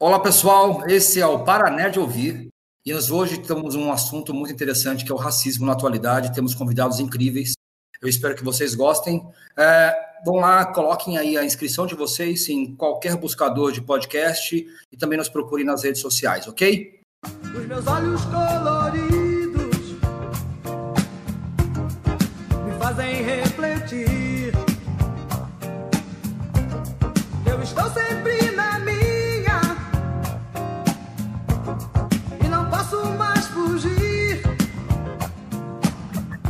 [0.00, 2.46] Olá pessoal, esse é o Paraná de Ouvir
[2.86, 6.32] e nós hoje temos um assunto muito interessante que é o racismo na atualidade.
[6.32, 7.54] Temos convidados incríveis.
[8.00, 9.26] Eu espero que vocês gostem.
[9.56, 9.92] É,
[10.24, 15.18] vão lá, coloquem aí a inscrição de vocês em qualquer buscador de podcast e também
[15.18, 17.00] nos procurem nas redes sociais, ok?
[17.42, 19.96] Os meus olhos coloridos
[22.64, 24.52] me fazem refletir.
[27.44, 28.37] Eu estou sempre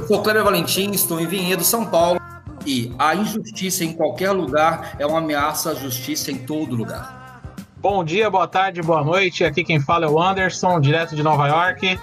[0.08, 2.18] sou Cleber Valentim, estou em Vinhedo, São Paulo.
[2.64, 7.42] E a injustiça em qualquer lugar é uma ameaça à justiça em todo lugar.
[7.76, 9.44] Bom dia, boa tarde, boa noite.
[9.44, 12.00] Aqui quem fala é o Anderson, direto de Nova York.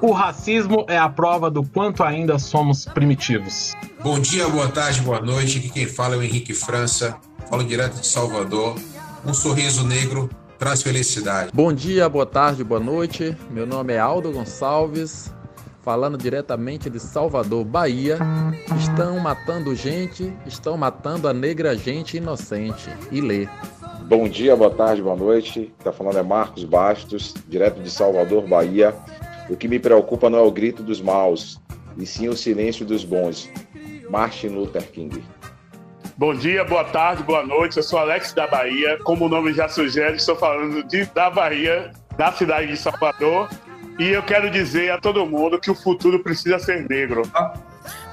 [0.00, 3.74] O racismo é a prova do quanto ainda somos primitivos.
[4.04, 5.58] Bom dia, boa tarde, boa noite.
[5.58, 7.16] Aqui quem fala é o Henrique França,
[7.50, 8.76] falo direto de Salvador.
[9.26, 10.30] Um sorriso negro
[10.60, 11.50] traz felicidade.
[11.52, 13.36] Bom dia, boa tarde, boa noite.
[13.50, 15.32] Meu nome é Aldo Gonçalves,
[15.88, 18.18] falando diretamente de Salvador, Bahia.
[18.78, 22.90] Estão matando gente, estão matando a negra gente inocente.
[23.10, 23.48] E lê.
[24.02, 25.72] Bom dia, boa tarde, boa noite.
[25.78, 28.94] Está falando é Marcos Bastos, direto de Salvador, Bahia.
[29.48, 31.58] O que me preocupa não é o grito dos maus,
[31.96, 33.50] e sim o silêncio dos bons.
[34.10, 35.24] Martin Luther King.
[36.18, 37.78] Bom dia, boa tarde, boa noite.
[37.78, 38.98] Eu sou Alex da Bahia.
[39.04, 43.48] Como o nome já sugere, estou falando de, da Bahia, da cidade de Salvador.
[43.98, 47.22] E eu quero dizer a todo mundo que o futuro precisa ser negro.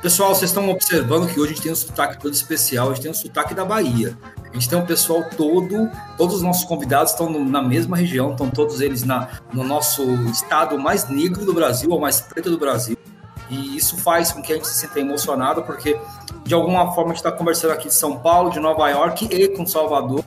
[0.01, 3.03] Pessoal, vocês estão observando que hoje a gente tem um sotaque todo especial, a gente
[3.03, 4.17] tem um sotaque da Bahia.
[4.49, 8.31] A gente tem um pessoal todo, todos os nossos convidados estão no, na mesma região,
[8.31, 12.57] estão todos eles na, no nosso estado mais negro do Brasil, ou mais preto do
[12.57, 12.97] Brasil.
[13.47, 15.99] E isso faz com que a gente se sinta emocionado, porque
[16.43, 19.49] de alguma forma a gente está conversando aqui de São Paulo, de Nova York e
[19.49, 20.25] com Salvador,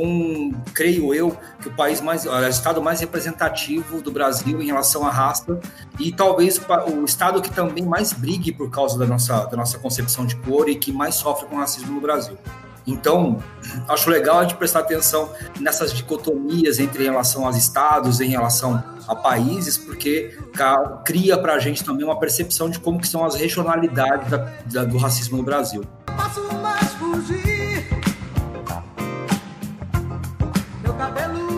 [0.00, 5.06] com, creio eu, que o país mais, o estado mais representativo do Brasil em relação
[5.06, 5.60] à raça
[5.98, 10.24] e talvez o estado que também mais brigue por causa da nossa, da nossa concepção
[10.24, 12.38] de cor e que mais sofre com racismo no Brasil.
[12.86, 13.42] Então,
[13.88, 19.14] acho legal a gente prestar atenção nessas dicotomias entre relação aos estados, em relação a
[19.14, 20.34] países, porque
[21.04, 24.84] cria para a gente também uma percepção de como que são as regionalidades da, da,
[24.84, 25.84] do racismo no Brasil.
[26.06, 27.59] Passo mais fugir,
[31.00, 31.49] cabelo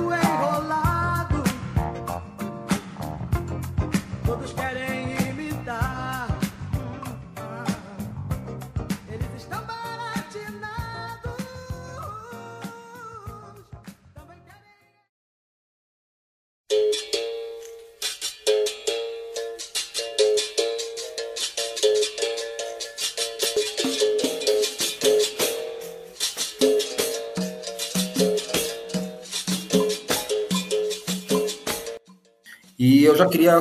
[33.13, 33.61] eu já queria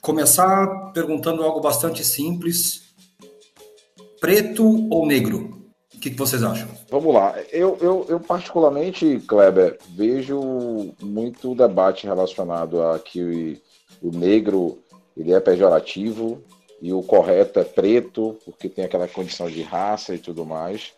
[0.00, 2.94] começar perguntando algo bastante simples:
[4.20, 5.62] preto ou negro?
[5.94, 6.68] O que, que vocês acham?
[6.90, 7.34] Vamos lá.
[7.52, 13.60] Eu, eu, eu, particularmente, Kleber, vejo muito debate relacionado a que
[14.00, 14.78] o, negro
[15.16, 16.42] ele é pejorativo
[16.80, 20.92] e o correto é preto, porque tem aquela condição de raça e tudo mais.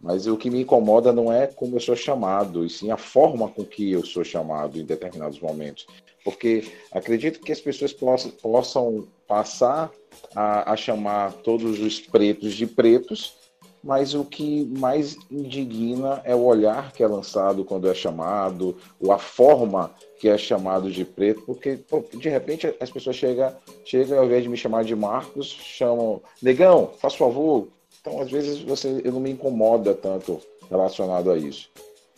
[0.00, 3.48] Mas o que me incomoda não é como eu sou chamado, e sim a forma
[3.48, 5.86] com que eu sou chamado em determinados momentos
[6.28, 9.90] porque acredito que as pessoas possam, possam passar
[10.36, 13.34] a, a, chamar todos os pretos de pretos,
[13.82, 19.10] mas o que mais indigna é o olhar que é lançado quando é chamado, ou
[19.10, 19.90] a forma
[20.20, 23.56] que é chamado de preto, porque pô, de repente as pessoas chegam,
[23.86, 27.68] chegam ao invés de me chamar de Marcos, chamam Negão, faz favor.
[28.02, 31.70] Então, às vezes, você, eu não me incomoda tanto relacionado a isso.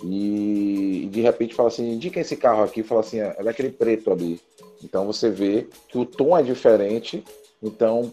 [0.03, 4.41] E, de repente fala assim, indica esse carro aqui, fala assim, é daquele preto ali.
[4.83, 7.23] Então você vê que o tom é diferente.
[7.63, 8.11] Então,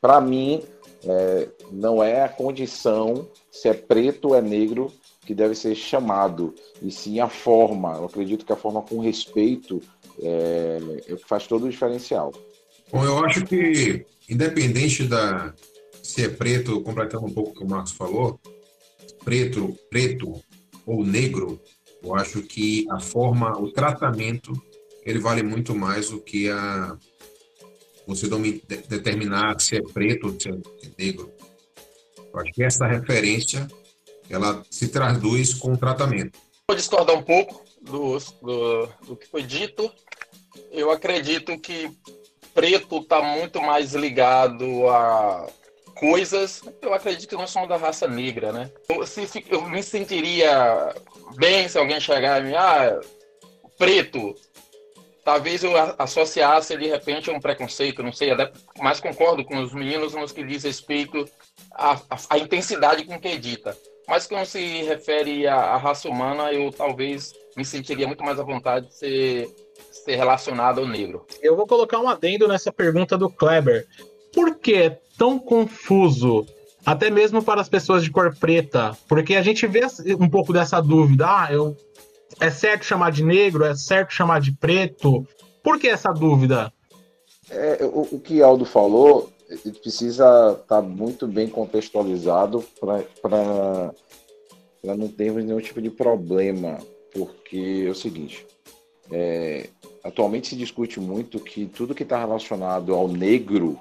[0.00, 0.62] para mim,
[1.04, 4.92] é, não é a condição se é preto ou é negro
[5.24, 7.94] que deve ser chamado, e sim a forma.
[7.94, 9.80] Eu acredito que a forma com respeito
[10.20, 12.32] é, é faz todo o diferencial.
[12.90, 15.54] Bom, eu acho que, independente da
[16.02, 18.40] se é preto, completando um pouco o que o Marcos falou,
[19.24, 20.42] preto, preto
[20.90, 21.60] ou negro,
[22.02, 24.52] eu acho que a forma, o tratamento,
[25.04, 26.96] ele vale muito mais do que a
[28.06, 28.28] você
[28.88, 30.56] determinar se é preto ou se é
[30.98, 31.30] negro.
[32.32, 33.68] Eu acho que essa referência
[34.28, 36.38] ela se traduz com o tratamento.
[36.68, 39.92] Vou discordar um pouco do, do, do que foi dito.
[40.72, 41.90] Eu acredito que
[42.52, 45.48] preto está muito mais ligado a
[46.00, 48.70] coisas, eu acredito que nós somos da raça negra, né?
[48.88, 50.94] Eu, se, eu me sentiria
[51.36, 52.98] bem se alguém chegar me, ah,
[53.78, 54.34] preto,
[55.22, 58.30] talvez eu associasse de repente um preconceito, não sei,
[58.80, 61.28] mas concordo com os meninos nos que diz respeito
[61.74, 62.00] à,
[62.30, 63.76] à, intensidade com que edita.
[64.08, 68.42] Mas quando se refere à, à, raça humana, eu talvez me sentiria muito mais à
[68.42, 69.48] vontade de ser,
[69.92, 71.26] ser relacionado ao negro.
[71.42, 73.86] Eu vou colocar um adendo nessa pergunta do Kleber.
[74.32, 76.46] Por que é tão confuso
[76.84, 79.82] até mesmo para as pessoas de cor preta, porque a gente vê
[80.18, 81.76] um pouco dessa dúvida, ah, eu
[82.40, 85.26] é certo chamar de negro, é certo chamar de preto?
[85.62, 86.72] Por que essa dúvida?
[87.50, 89.30] É, o, o, que Aldo falou,
[89.82, 93.92] precisa estar tá muito bem contextualizado para
[94.82, 96.78] não termos nenhum tipo de problema,
[97.12, 98.46] porque é o seguinte,
[99.10, 99.68] é,
[100.02, 103.78] atualmente se discute muito que tudo que está relacionado ao negro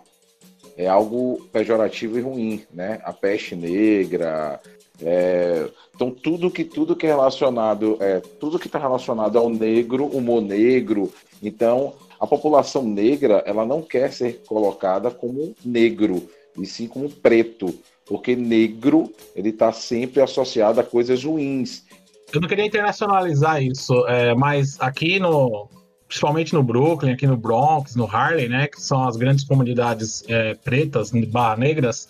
[0.80, 3.02] é algo pejorativo e ruim, né?
[3.04, 4.62] A peste negra,
[5.02, 10.06] é, então tudo que tudo que é relacionado, é, tudo que está relacionado ao negro,
[10.06, 11.12] humor negro,
[11.44, 17.78] então a população negra ela não quer ser colocada como negro e sim como preto,
[18.06, 21.84] porque negro ele está sempre associado a coisas ruins.
[22.32, 25.68] Eu não queria internacionalizar isso, é, mas aqui no
[26.10, 30.56] principalmente no Brooklyn, aqui no Bronx, no Harlem, né, que são as grandes comunidades é,
[30.56, 32.08] pretas, barra negras,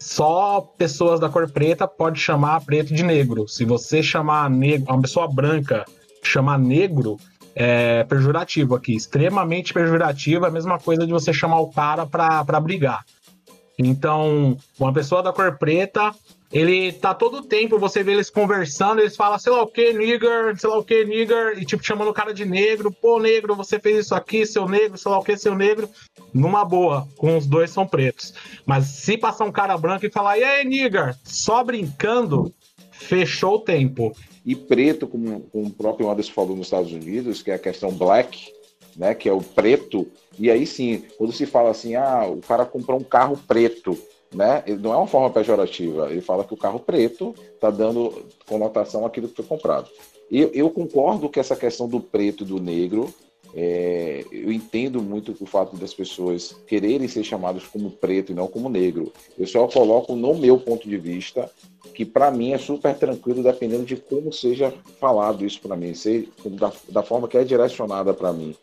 [0.00, 3.46] só pessoas da cor preta pode chamar preto de negro.
[3.46, 5.84] Se você chamar negro, uma pessoa branca
[6.22, 7.18] chamar negro,
[7.54, 12.60] é pejorativo aqui, extremamente pejorativo, é a mesma coisa de você chamar o cara para
[12.60, 13.04] brigar.
[13.78, 16.14] Então, uma pessoa da cor preta
[16.50, 20.58] ele tá todo tempo, você vê eles conversando, eles falam, sei lá o que, nigger,
[20.58, 23.78] sei lá o que, nigger, e tipo, chamando o cara de negro, pô, negro, você
[23.78, 25.88] fez isso aqui, seu negro, sei lá o que, seu negro,
[26.32, 28.32] numa boa, com os dois são pretos.
[28.64, 32.52] Mas se passar um cara branco e falar, e aí, nigger, só brincando,
[32.90, 34.16] fechou o tempo.
[34.44, 37.92] E preto, como, como o próprio Anderson falou nos Estados Unidos, que é a questão
[37.92, 38.50] black,
[38.96, 40.08] né, que é o preto,
[40.38, 43.96] e aí sim, quando se fala assim, ah, o cara comprou um carro preto,
[44.34, 44.62] né?
[44.80, 46.10] Não é uma forma pejorativa.
[46.10, 49.88] Ele fala que o carro preto está dando conotação àquilo que foi comprado.
[50.30, 53.12] Eu, eu concordo que essa questão do preto e do negro,
[53.54, 58.46] é, eu entendo muito o fato das pessoas quererem ser chamadas como preto e não
[58.46, 59.12] como negro.
[59.38, 61.50] Eu só coloco no meu ponto de vista
[61.94, 66.28] que para mim é super tranquilo dependendo de como seja falado isso para mim, se,
[66.44, 68.54] da, da forma que é direcionada para mim.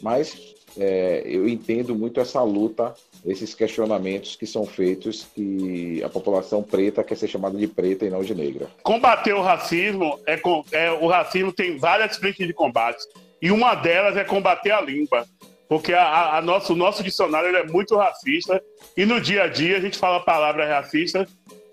[0.00, 2.94] Mas é, eu entendo muito essa luta
[3.24, 8.10] esses questionamentos que são feitos que a população preta quer ser chamada de preta e
[8.10, 8.68] não de negra.
[8.82, 10.40] Combater o racismo é,
[10.72, 13.02] é o racismo tem várias frentes de combate
[13.40, 15.24] e uma delas é combater a língua,
[15.68, 18.62] porque a, a nosso, o nosso dicionário é muito racista
[18.96, 21.28] e no dia a dia a gente fala palavras racistas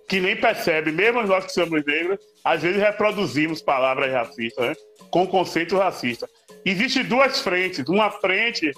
[0.08, 4.74] que nem percebe, mesmo nós que somos negros, às vezes reproduzimos palavras racistas, né?
[5.12, 6.30] com conceito racista.
[6.64, 7.88] Existem duas frentes.
[7.88, 8.72] Uma frente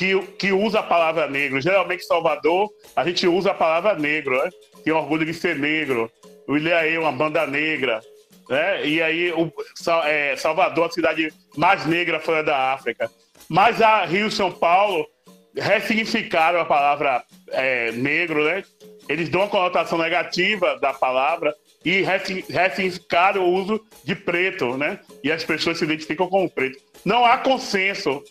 [0.00, 1.60] que, que usa a palavra negro.
[1.60, 4.48] Geralmente, Salvador, a gente usa a palavra negro, né?
[4.82, 6.10] Tem orgulho de ser negro.
[6.48, 8.00] O Ilhaê, uma banda negra.
[8.48, 8.86] Né?
[8.86, 9.52] E aí, o,
[10.06, 13.10] é, Salvador, a cidade mais negra fora da África.
[13.46, 15.06] Mas a Rio e São Paulo
[15.54, 18.64] ressignificaram a palavra é, negro, né?
[19.06, 21.54] Eles dão uma conotação negativa da palavra
[21.84, 22.02] e
[22.48, 24.98] ressignificaram o uso de preto, né?
[25.22, 26.78] E as pessoas se identificam como preto.
[27.04, 28.22] Não há consenso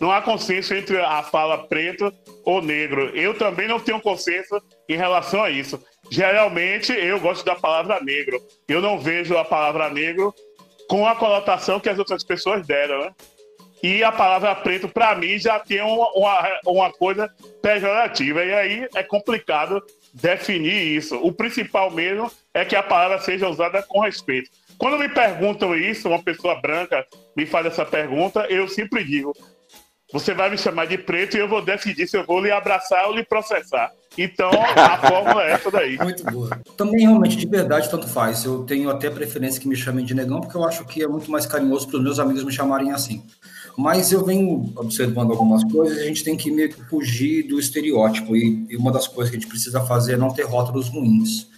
[0.00, 2.12] não há consenso entre a fala preto
[2.44, 3.10] ou negro.
[3.16, 5.82] Eu também não tenho consenso em relação a isso.
[6.10, 8.40] Geralmente eu gosto da palavra negro.
[8.68, 10.34] Eu não vejo a palavra negro
[10.88, 13.12] com a conotação que as outras pessoas deram, né?
[13.82, 18.42] E a palavra preto, para mim, já tem uma, uma, uma coisa pejorativa.
[18.42, 19.82] E aí é complicado
[20.12, 21.16] definir isso.
[21.16, 24.50] O principal mesmo é que a palavra seja usada com respeito.
[24.78, 29.34] Quando me perguntam isso, uma pessoa branca me faz essa pergunta, eu sempre digo:
[30.14, 33.08] você vai me chamar de preto e eu vou decidir se eu vou lhe abraçar
[33.08, 33.92] ou lhe processar.
[34.16, 35.98] Então, a fórmula é essa daí.
[35.98, 36.56] Muito boa.
[36.76, 38.44] Também, realmente, de verdade, tanto faz.
[38.44, 41.28] Eu tenho até preferência que me chamem de negão, porque eu acho que é muito
[41.28, 43.24] mais carinhoso para os meus amigos me chamarem assim.
[43.76, 47.58] Mas eu venho observando algumas coisas e a gente tem que meio que fugir do
[47.58, 48.36] estereótipo.
[48.36, 51.48] E, e uma das coisas que a gente precisa fazer é não ter rótulos ruins.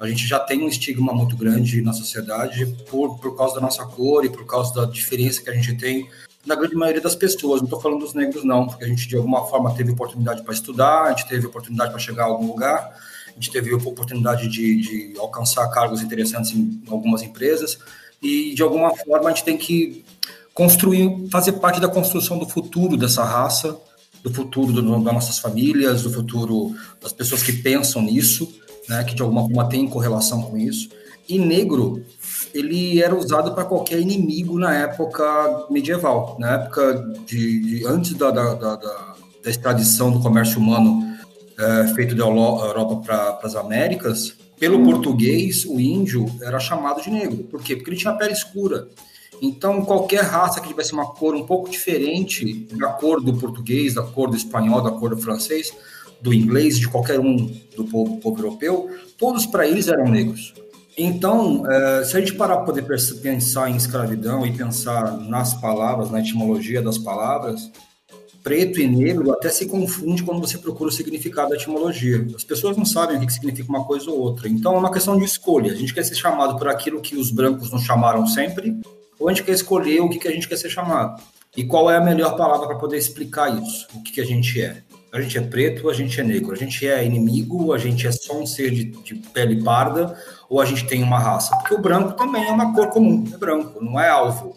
[0.00, 3.86] A gente já tem um estigma muito grande na sociedade por, por causa da nossa
[3.86, 6.08] cor e por causa da diferença que a gente tem
[6.46, 7.60] na grande maioria das pessoas.
[7.60, 10.54] Não estou falando dos negros, não, porque a gente de alguma forma teve oportunidade para
[10.54, 12.94] estudar, a gente teve oportunidade para chegar a algum lugar,
[13.28, 17.78] a gente teve oportunidade de, de alcançar cargos interessantes em algumas empresas,
[18.22, 20.04] e de alguma forma a gente tem que
[20.52, 23.78] construir, fazer parte da construção do futuro dessa raça,
[24.22, 28.52] do futuro do, das nossas famílias, do futuro das pessoas que pensam nisso,
[28.88, 30.90] né, que de alguma forma tem correlação com isso.
[31.28, 32.04] E negro,
[32.54, 38.30] ele era usado para qualquer inimigo na época medieval, na época de, de antes da,
[38.30, 41.16] da, da, da, extradição do comércio humano
[41.58, 44.36] é, feito da Europa para as Américas.
[44.58, 47.44] Pelo português, o índio era chamado de negro.
[47.44, 47.74] Por quê?
[47.74, 48.88] Porque ele tinha pele escura.
[49.40, 54.02] Então, qualquer raça que tivesse uma cor um pouco diferente da cor do português, da
[54.02, 55.72] cor do espanhol, da cor do francês,
[56.20, 57.36] do inglês, de qualquer um
[57.74, 60.52] do povo, povo europeu, todos para eles eram negros.
[61.02, 62.82] Então, é, se a gente parar para poder
[63.22, 67.70] pensar em escravidão e pensar nas palavras, na etimologia das palavras,
[68.42, 72.26] preto e negro até se confunde quando você procura o significado da etimologia.
[72.36, 74.46] As pessoas não sabem o que significa uma coisa ou outra.
[74.46, 75.72] Então, é uma questão de escolha.
[75.72, 78.78] A gente quer ser chamado por aquilo que os brancos nos chamaram sempre,
[79.18, 81.22] ou a gente quer escolher o que, que a gente quer ser chamado.
[81.56, 83.86] E qual é a melhor palavra para poder explicar isso?
[83.94, 84.82] O que, que a gente é?
[85.12, 88.12] A gente é preto, a gente é negro, a gente é inimigo, a gente é
[88.12, 90.16] só um ser de, de pele parda,
[90.50, 91.56] ou a gente tem uma raça?
[91.56, 94.56] Porque o branco também é uma cor comum, é branco, não é alvo.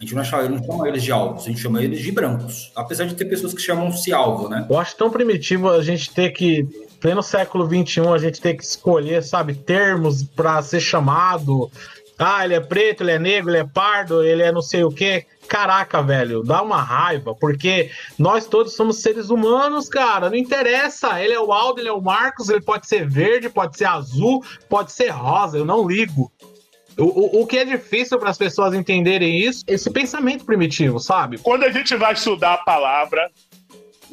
[0.00, 2.72] A gente não chama, não chama eles de alvos, a gente chama eles de brancos.
[2.74, 4.66] Apesar de ter pessoas que chamam-se alvo, né?
[4.70, 6.66] Eu acho tão primitivo a gente ter que,
[6.98, 11.70] pleno século XXI, a gente ter que escolher, sabe, termos para ser chamado,
[12.18, 14.90] ah, ele é preto, ele é negro, ele é pardo, ele é não sei o
[14.90, 15.24] quê.
[15.46, 20.28] Caraca, velho, dá uma raiva, porque nós todos somos seres humanos, cara.
[20.28, 21.22] Não interessa.
[21.22, 24.44] Ele é o Aldo, ele é o Marcos, ele pode ser verde, pode ser azul,
[24.68, 26.30] pode ser rosa, eu não ligo.
[26.98, 31.38] O, o, o que é difícil para as pessoas entenderem isso, esse pensamento primitivo, sabe?
[31.38, 33.30] Quando a gente vai estudar a palavra,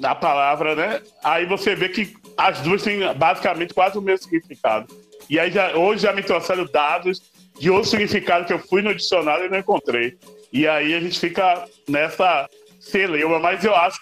[0.02, 1.02] a palavra, né?
[1.24, 4.94] Aí você vê que as duas têm basicamente quase o mesmo significado.
[5.28, 8.94] E aí já, hoje já me trouxeram dados de outro significado que eu fui no
[8.94, 10.18] dicionário e não encontrei.
[10.52, 12.48] E aí a gente fica nessa
[12.80, 14.00] celeuma, mas eu acho,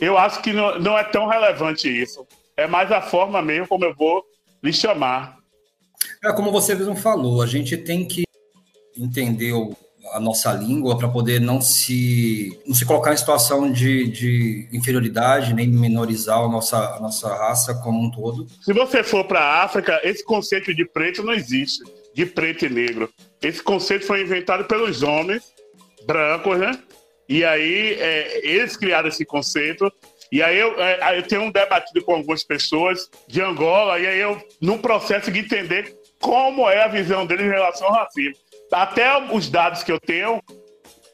[0.00, 2.26] eu acho que não, não é tão relevante isso.
[2.56, 4.22] É mais a forma mesmo como eu vou
[4.62, 5.36] lhe chamar.
[6.24, 8.24] É como você mesmo falou, a gente tem que
[8.96, 9.52] entender
[10.12, 15.54] a nossa língua para poder não se, não se colocar em situação de, de inferioridade,
[15.54, 18.46] nem minorizar a nossa, a nossa raça como um todo.
[18.62, 21.82] Se você for para a África, esse conceito de preto não existe
[22.14, 23.12] de preto e negro.
[23.42, 25.42] Esse conceito foi inventado pelos homens
[26.06, 26.78] brancos, né?
[27.28, 29.92] E aí é, eles criaram esse conceito.
[30.30, 34.18] E aí eu, é, eu tenho um debatido com algumas pessoas de Angola, e aí
[34.18, 38.36] eu, num processo de entender como é a visão deles em relação ao racismo.
[38.72, 40.42] Até os dados que eu tenho,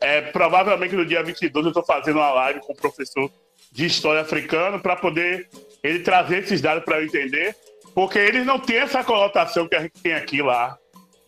[0.01, 3.31] é, provavelmente no dia 22 eu estou fazendo uma live com o professor
[3.73, 5.49] de História Africana para poder
[5.83, 7.55] ele trazer esses dados para eu entender,
[7.95, 10.79] porque eles não têm essa conotação que a gente tem aqui lá.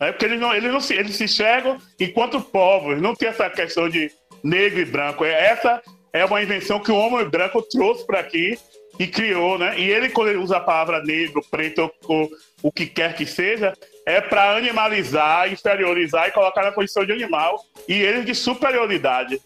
[0.05, 3.49] É porque eles não, eles não se, eles se enxergam enquanto povos, não tem essa
[3.49, 4.11] questão de
[4.43, 5.23] negro e branco.
[5.23, 5.81] É, essa
[6.11, 8.57] é uma invenção que o homem branco trouxe para aqui
[8.99, 9.79] e criou, né?
[9.79, 12.29] E ele, quando ele usa a palavra negro, preto ou
[12.61, 13.73] o que quer que seja,
[14.05, 19.41] é para animalizar, inferiorizar e colocar na condição de animal e ele de superioridade.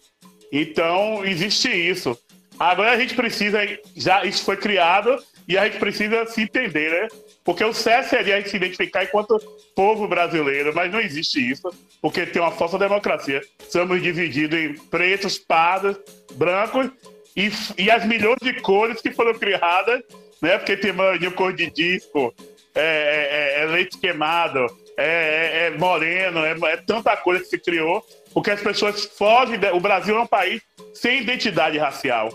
[0.52, 2.18] Então, existe isso.
[2.60, 3.60] Agora a gente precisa,
[3.96, 7.08] já isso foi criado e a gente precisa se entender, né?
[7.48, 9.40] Porque o certo seria a gente se identificar enquanto
[9.74, 13.42] povo brasileiro, mas não existe isso, porque tem uma falsa democracia.
[13.70, 15.98] Somos divididos em pretos, pardos,
[16.34, 16.92] brancos
[17.38, 20.04] e, e as milhões de cores que foram criadas,
[20.42, 20.58] né?
[20.58, 22.36] Porque tem maninho cor de disco,
[22.76, 27.60] é, é, é, é leite queimado, é, é, é moreno, é, tanta coisa que se
[27.60, 29.58] criou, porque as pessoas fogem.
[29.58, 30.62] De, o Brasil é um país
[30.94, 32.28] sem identidade racial.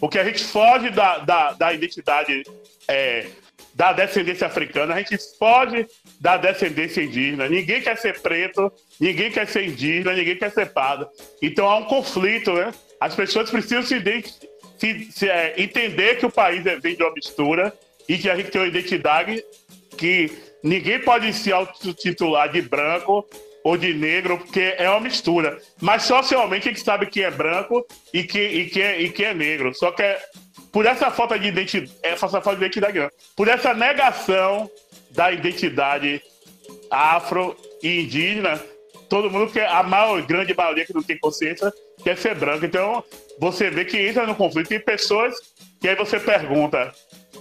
[0.00, 2.42] Porque a gente foge da, da, da identidade
[2.88, 3.28] é,
[3.78, 5.86] da descendência africana, a gente foge
[6.20, 7.48] da descendência indígena.
[7.48, 11.06] Ninguém quer ser preto, ninguém quer ser indígena, ninguém quer ser pardo.
[11.40, 12.72] Então há um conflito, né?
[12.98, 14.02] As pessoas precisam se,
[14.80, 17.72] se, se é, entender que o país é, vem de uma mistura
[18.08, 19.44] e que a gente tem uma identidade
[19.96, 20.28] que
[20.60, 23.24] ninguém pode se autotitular de branco
[23.62, 25.56] ou de negro, porque é uma mistura.
[25.80, 29.32] Mas socialmente a gente sabe que é branco e que, e é, e que é
[29.32, 29.72] negro.
[29.72, 30.20] Só que é
[30.72, 33.10] por essa falta de identidade, essa falta de identidade, não.
[33.36, 34.70] por essa negação
[35.10, 36.22] da identidade
[36.90, 38.60] afro e indígena,
[39.08, 41.72] todo mundo quer, a maior, grande maioria que não tem consciência,
[42.02, 42.64] quer ser branco.
[42.64, 43.02] Então,
[43.38, 44.68] você vê que entra no conflito.
[44.68, 45.34] Tem pessoas
[45.80, 46.92] que aí você pergunta,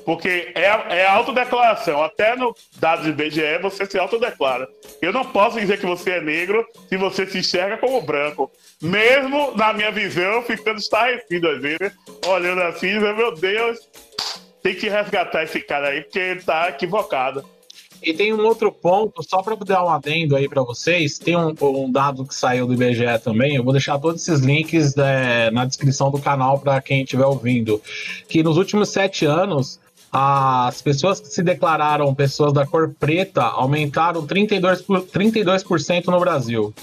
[0.08, 2.02] porque é, é autodeclaração.
[2.02, 4.66] Até no dados do IBGE você se autodeclara.
[5.02, 8.50] Eu não posso dizer que você é negro se você se enxerga como branco.
[8.82, 11.92] Mesmo na minha visão, ficando estarrecido às vezes,
[12.26, 13.80] olhando assim, dizendo, meu Deus,
[14.64, 17.44] tem que resgatar esse cara aí, porque ele tá equivocado.
[18.02, 21.54] E tem um outro ponto, só para dar um adendo aí para vocês, tem um,
[21.62, 25.66] um, dado que saiu do IBGE também, eu vou deixar todos esses links é, na
[25.66, 27.82] descrição do canal para quem estiver ouvindo,
[28.30, 29.80] que nos últimos sete anos
[30.20, 35.64] as pessoas que se declararam pessoas da cor preta aumentaram 32%, por, 32
[36.08, 36.74] no Brasil.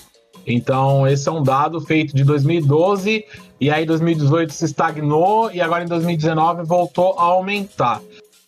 [0.46, 3.24] Então, esse é um dado feito de 2012,
[3.60, 8.00] e aí 2018 se estagnou, e agora em 2019 voltou a aumentar.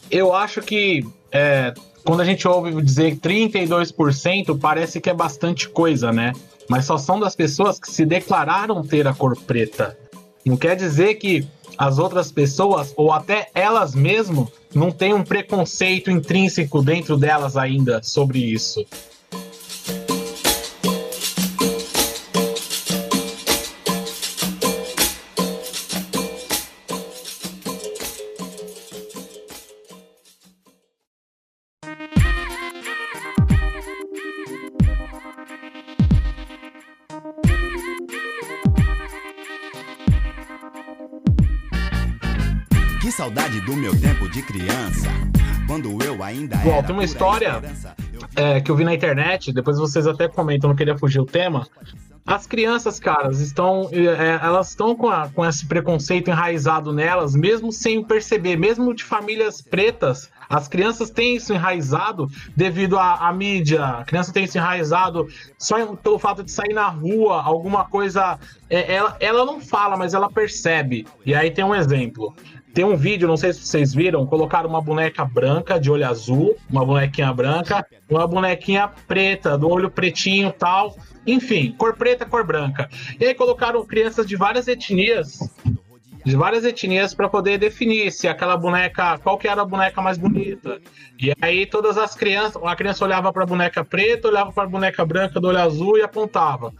[0.08, 1.74] Eu acho que é,
[2.04, 6.32] quando a gente ouve dizer 32%, parece que é bastante coisa, né?
[6.68, 9.98] Mas só são das pessoas que se declararam ter a cor preta.
[10.44, 11.44] Não quer dizer que
[11.76, 18.02] as outras pessoas, ou até elas mesmas, não têm um preconceito intrínseco dentro delas ainda
[18.02, 18.84] sobre isso.
[43.66, 45.08] Do meu tempo de criança.
[45.66, 47.60] Quando eu ainda Bom, tem uma história
[48.36, 51.66] é, que eu vi na internet, depois vocês até comentam, não queria fugir o tema.
[52.24, 57.72] As crianças, caras, estão, é, elas estão com, a, com esse preconceito enraizado nelas, mesmo
[57.72, 63.84] sem perceber, mesmo de famílias pretas, as crianças têm isso enraizado devido à, à, mídia,
[63.84, 65.26] a criança tem isso enraizado
[65.58, 68.38] só pelo fato de sair na rua, alguma coisa.
[68.70, 71.06] É, ela, ela não fala, mas ela percebe.
[71.24, 72.34] E aí tem um exemplo.
[72.76, 76.58] Tem um vídeo, não sei se vocês viram, colocaram uma boneca branca de olho azul,
[76.68, 80.94] uma bonequinha branca, uma bonequinha preta, do olho pretinho tal.
[81.26, 82.86] Enfim, cor preta, cor branca.
[83.18, 85.38] E aí colocaram crianças de várias etnias,
[86.22, 90.18] de várias etnias para poder definir se aquela boneca, qual que era a boneca mais
[90.18, 90.78] bonita.
[91.18, 94.68] E aí todas as crianças, a criança olhava para a boneca preta, olhava para a
[94.68, 96.74] boneca branca do olho azul e apontava.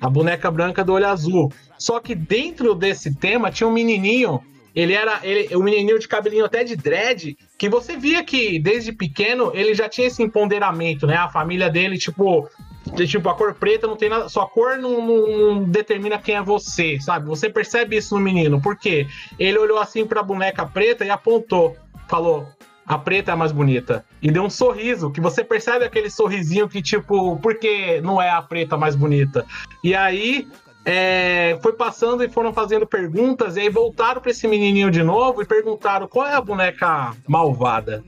[0.00, 1.52] A boneca branca do olho azul.
[1.76, 4.42] Só que dentro desse tema tinha um menininho
[4.74, 8.92] ele era ele, o menininho de cabelinho até de dread, que você via que desde
[8.92, 11.16] pequeno ele já tinha esse empoderamento, né?
[11.16, 12.48] A família dele, tipo,
[12.94, 14.28] de, tipo, a cor preta não tem nada.
[14.28, 17.26] Sua cor não, não, determina quem é você, sabe?
[17.26, 18.60] Você percebe isso no menino.
[18.60, 19.06] Por quê?
[19.38, 21.76] Ele olhou assim pra boneca preta e apontou.
[22.08, 22.46] Falou:
[22.86, 24.04] a preta é a mais bonita.
[24.20, 28.30] E deu um sorriso, que você percebe aquele sorrisinho que, tipo, por que não é
[28.30, 29.46] a preta mais bonita?
[29.84, 30.48] E aí
[30.84, 35.42] é, foi passando e foram fazendo perguntas, e aí voltaram para esse menininho de novo
[35.42, 38.02] e perguntaram qual é a boneca malvada.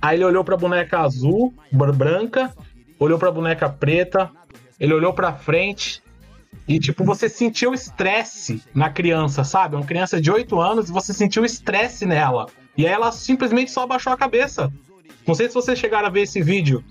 [0.00, 2.54] Aí ele olhou para a boneca azul, branca,
[2.98, 4.30] olhou para a boneca preta,
[4.78, 6.02] ele olhou para frente
[6.68, 9.76] e tipo você sentiu estresse na criança, sabe?
[9.76, 12.46] Uma criança de 8 anos e você sentiu estresse nela.
[12.76, 14.72] E aí ela simplesmente só abaixou a cabeça.
[15.26, 16.84] Não sei se vocês chegaram a ver esse vídeo.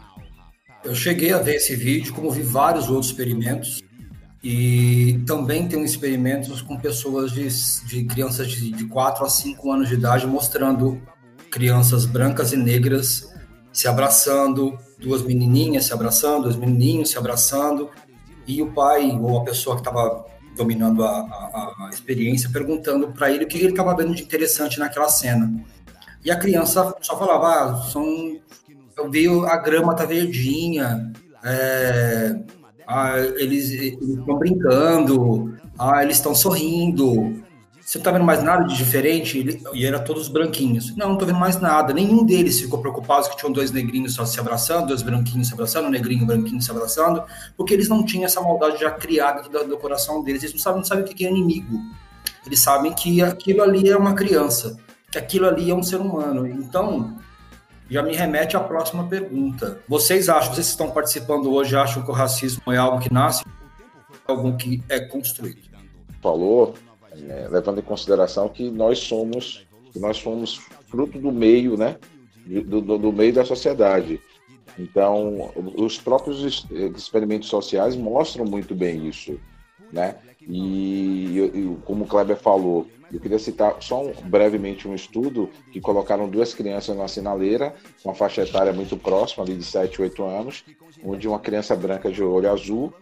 [0.83, 3.81] Eu cheguei a ver esse vídeo, como vi vários outros experimentos.
[4.47, 7.47] E também tem experimentos com pessoas de,
[7.87, 11.01] de crianças de, de 4 a 5 anos de idade, mostrando
[11.49, 13.33] crianças brancas e negras
[13.73, 17.89] se abraçando, duas menininhas se abraçando, dois menininhos se abraçando,
[18.45, 20.23] e o pai ou a pessoa que estava
[20.55, 24.77] dominando a, a, a, experiência perguntando para ele o que ele estava vendo de interessante
[24.77, 25.51] naquela cena.
[26.23, 28.39] E a criança só falava: ah, são,
[28.95, 31.11] eu vi a grama tá verdinha,
[31.43, 32.35] é,
[32.87, 37.43] ah, eles estão brincando, ah, eles estão sorrindo.
[37.81, 39.61] Você não tá vendo mais nada de diferente?
[39.71, 40.95] E era todos branquinhos.
[40.95, 41.93] Não, não tô vendo mais nada.
[41.93, 45.85] Nenhum deles ficou preocupado que tinham dois negrinhos só se abraçando, dois branquinhos se abraçando,
[45.85, 47.23] um negrinho e um branquinho se abraçando,
[47.55, 50.41] porque eles não tinham essa maldade já criada do, do coração deles.
[50.41, 51.79] Eles não sabem, não sabem o que é inimigo.
[52.43, 54.79] Eles sabem que aquilo ali é uma criança,
[55.11, 56.47] que aquilo ali é um ser humano.
[56.47, 57.15] Então,
[57.89, 59.79] já me remete à próxima pergunta.
[59.87, 63.43] Vocês acham, vocês que estão participando hoje, acham que o racismo é algo que nasce
[64.27, 65.61] ou algo que é construído?
[66.21, 66.73] Falou,
[67.29, 71.97] é, levando em consideração que nós somos, que nós somos fruto do meio, né?
[72.45, 74.21] Do, do, do meio da sociedade.
[74.77, 79.39] Então, os próprios experimentos sociais mostram muito bem isso,
[79.91, 80.15] né?
[80.47, 86.29] E, como o Kleber falou, eu queria citar só um, brevemente um estudo que colocaram
[86.29, 90.63] duas crianças na sinaleira, uma faixa etária muito próxima, ali de 7, 8 anos,
[91.03, 92.93] onde uma criança branca de olho azul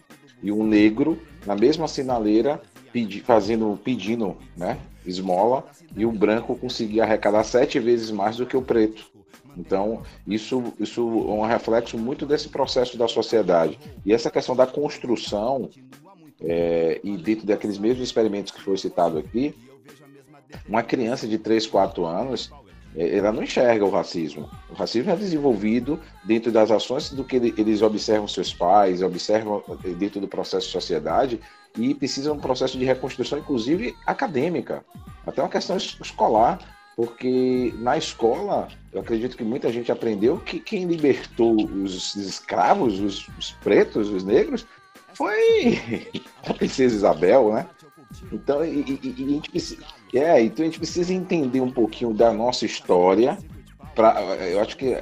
[0.42, 7.04] e um negro na mesma sinaleira pedi, fazendo, pedindo né, esmola, e o branco conseguia
[7.04, 9.12] arrecadar sete vezes mais do que o preto.
[9.58, 13.80] Então, isso, isso é um reflexo muito desse processo da sociedade.
[14.06, 15.70] E essa questão da construção,
[16.44, 19.56] é, e dentro daqueles mesmos experimentos que foi citado aqui,
[20.68, 22.52] uma criança de 3, 4 anos,
[22.96, 24.50] é, ela não enxerga o racismo.
[24.70, 29.90] O racismo é desenvolvido dentro das ações do que eles observam seus pais, observam é,
[29.90, 31.40] dentro do processo de sociedade
[31.78, 34.86] e precisa de um processo de reconstrução, inclusive acadêmica,
[35.26, 36.60] até uma questão escolar.
[36.96, 43.28] porque na escola, eu acredito que muita gente aprendeu que quem libertou os escravos, os,
[43.40, 44.68] os pretos, os negros,
[45.16, 45.80] foi
[46.48, 47.68] a princesa Isabel, né?
[48.32, 52.14] Então, e, e, e a gente precisa, é, então a gente precisa entender um pouquinho
[52.14, 53.38] da nossa história.
[53.96, 54.96] Pra, eu acho que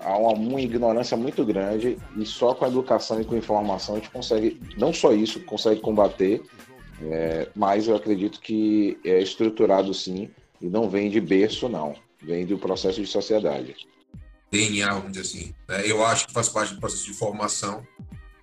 [0.00, 3.94] há uma, uma ignorância muito grande e só com a educação e com a informação
[3.94, 6.42] a gente consegue, não só isso, consegue combater,
[7.02, 11.94] é, mas eu acredito que é estruturado sim e não vem de berço, não.
[12.22, 13.76] Vem do processo de sociedade.
[14.50, 15.54] DNA, vamos dizer assim.
[15.68, 15.82] Né?
[15.84, 17.86] Eu acho que faz parte do processo de formação,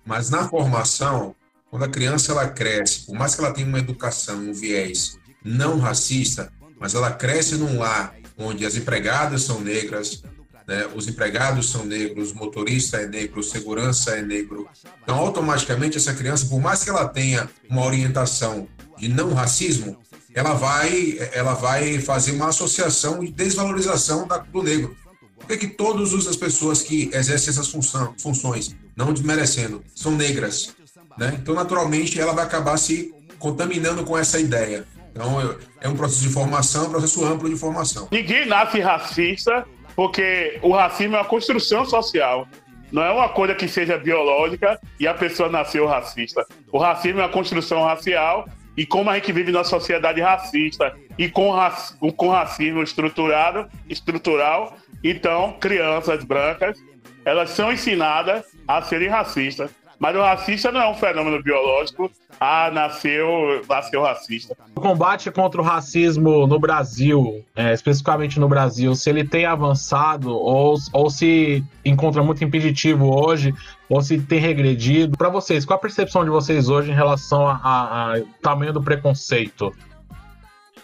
[0.04, 1.34] mas na formação,
[1.70, 5.78] quando a criança ela cresce, por mais que ela tenha uma educação, um viés não
[5.78, 10.22] racista, mas ela cresce num lar onde as empregadas são negras,
[10.66, 10.86] né?
[10.94, 14.68] os empregados são negros, o motorista é negro, o segurança é negro.
[15.02, 19.98] Então, automaticamente, essa criança, por mais que ela tenha uma orientação de não racismo,
[20.34, 24.96] ela vai, ela vai fazer uma associação de desvalorização da, do negro.
[25.36, 30.74] Por que, que todas as pessoas que exercem essas função, funções, não desmerecendo, são negras?
[31.16, 31.36] Né?
[31.40, 34.84] Então, naturalmente, ela vai acabar se contaminando com essa ideia.
[35.10, 38.08] Então, é um processo de formação, um processo amplo de formação.
[38.10, 42.48] Ninguém nasce racista, porque o racismo é uma construção social.
[42.90, 46.46] Não é uma coisa que seja biológica e a pessoa nasceu racista.
[46.70, 51.28] O racismo é uma construção racial e como a gente vive numa sociedade racista e
[51.28, 56.78] com, raci com racismo estruturado, estrutural, então crianças brancas
[57.24, 59.70] elas são ensinadas a serem racistas.
[60.02, 62.10] Mas o racista não é um fenômeno biológico.
[62.40, 64.56] Ah, nasceu, nasceu racista.
[64.74, 70.32] O combate contra o racismo no Brasil, é, especificamente no Brasil, se ele tem avançado
[70.32, 73.54] ou, ou se encontra muito impeditivo hoje,
[73.88, 75.16] ou se tem regredido.
[75.16, 79.72] Para vocês, qual a percepção de vocês hoje em relação ao tamanho do preconceito?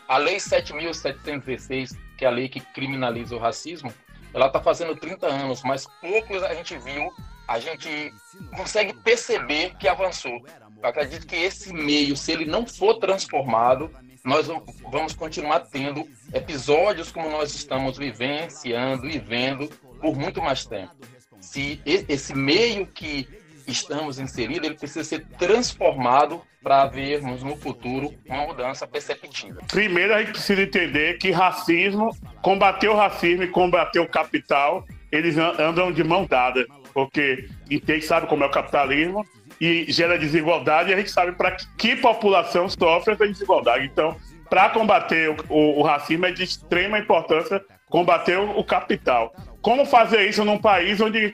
[0.07, 3.93] A Lei 7.716, que é a lei que criminaliza o racismo,
[4.33, 7.13] ela está fazendo 30 anos, mas poucos a gente viu
[7.49, 8.13] a gente
[8.55, 10.45] consegue perceber que avançou.
[10.83, 13.91] Eu acredito que esse meio, se ele não for transformado,
[14.23, 14.49] nós
[14.91, 19.67] vamos continuar tendo episódios como nós estamos vivenciando e vendo
[19.99, 20.95] por muito mais tempo.
[21.41, 23.27] Se esse meio que
[23.71, 29.63] estamos inseridos, ele precisa ser transformado para vermos no futuro uma mudança perceptível.
[29.69, 35.37] Primeiro, a gente precisa entender que racismo, combater o racismo e combater o capital, eles
[35.37, 36.67] andam de mão dada
[36.99, 39.25] porque gente sabe como é o capitalismo
[39.61, 43.87] e gera desigualdade e a gente sabe para que população sofre essa desigualdade.
[43.87, 44.17] Então,
[44.51, 49.33] para combater o, o, o, racismo é de extrema importância combater o, o, capital.
[49.63, 51.33] Como fazer isso num país onde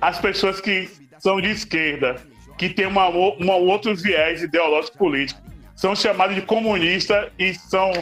[0.00, 2.16] as pessoas que são de esquerda,
[2.56, 5.40] que têm uma, uma outros viés ideológico político,
[5.74, 7.92] são chamados de comunistas e são,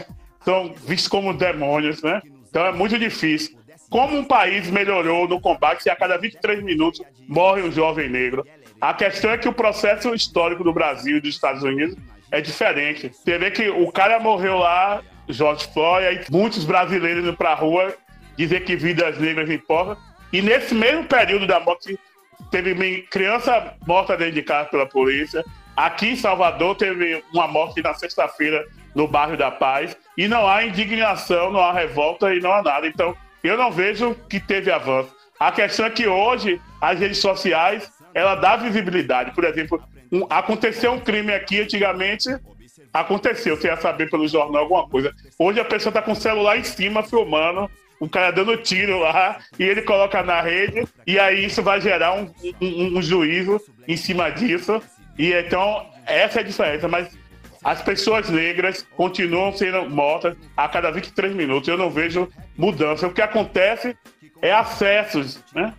[0.44, 2.22] são vistos como demônios, né?
[2.48, 3.58] Então é muito difícil.
[3.90, 8.46] Como um país melhorou no combate se a cada 23 minutos morre um jovem negro?
[8.80, 11.96] A questão é que o processo histórico do Brasil e dos Estados Unidos
[12.30, 13.10] é diferente.
[13.12, 17.94] Você vê que o cara morreu lá, George Floyd, aí muitos brasileiros indo pra rua
[18.36, 19.96] dizer que vidas negras importam.
[20.32, 21.98] E nesse mesmo período da morte,
[22.50, 25.44] teve criança morta dentro de casa pela polícia.
[25.76, 29.96] Aqui em Salvador teve uma morte na sexta-feira no bairro da Paz.
[30.16, 32.86] E não há indignação, não há revolta e não há nada.
[32.86, 35.14] Então, eu não vejo que teve avanço.
[35.38, 39.32] A questão é que hoje as redes sociais ela dá visibilidade.
[39.32, 42.28] Por exemplo, um, aconteceu um crime aqui antigamente,
[42.92, 45.12] aconteceu, você ia saber pelo jornal alguma coisa.
[45.38, 47.68] Hoje a pessoa está com o celular em cima filmando,
[48.00, 52.14] o cara dando tiro lá, e ele coloca na rede, e aí isso vai gerar
[52.14, 52.30] um,
[52.60, 54.82] um, um juízo em cima disso.
[55.18, 56.88] E então, essa é a diferença.
[56.88, 57.16] Mas
[57.62, 61.68] as pessoas negras continuam sendo mortas a cada 23 minutos.
[61.68, 63.06] Eu não vejo mudança.
[63.06, 63.96] O que acontece
[64.42, 65.72] é acessos, né?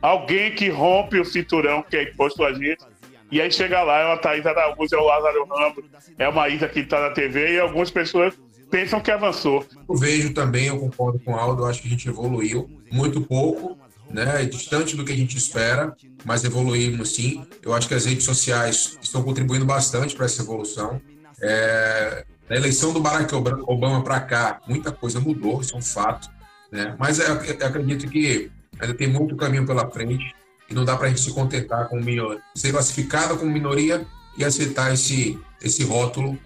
[0.00, 2.84] Alguém que rompe o cinturão que é imposto a gente.
[3.32, 5.84] E aí chega lá, é uma Thaís Araújo, é o Lázaro Ramos,
[6.18, 8.38] é uma Isa que está na TV e algumas pessoas
[8.74, 9.64] pensam que avançou.
[9.88, 13.78] Eu vejo também, eu concordo com o Aldo, acho que a gente evoluiu muito pouco,
[14.10, 14.42] né?
[14.42, 17.46] É distante do que a gente espera, mas evoluímos sim.
[17.62, 21.00] Eu acho que as redes sociais estão contribuindo bastante para essa evolução.
[21.40, 26.28] É, eleição do Barack Obama para cá, muita coisa mudou, isso é um fato.
[26.72, 26.96] Né?
[26.98, 30.34] Mas eu, eu acredito que ainda tem muito caminho pela frente
[30.68, 34.04] e não dá para a gente se contentar com minoria, ser classificada como minoria
[34.36, 36.36] e aceitar esse, esse rótulo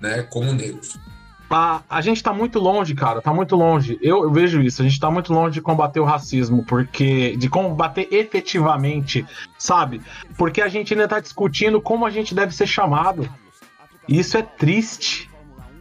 [0.00, 0.98] né, como negros.
[1.48, 3.98] A, a gente está muito longe, cara, está muito longe.
[4.02, 7.36] Eu, eu, vejo isso, a gente está muito longe de combater o racismo, porque.
[7.36, 9.24] de combater efetivamente,
[9.58, 10.00] sabe?
[10.36, 13.28] Porque a gente ainda está discutindo como a gente deve ser chamado.
[14.08, 15.30] E isso é triste.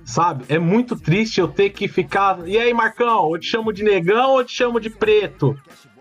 [0.04, 0.46] sabe?
[0.50, 2.48] É muito triste eu ter que ficar.
[2.48, 5.58] E aí, Marcão, eu te chamo de negão ou te chamo de preto?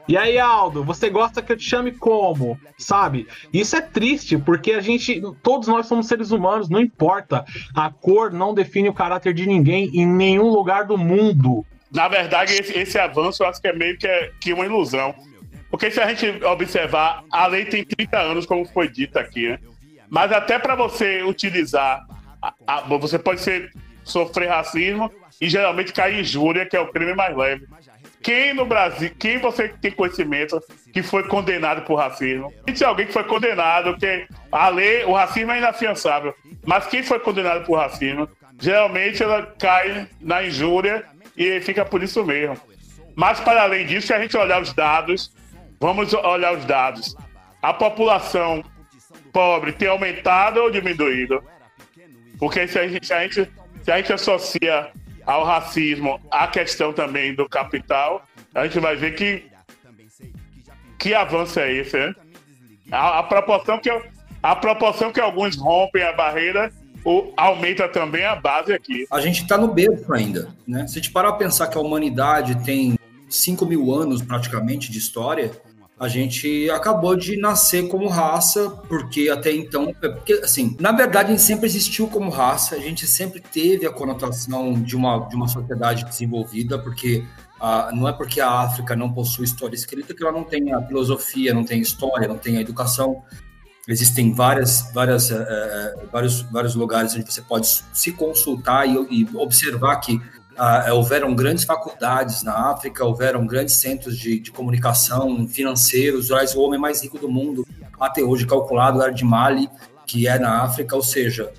[0.07, 2.59] E aí, Aldo, você gosta que eu te chame como?
[2.77, 3.27] Sabe?
[3.53, 7.45] Isso é triste, porque a gente, todos nós somos seres humanos, não importa.
[7.75, 11.65] A cor não define o caráter de ninguém em nenhum lugar do mundo.
[11.91, 15.15] Na verdade, esse, esse avanço eu acho que é meio que, é, que uma ilusão.
[15.71, 19.59] Porque se a gente observar, a lei tem 30 anos, como foi dito aqui, né?
[20.09, 22.05] Mas até para você utilizar,
[22.41, 23.73] a, a, você pode ser,
[24.05, 27.67] sofrer racismo e geralmente cair injúria, que é o crime mais leve.
[28.25, 30.59] Quem no Brasil, quem você tem conhecimento
[30.95, 32.51] que foi condenado por racismo?
[32.75, 36.35] Se alguém que foi condenado, que a lei, o racismo é inafiançável,
[36.65, 38.27] mas quem foi condenado por racismo,
[38.59, 41.05] geralmente ela cai na injúria
[41.37, 42.57] e fica por isso mesmo.
[43.15, 45.31] Mas para além disso, se a gente olhar os dados,
[45.79, 47.15] vamos olhar os dados.
[47.61, 48.65] A população
[49.35, 51.45] pobre tem aumentado ou diminuído?
[52.39, 54.91] Porque se a gente, se a gente, se a gente associa
[55.27, 58.23] ao racismo, a questão também do capital,
[58.55, 59.45] a gente vai ver que
[60.99, 62.15] que avanço é esse, né?
[62.91, 63.91] A, a proporção que
[64.43, 66.73] a proporção que alguns rompem a barreira
[67.05, 69.07] o, aumenta também a base aqui.
[69.11, 70.87] A gente está no berço ainda, né?
[70.87, 74.99] Se a gente parar a pensar que a humanidade tem 5 mil anos praticamente de
[74.99, 75.51] história,
[75.99, 81.29] a gente acabou de nascer como raça, porque até então, é porque assim, na verdade
[81.29, 85.37] a gente sempre existiu como raça, a gente sempre teve a conotação de uma, de
[85.37, 87.25] uma sociedade desenvolvida, porque
[87.61, 90.83] ah, não é porque a África não possui história escrita que ela não tem a
[90.83, 93.23] filosofia, não tem história, não tem a educação.
[93.87, 99.29] Existem várias, várias, é, é, vários, vários lugares onde você pode se consultar e, e
[99.37, 100.21] observar que
[100.57, 106.79] ah, houveram grandes faculdades na África, houveram grandes centros de, de comunicação financeiros, o homem
[106.79, 107.67] mais rico do mundo,
[107.99, 109.69] até hoje calculado era de Mali,
[110.07, 111.53] que é na África, ou seja,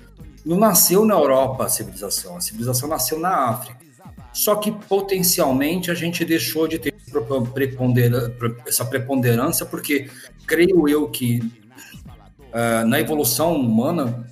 [0.44, 3.76] não nasceu na Europa a civilização, a civilização nasceu na África.
[4.32, 6.94] Só que potencialmente a gente deixou de ter
[8.66, 10.10] essa preponderância, porque
[10.46, 14.30] creio eu que uh, na evolução humana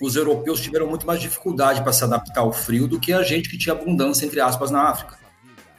[0.00, 3.48] os europeus tiveram muito mais dificuldade para se adaptar ao frio do que a gente
[3.48, 5.18] que tinha abundância, entre aspas, na África.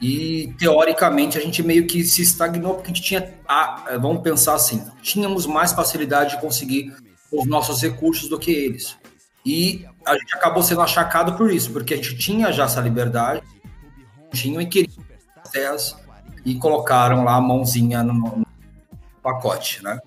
[0.00, 4.54] E, teoricamente, a gente meio que se estagnou porque a gente tinha, ah, vamos pensar
[4.54, 6.92] assim, tínhamos mais facilidade de conseguir
[7.30, 8.96] os nossos recursos do que eles.
[9.44, 13.42] E a gente acabou sendo achacado por isso, porque a gente tinha já essa liberdade,
[14.32, 15.04] tinham e queriam
[15.42, 15.96] as terras
[16.44, 18.46] e colocaram lá a mãozinha no, no
[19.22, 19.98] pacote, né?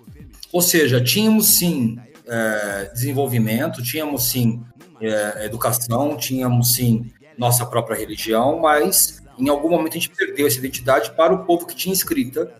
[0.52, 4.62] Ou seja, tínhamos sim é, desenvolvimento, tínhamos sim
[5.00, 10.58] é, educação, tínhamos sim nossa própria religião, mas em algum momento a gente perdeu essa
[10.58, 12.52] identidade para o povo que tinha escrita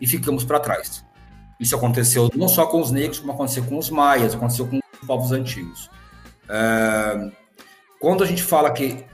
[0.00, 1.04] e ficamos para trás.
[1.60, 5.06] Isso aconteceu não só com os negros, como aconteceu com os maias, aconteceu com os
[5.06, 5.90] povos antigos.
[6.48, 7.30] É,
[8.00, 9.04] quando a gente fala que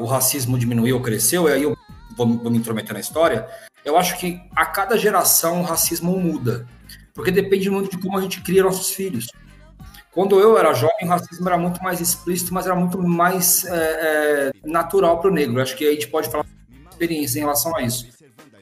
[0.00, 1.76] o racismo diminuiu ou cresceu, e aí eu
[2.16, 3.46] vou, vou me intrometer na história,
[3.84, 6.66] eu acho que a cada geração o racismo muda.
[7.14, 9.28] Porque depende muito de como a gente cria nossos filhos.
[10.12, 13.72] Quando eu era jovem, o racismo era muito mais explícito, mas era muito mais é,
[13.74, 15.60] é, natural para o negro.
[15.60, 16.44] Acho que a gente pode falar
[16.90, 18.08] experiência em relação a isso.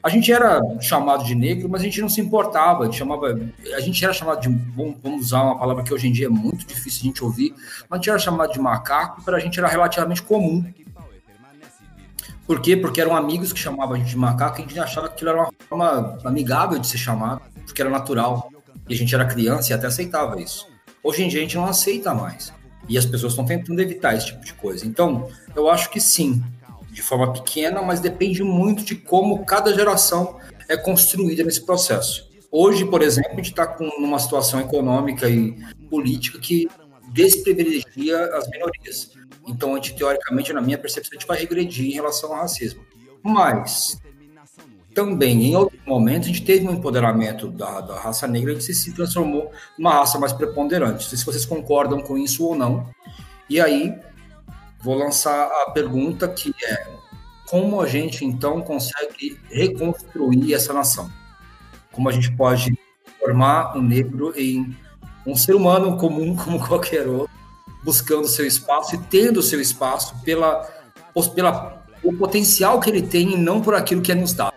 [0.03, 2.83] A gente era chamado de negro, mas a gente não se importava.
[2.83, 3.37] A gente, chamava,
[3.75, 4.49] a gente era chamado de.
[4.75, 7.53] Vamos usar uma palavra que hoje em dia é muito difícil a gente ouvir,
[7.87, 10.65] mas a gente era chamado de macaco, para a gente era relativamente comum.
[12.47, 12.75] Por quê?
[12.75, 15.29] Porque eram amigos que chamavam a gente de macaco e a gente achava que aquilo
[15.29, 18.49] era uma forma amigável de ser chamado porque era natural.
[18.87, 20.67] E a gente era criança e até aceitava isso.
[21.03, 22.53] Hoje em dia a gente não aceita mais.
[22.87, 24.85] E as pessoas estão tentando evitar esse tipo de coisa.
[24.85, 26.43] Então, eu acho que sim,
[26.91, 32.29] de forma pequena, mas depende muito de como cada geração é construída nesse processo.
[32.51, 35.55] Hoje, por exemplo, a gente está com uma situação econômica e
[35.89, 36.67] política que
[37.13, 39.11] desprivilegia as minorias.
[39.47, 42.85] Então, a gente, teoricamente, na minha percepção, a gente vai regredir em relação ao racismo.
[43.23, 44.01] Mas,
[44.93, 48.93] também, em outros momentos, a gente teve um empoderamento da, da raça negra que se
[48.93, 51.03] transformou numa raça mais preponderante.
[51.03, 52.89] Não sei se vocês concordam com isso ou não.
[53.49, 53.93] E aí,
[54.81, 56.87] vou lançar a pergunta que é:
[57.47, 61.09] como a gente então consegue reconstruir essa nação?
[61.91, 62.77] Como a gente pode
[63.19, 64.75] formar o negro em
[65.25, 67.33] um ser humano comum como qualquer outro,
[67.83, 70.67] buscando seu espaço e tendo seu espaço pela,
[71.35, 74.50] pela o potencial que ele tem e não por aquilo que é nos dado.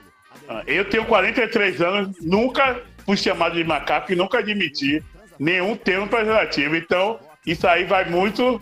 [0.66, 5.02] Eu tenho 43 anos, nunca fui chamado de macaco e nunca admiti
[5.38, 6.76] nenhum termo pejorativo.
[6.76, 8.60] Então, isso aí vai muito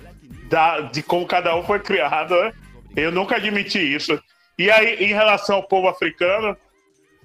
[0.48, 2.34] da, de como cada um foi criado.
[2.34, 2.52] Né?
[2.96, 4.20] Eu nunca admiti isso.
[4.58, 6.56] E aí, em relação ao povo africano,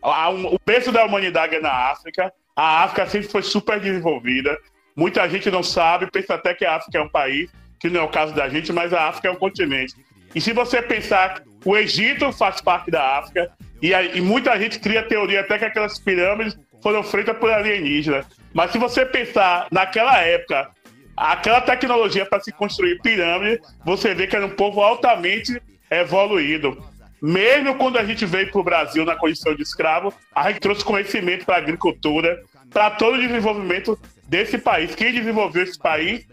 [0.02, 2.32] a, o berço da humanidade é na África.
[2.56, 4.58] A África sempre foi super desenvolvida.
[4.96, 7.52] Muita gente não sabe, pensa até que a África é um país.
[7.80, 9.94] que não é o caso da gente, mas a África é um continente.
[10.34, 15.04] E se você pensar, o Egito faz parte da África, e, e muita gente cria
[15.04, 18.26] teoria até que aquelas pirâmides foram feitas por alienígenas.
[18.54, 20.70] Mas se você pensar naquela época,
[21.16, 26.78] aquela tecnologia para se construir pirâmide, você vê que era um povo altamente evoluído.
[27.22, 30.84] Mesmo quando a gente veio para o Brasil na condição de escravo, a gente trouxe
[30.84, 32.40] conhecimento para a agricultura,
[32.72, 34.94] para todo o desenvolvimento desse país.
[34.94, 36.26] Quem desenvolveu esse país?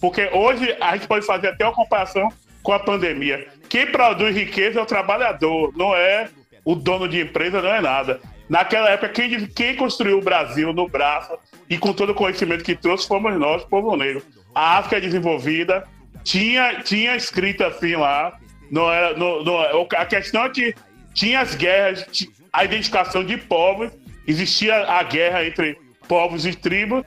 [0.00, 2.30] Porque hoje a gente pode fazer até uma comparação
[2.62, 3.46] com a pandemia.
[3.68, 6.28] Quem produz riqueza é o trabalhador, não é
[6.66, 8.20] o dono de empresa, não é nada.
[8.48, 11.32] Naquela época, quem, quem construiu o Brasil no braço
[11.70, 14.22] e com todo o conhecimento que trouxe fomos nós, povo negro.
[14.52, 15.86] A África desenvolvida
[16.24, 18.36] tinha, tinha escrito assim lá.
[18.70, 19.60] Não era, não, não,
[19.96, 20.74] a questão é que
[21.14, 22.04] tinha as guerras,
[22.52, 23.92] a identificação de povos,
[24.26, 27.04] existia a guerra entre povos e tribos,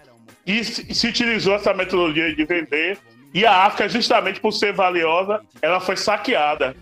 [0.48, 2.98] e se, se utilizou essa metodologia de vender
[3.34, 6.76] e a África, justamente por ser valiosa, ela foi saqueada.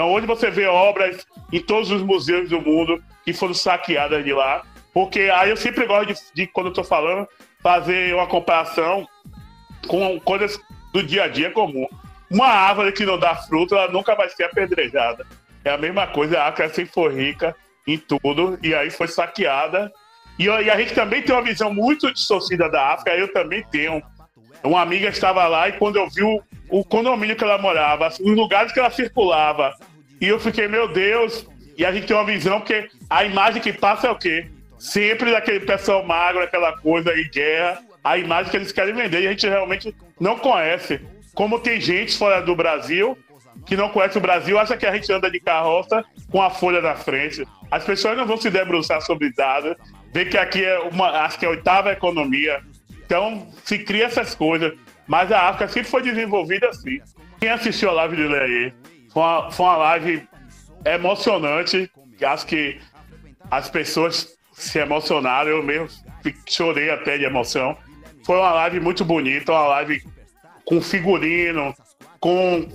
[0.00, 4.32] Então, hoje você vê obras em todos os museus do mundo que foram saqueadas de
[4.32, 4.62] lá.
[4.94, 7.28] Porque aí eu sempre gosto de, de quando eu estou falando,
[7.62, 9.06] fazer uma comparação
[9.86, 10.58] com coisas
[10.90, 11.86] do dia a dia comum.
[12.30, 15.26] Uma árvore que não dá fruto, ela nunca vai ser apedrejada.
[15.62, 17.54] É a mesma coisa, a África sempre foi rica
[17.86, 19.92] em tudo, e aí foi saqueada.
[20.38, 24.02] E, e a gente também tem uma visão muito distorcida da África, eu também tenho
[24.64, 28.20] uma amiga estava lá e quando eu vi o, o condomínio que ela morava, os
[28.20, 29.74] lugares que ela circulava,
[30.20, 33.72] e eu fiquei, meu Deus, e a gente tem uma visão, porque a imagem que
[33.72, 34.48] passa é o quê?
[34.78, 39.26] Sempre daquele pessoal magro, aquela coisa em guerra, a imagem que eles querem vender e
[39.26, 41.00] a gente realmente não conhece.
[41.34, 43.16] Como tem gente fora do Brasil
[43.66, 46.80] que não conhece o Brasil, acha que a gente anda de carroça com a folha
[46.80, 47.46] na frente.
[47.70, 49.76] As pessoas não vão se debruçar sobre dados,
[50.12, 52.60] ver que aqui é uma, acho que é a oitava economia,
[53.10, 54.72] então, se cria essas coisas.
[55.04, 57.00] Mas a África sempre foi desenvolvida assim.
[57.40, 58.72] Quem assistiu a live de Leia
[59.12, 60.28] foi uma, foi uma live
[60.84, 61.90] emocionante.
[62.22, 62.78] Acho que
[63.50, 65.50] as pessoas se emocionaram.
[65.50, 65.88] Eu mesmo
[66.46, 67.76] chorei até de emoção.
[68.24, 70.02] Foi uma live muito bonita, uma live
[70.64, 71.74] com figurino,
[72.20, 72.68] com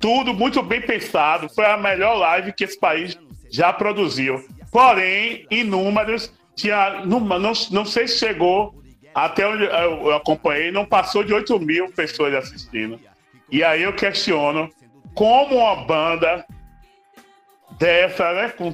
[0.00, 1.48] tudo muito bem pensado.
[1.48, 3.18] Foi a melhor live que esse país
[3.50, 4.44] já produziu.
[4.72, 8.74] Porém, em números, tinha, não, não, não sei se chegou
[9.14, 13.00] até onde eu acompanhei, não passou de 8 mil pessoas assistindo.
[13.50, 14.70] E aí eu questiono
[15.18, 16.46] como uma banda
[17.72, 18.50] dessa, né?
[18.50, 18.72] Com,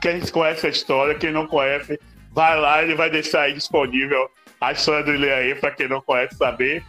[0.00, 1.98] que a gente conhece a história, quem não conhece,
[2.30, 6.36] vai lá, ele vai deixar aí disponível a história do Ilhaí para quem não conhece
[6.36, 6.84] saber.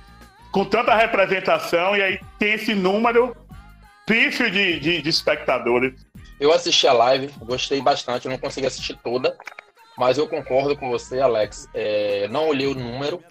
[0.52, 3.36] Com tanta representação, e aí tem esse número
[4.06, 6.06] pífio de, de, de espectadores.
[6.40, 9.36] Eu assisti a live, gostei bastante, não consegui assistir toda,
[9.98, 11.68] mas eu concordo com você, Alex.
[11.74, 13.24] É, não olhei o número,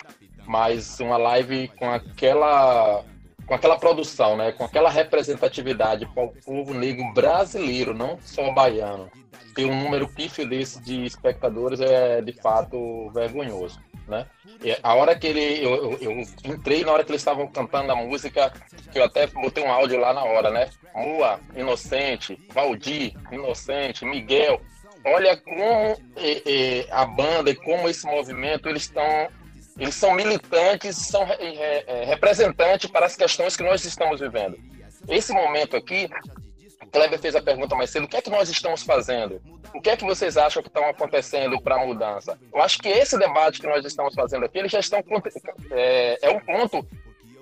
[0.46, 3.04] mas uma live com aquela
[3.50, 9.10] com aquela produção, né, com aquela representatividade para o povo negro brasileiro, não só baiano,
[9.56, 14.24] ter um número pífio desse de espectadores é de fato vergonhoso, né?
[14.62, 16.12] E a hora que ele, eu, eu, eu,
[16.44, 18.52] entrei na hora que eles estavam cantando a música,
[18.92, 20.70] que eu até botei um áudio lá na hora, né?
[20.94, 24.60] Mua, Inocente, Valdir, Inocente, Miguel,
[25.04, 25.98] olha como
[26.92, 29.28] a banda e como esse movimento eles estão
[29.80, 34.58] eles são militantes, são é, é, representantes para as questões que nós estamos vivendo.
[35.08, 36.06] Esse momento aqui,
[36.92, 39.40] Kleber fez a pergunta mais cedo: o que é que nós estamos fazendo?
[39.74, 42.38] O que é que vocês acham que estão acontecendo para a mudança?
[42.52, 45.02] Eu acho que esse debate que nós estamos fazendo aqui, eles já estão
[45.70, 46.86] é, é um ponto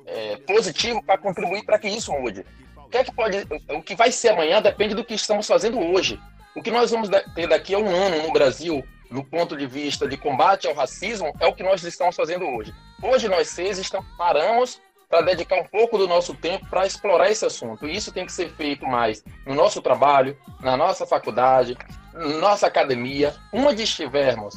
[0.06, 2.46] é, positivo para contribuir para que isso mude.
[2.76, 5.80] O que é que pode, o que vai ser amanhã depende do que estamos fazendo
[5.80, 6.20] hoje.
[6.54, 10.06] O que nós vamos ter daqui a um ano no Brasil, no ponto de vista
[10.06, 12.74] de combate ao racismo, é o que nós estamos fazendo hoje.
[13.02, 17.44] Hoje nós seis estamos, paramos para dedicar um pouco do nosso tempo para explorar esse
[17.44, 17.86] assunto.
[17.86, 21.76] E isso tem que ser feito mais no nosso trabalho, na nossa faculdade,
[22.12, 24.56] na nossa academia, onde estivermos.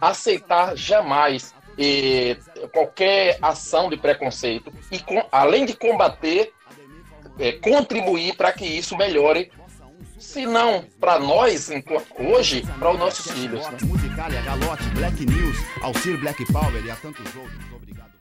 [0.00, 2.36] Aceitar jamais eh,
[2.72, 6.52] qualquer ação de preconceito e, com, além de combater,
[7.38, 9.50] eh, contribuir para que isso melhore
[10.20, 11.70] se não para nós
[12.18, 13.66] hoje, para os nossos filhos.
[13.70, 13.78] Né?
[13.84, 17.72] Musicalia, Galote, Black News, Alcir Black Power e a tantos outros.
[17.74, 18.12] Obrigado.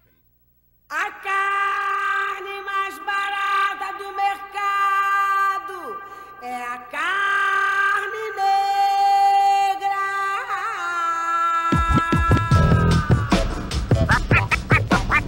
[0.90, 6.02] A carne mais barata do mercado
[6.42, 8.80] é a carne negra.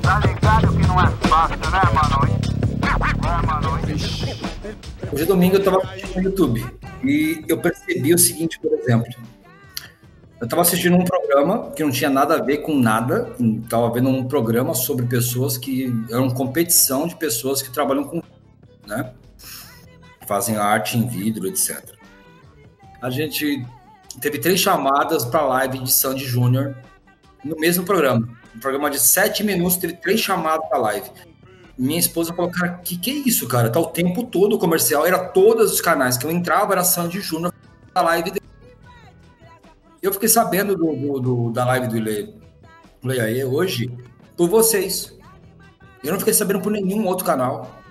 [0.01, 2.21] Tá ligado que não é fácil, né, mano?
[2.81, 4.50] É, mano.
[5.11, 5.81] Hoje domingo eu estava
[6.15, 6.65] no YouTube
[7.03, 9.13] e eu percebi o seguinte, por exemplo.
[10.39, 13.35] Eu tava assistindo um programa que não tinha nada a ver com nada.
[13.69, 18.23] Tava vendo um programa sobre pessoas que eram competição de pessoas que trabalham com,
[18.87, 19.13] né?
[20.25, 21.93] Fazem arte em vidro, etc.
[23.01, 23.65] A gente
[24.21, 26.75] teve três chamadas para live de Sandy Júnior
[27.43, 28.29] no mesmo programa.
[28.55, 31.11] Um programa de sete minutos, teve três chamadas para live.
[31.81, 33.67] Minha esposa falou, cara, que que é isso, cara?
[33.67, 37.19] Tá o tempo todo o comercial, era todos os canais que eu entrava, era Sandy
[37.19, 37.51] Júnior,
[37.95, 38.45] a live dele.
[39.99, 42.35] Eu fiquei sabendo do, do, do da live do Ile,
[43.19, 43.91] aí hoje
[44.37, 45.17] por vocês.
[46.03, 47.81] Eu não fiquei sabendo por nenhum outro canal.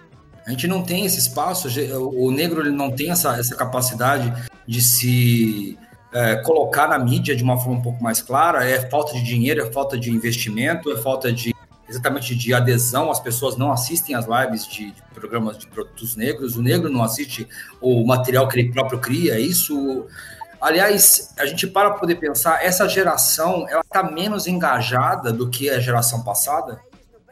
[0.46, 1.66] A gente não tem esse espaço,
[1.98, 4.32] o negro ele não tem essa, essa capacidade
[4.68, 5.76] de se
[6.12, 8.64] é, colocar na mídia de uma forma um pouco mais clara.
[8.64, 11.52] É falta de dinheiro, é falta de investimento, é falta de
[11.90, 13.10] exatamente de adesão.
[13.10, 16.56] As pessoas não assistem as lives de, de programas de produtos negros.
[16.56, 17.46] O negro não assiste
[17.80, 19.38] o material que ele próprio cria.
[19.38, 20.06] Isso
[20.60, 25.80] Aliás, a gente para poder pensar, essa geração ela está menos engajada do que a
[25.80, 26.78] geração passada?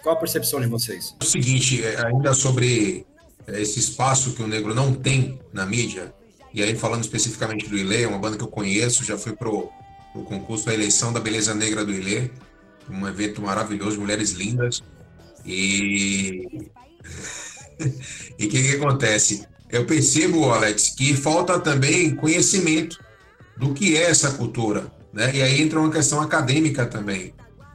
[0.02, 1.14] Qual a percepção de vocês?
[1.20, 3.06] É o seguinte, é, ainda sobre
[3.46, 6.14] é, esse espaço que o negro não tem na mídia,
[6.54, 9.68] e aí falando especificamente do Ilê, uma banda que eu conheço, já fui pro,
[10.14, 12.30] pro concurso da eleição da Beleza Negra do Ilê,
[12.90, 14.82] um evento maravilhoso, mulheres lindas,
[15.44, 16.70] e
[18.38, 19.46] e o que, que acontece?
[19.70, 22.98] Eu percebo, Alex, que falta também conhecimento
[23.56, 25.34] do que é essa cultura, né?
[25.34, 27.34] E aí entra uma questão acadêmica também.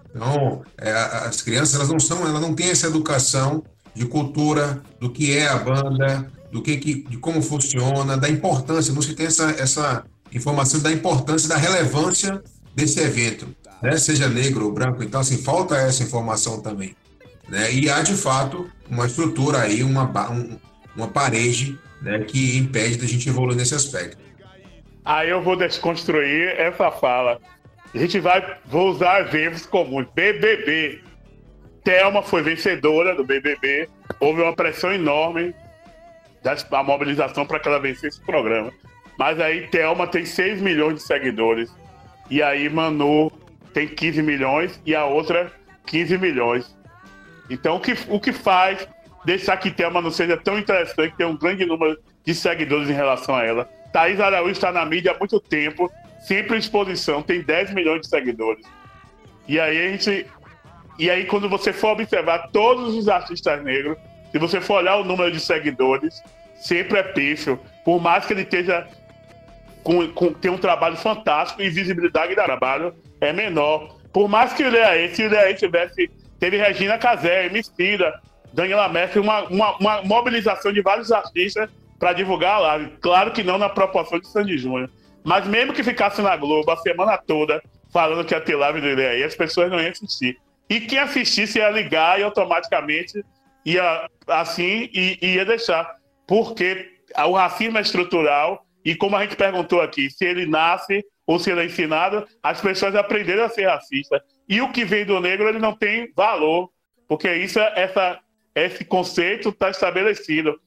[0.10, 3.64] Então, é, as crianças elas não são, elas não têm essa educação
[3.96, 8.94] de cultura, do que é a banda, do que, que de como funciona, da importância.
[8.94, 12.42] Não se tem essa, essa informação da importância, da relevância
[12.76, 13.48] desse evento,
[13.84, 13.98] né?
[13.98, 15.04] Seja negro ou branco.
[15.04, 16.96] Então, assim, falta essa informação também,
[17.50, 17.72] né?
[17.74, 20.58] E há de fato uma estrutura aí, uma um,
[20.96, 22.20] uma parede, né?
[22.20, 24.24] Que impede da gente evoluir nesse aspecto.
[25.04, 27.40] Aí eu vou desconstruir essa fala.
[27.94, 30.08] A gente vai, vou usar exemplos comuns.
[30.16, 31.02] BBB.
[31.84, 33.90] Thelma foi vencedora do BBB.
[34.22, 35.54] Houve uma pressão enorme
[36.42, 38.72] da mobilização para que ela vencesse o programa.
[39.20, 41.70] Mas aí Thelma tem 6 milhões de seguidores.
[42.30, 43.30] E aí Manu
[43.74, 45.52] tem 15 milhões e a outra
[45.86, 46.76] 15 milhões.
[47.50, 48.88] Então o que, o que faz
[49.26, 53.36] deixar que Thelma não seja tão interessante, ter um grande número de seguidores em relação
[53.36, 53.70] a ela?
[53.92, 58.08] Thaís Araújo está na mídia há muito tempo, sempre em exposição, tem 10 milhões de
[58.08, 58.66] seguidores.
[59.48, 60.26] E aí a gente.
[60.98, 63.98] E aí, quando você for observar todos os artistas negros,
[64.32, 66.22] se você for olhar o número de seguidores,
[66.56, 67.60] sempre é pífio.
[67.84, 68.88] Por mais que ele esteja
[69.84, 73.98] com, com tem um trabalho fantástico e visibilidade do trabalho é menor.
[74.12, 76.10] Por mais que o Leaê, se o Leaê tivesse.
[76.40, 78.20] Teve Regina Casé, Emicida,
[78.52, 82.92] Daniela Mestre, uma, uma, uma mobilização de vários artistas para divulgar live.
[83.00, 84.90] Claro que não na proporção de Sandy Júnior.
[85.24, 87.62] Mas mesmo que ficasse na Globo a semana toda
[87.94, 90.38] falando que ia ter live do aí, as pessoas não iam assistir.
[90.70, 93.24] E quem assistisse ia ligar e automaticamente
[93.66, 95.96] ia assim e ia deixar.
[96.28, 96.92] Porque
[97.26, 101.52] o racismo é estrutural e como a gente perguntou aqui, se ele nasce ou se
[101.52, 104.22] ele é ensinado, as pessoas aprenderam a ser racistas.
[104.48, 106.70] E o que vem do negro ele não tem valor,
[107.08, 108.20] porque isso essa,
[108.54, 110.60] esse conceito está estabelecido.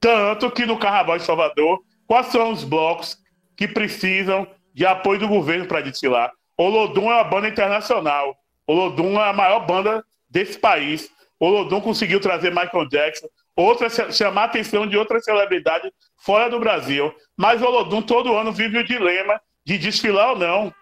[0.00, 3.18] Tanto que no Carnaval de Salvador, quais são os blocos
[3.56, 6.32] que precisam de apoio do governo para desfilar?
[6.56, 8.36] Olodum é uma banda internacional.
[8.66, 11.10] Olodum é a maior banda desse país.
[11.38, 13.28] Olodum conseguiu trazer Michael Jackson,
[13.62, 15.90] outra, chamar a atenção de outras celebridades
[16.24, 17.12] fora do Brasil.
[17.36, 20.74] Mas Olodum todo ano vive o dilema de desfilar ou não.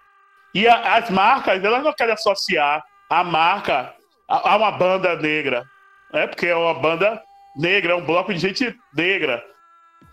[0.55, 3.95] E a, as marcas, elas não querem associar a marca
[4.29, 5.65] a, a uma banda negra.
[6.13, 6.27] Né?
[6.27, 7.23] Porque é uma banda
[7.57, 9.43] negra, é um bloco de gente negra.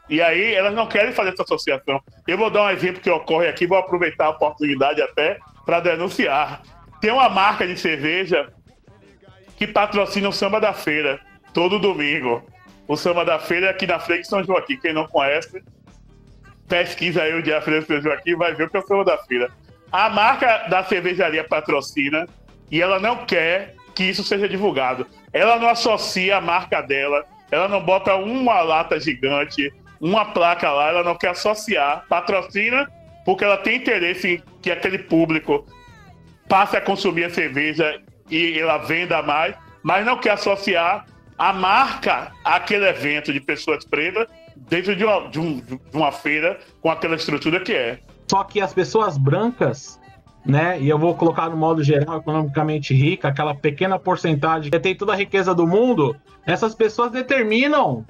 [0.10, 2.02] E aí elas não querem fazer essa associação.
[2.28, 6.62] Eu vou dar um exemplo que ocorre aqui, vou aproveitar a oportunidade até para denunciar.
[7.02, 8.54] Tem uma marca de cerveja
[9.58, 11.20] que patrocina o Samba da Feira
[11.54, 12.44] todo domingo.
[12.88, 14.78] O Samba da Feira é aqui na frente de São Joaquim.
[14.78, 15.64] Quem não conhece,
[16.68, 19.06] pesquisa aí o dia Feira de São Joaquim vai ver o que é o Samba
[19.06, 19.52] da Feira.
[19.92, 22.28] A marca da cervejaria patrocina
[22.72, 25.08] e ela não quer que isso seja divulgado.
[25.32, 29.72] Ela não associa a marca dela ela não bota uma lata gigante,
[30.02, 32.90] uma placa lá, ela não quer associar, patrocina,
[33.24, 35.64] porque ela tem interesse em que aquele público
[36.50, 41.06] passe a consumir a cerveja e ela venda mais, mas não quer associar
[41.38, 46.60] a marca àquele evento de pessoas pretas dentro de uma, de, um, de uma feira
[46.82, 48.00] com aquela estrutura que é.
[48.30, 50.00] Só que as pessoas brancas
[50.46, 50.80] né?
[50.82, 55.14] E eu vou colocar no modo geral, economicamente rica, aquela pequena porcentagem que tem toda
[55.14, 56.16] a riqueza do mundo,
[56.46, 58.06] essas pessoas determinam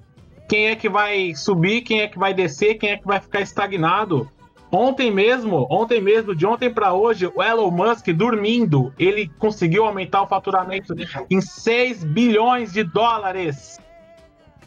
[0.49, 3.41] quem é que vai subir, quem é que vai descer, quem é que vai ficar
[3.41, 4.27] estagnado.
[4.75, 10.23] Ontem mesmo, ontem mesmo, de ontem para hoje, o Elon Musk dormindo, ele conseguiu aumentar
[10.23, 10.95] o faturamento
[11.29, 13.79] em 6 bilhões de dólares.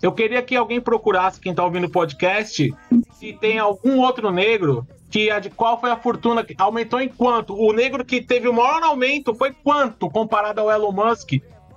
[0.00, 2.72] Eu queria que alguém procurasse, quem está ouvindo o podcast,
[3.14, 7.08] se tem algum outro negro que é de qual foi a fortuna que aumentou em
[7.08, 7.52] quanto?
[7.56, 11.32] O negro que teve o maior aumento foi quanto comparado ao Elon Musk?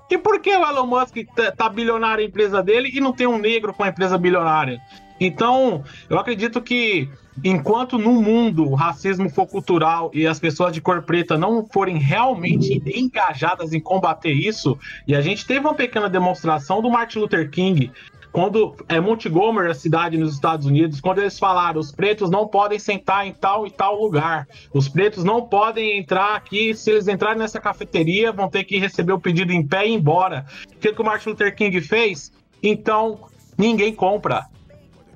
[0.08, 3.26] E por que o Elon Musk tá, tá bilionário a empresa dele e não tem
[3.26, 4.80] um negro com a empresa bilionária?
[5.20, 7.10] Então, eu acredito que
[7.44, 11.98] enquanto no mundo o racismo for cultural e as pessoas de cor preta não forem
[11.98, 14.78] realmente engajadas em combater isso,
[15.08, 17.92] e a gente teve uma pequena demonstração do Martin Luther King
[18.32, 22.78] quando é Montgomery, a cidade nos Estados Unidos, quando eles falaram os pretos não podem
[22.78, 27.40] sentar em tal e tal lugar, os pretos não podem entrar aqui, se eles entrarem
[27.40, 30.46] nessa cafeteria, vão ter que receber o pedido em pé e ir embora.
[30.72, 32.32] O que, que o Martin Luther King fez?
[32.62, 33.20] Então,
[33.58, 34.46] ninguém compra.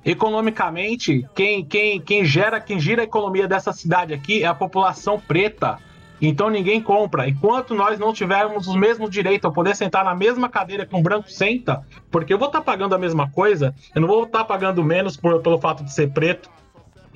[0.06, 5.20] Economicamente, quem, quem, quem gera, quem gira a economia dessa cidade aqui é a população
[5.20, 5.80] preta.
[6.22, 7.28] Então ninguém compra.
[7.28, 11.01] Enquanto nós não tivermos os mesmos direitos, eu poder sentar na mesma cadeira que um
[11.01, 14.39] branco senta, porque eu vou estar tá pagando a mesma coisa, eu não vou estar
[14.39, 16.49] tá pagando menos por, pelo fato de ser preto.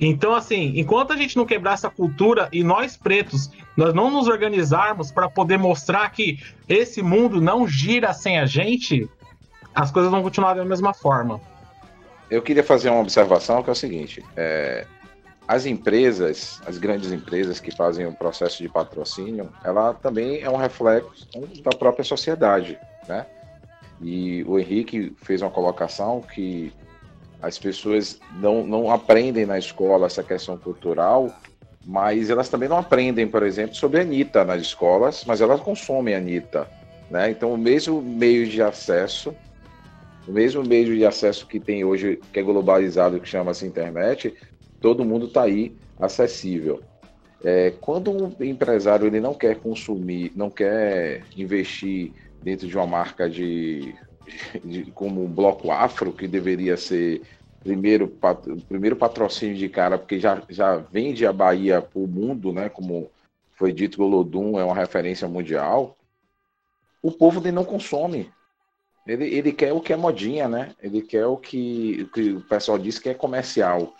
[0.00, 4.28] Então, assim, enquanto a gente não quebrar essa cultura e nós pretos, nós não nos
[4.28, 9.08] organizarmos para poder mostrar que esse mundo não gira sem a gente,
[9.74, 11.40] as coisas vão continuar da mesma forma.
[12.30, 14.86] Eu queria fazer uma observação que é o seguinte: é,
[15.46, 20.56] as empresas, as grandes empresas que fazem o processo de patrocínio, ela também é um
[20.56, 21.26] reflexo
[21.62, 23.24] da própria sociedade, né?
[24.00, 26.72] E o Henrique fez uma colocação que
[27.40, 31.32] as pessoas não, não aprendem na escola essa questão cultural,
[31.84, 36.14] mas elas também não aprendem, por exemplo, sobre a Anitta nas escolas, mas elas consomem
[36.14, 36.68] a Anitta,
[37.10, 37.30] né?
[37.30, 39.34] Então, o mesmo meio de acesso,
[40.28, 44.34] o mesmo meio de acesso que tem hoje, que é globalizado, que chama-se internet,
[44.78, 46.82] todo mundo está aí acessível.
[47.42, 52.12] É, quando um empresário ele não quer consumir, não quer investir
[52.42, 53.94] dentro de uma marca de,
[54.62, 57.22] de, de como o Bloco Afro, que deveria ser
[57.60, 62.52] primeiro, pat, primeiro patrocínio de cara, porque já, já vende a Bahia para o mundo,
[62.52, 62.68] né?
[62.68, 63.10] Como
[63.56, 65.96] foi dito, o Lodum é uma referência mundial.
[67.02, 68.30] O povo ele não consome.
[69.08, 70.72] Ele, ele quer o que é modinha, né?
[70.82, 73.94] Ele quer o que, o que o pessoal diz que é comercial.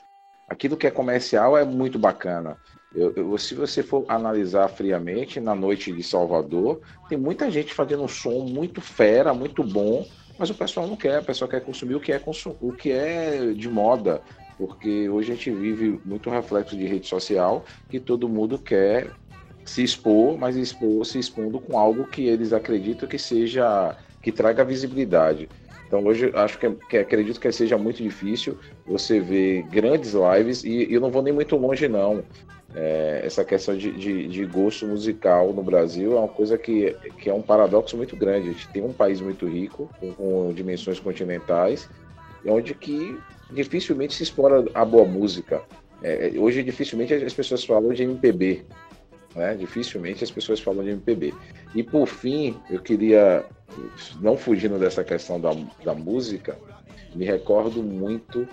[0.47, 2.59] Aquilo que é comercial é muito bacana.
[2.95, 8.03] Eu, eu, se você for analisar friamente, na noite de Salvador, tem muita gente fazendo
[8.03, 10.07] um som muito fera, muito bom,
[10.39, 12.21] mas o pessoal não quer, o pessoal quer consumir o que é,
[12.61, 14.23] o que é de moda,
[14.57, 19.11] porque hoje a gente vive muito reflexo de rede social que todo mundo quer
[19.65, 24.65] se expor, mas expor se expondo com algo que eles acreditam que seja que traga
[24.65, 25.49] visibilidade.
[25.87, 30.85] Então hoje acho que, que, acredito que seja muito difícil você ver grandes lives e,
[30.85, 32.23] e eu não vou nem muito longe não.
[32.75, 37.31] É, essa questão de, de, de, gosto musical no Brasil é uma coisa que, que
[37.31, 38.51] é um paradoxo muito grande.
[38.51, 41.89] A gente tem um país muito rico, com, com dimensões continentais,
[42.47, 43.19] onde que
[43.51, 45.63] dificilmente se explora a boa música.
[46.03, 48.67] É, hoje dificilmente as pessoas falam de MPB,
[49.39, 49.55] né?
[49.55, 51.33] Dificilmente as pessoas falam de MPB.
[51.75, 53.47] E por fim, eu queria,
[54.21, 55.51] não fugindo dessa questão da,
[55.85, 56.59] da música,
[57.15, 58.47] me recordo muito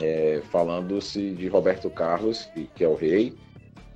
[0.00, 3.36] é, falando-se de Roberto Carlos, que é o rei,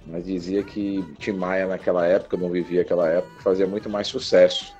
[0.06, 4.74] mas dizia que Tim Maia naquela época, não vivia aquela época, fazia muito mais sucesso.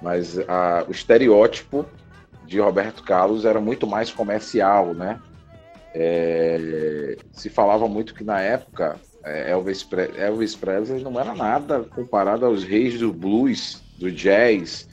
[0.00, 1.86] Mas a, o estereótipo
[2.46, 5.20] de Roberto Carlos era muito mais comercial, né?
[5.94, 12.44] É, se falava muito que na época Elvis, Pre Elvis Presley não era nada comparado
[12.44, 14.88] aos reis do blues, do jazz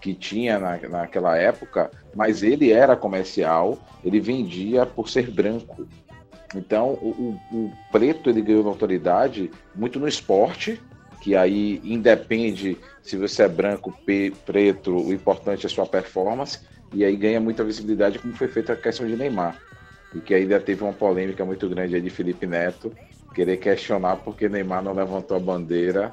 [0.00, 5.86] que tinha na, naquela época, mas ele era comercial, ele vendia por ser branco.
[6.54, 10.80] Então, o, o, o preto ele ganhou notoriedade muito no esporte,
[11.22, 13.94] que aí independe se você é branco,
[14.46, 16.58] preto, o importante é a sua performance,
[16.92, 19.56] e aí ganha muita visibilidade, como foi feita a questão de Neymar.
[20.14, 22.92] E que ainda teve uma polêmica muito grande aí de Felipe Neto,
[23.34, 26.12] querer questionar porque Neymar não levantou a bandeira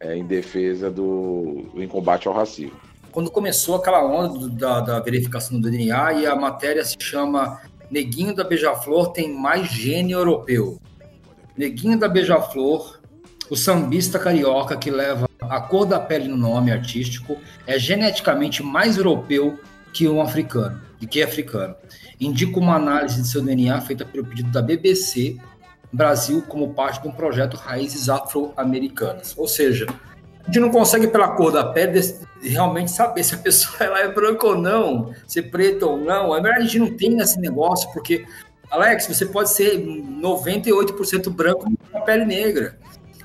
[0.00, 2.76] é, em defesa do em combate ao racismo.
[3.10, 7.60] Quando começou aquela onda do, da, da, verificação do DNA e a matéria se chama
[7.90, 10.80] Neguinho da Beija-Flor tem mais gênio europeu.
[11.56, 13.00] Neguinho da Beija-Flor,
[13.50, 17.36] o sambista carioca que leva a cor da pele no nome artístico,
[17.66, 19.58] é geneticamente mais europeu
[19.92, 21.74] que um africano, e que é africano.
[22.18, 25.36] Indica uma análise de seu DNA feita pelo pedido da BBC
[25.92, 29.34] Brasil como parte de um projeto Raízes Afro-Americanas.
[29.36, 29.86] Ou seja,
[30.42, 32.00] a gente não consegue, pela cor da pele,
[32.42, 36.34] realmente saber se a pessoa ela é branca ou não, se é preta ou não.
[36.34, 38.24] É melhor a gente não tem esse negócio, porque
[38.70, 42.78] Alex, você pode ser 98% branco com a pele negra,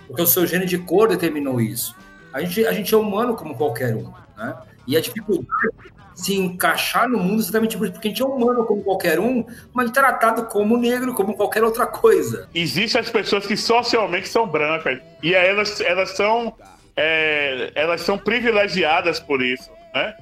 [0.06, 1.96] porque o seu gene de cor determinou isso.
[2.34, 4.58] A gente, a gente é humano como qualquer um, né?
[4.86, 5.48] E a dificuldade
[5.84, 9.20] de se encaixar no mundo exatamente por isso, porque a gente é humano como qualquer
[9.20, 12.50] um, mas tratado como negro, como qualquer outra coisa.
[12.56, 16.56] Existem as pessoas que socialmente são brancas, e elas, elas são
[16.96, 20.16] é, elas são privilegiadas por isso, né?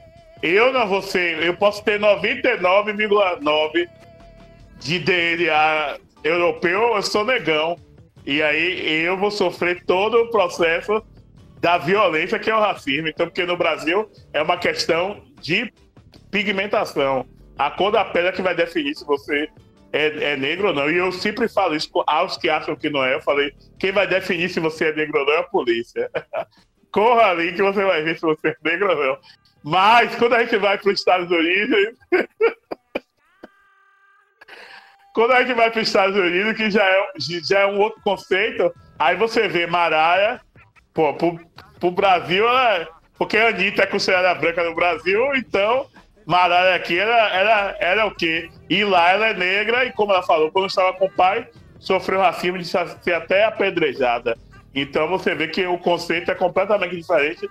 [0.44, 3.88] Eu não vou ser, eu posso ter 99,9
[4.82, 7.78] de DNA europeu, eu sou negão.
[8.26, 11.02] E aí eu vou sofrer todo o processo
[11.62, 13.08] da violência que é o racismo.
[13.08, 15.72] Então, porque no Brasil é uma questão de
[16.36, 17.26] pigmentação.
[17.58, 19.48] A cor da pele é que vai definir se você
[19.94, 20.92] é, é, negro ou não.
[20.92, 23.14] E eu sempre falo isso aos que acham que não é.
[23.14, 26.12] Eu falei, quem vai definir se você é negro ou não é a polícia.
[26.92, 29.18] Corra ali que você vai ver se você é negro ou não.
[29.64, 31.98] Mas quando a gente vai para os Estados Unidos.
[35.16, 37.08] quando a gente vai para os Estados Unidos, que já é,
[37.48, 40.42] já é um outro conceito, aí você vê Maraia,
[40.94, 41.40] pô, pro,
[41.80, 45.88] pro Brasil, ela, porque a Anitta é considerada branca no Brasil, então
[46.26, 48.50] Maraia aqui era, era, era o quê?
[48.70, 51.48] E lá ela é negra, e como ela falou, quando estava com o pai,
[51.80, 54.38] sofreu racismo de ser até apedrejada.
[54.74, 57.48] Então você vê que o conceito é completamente diferente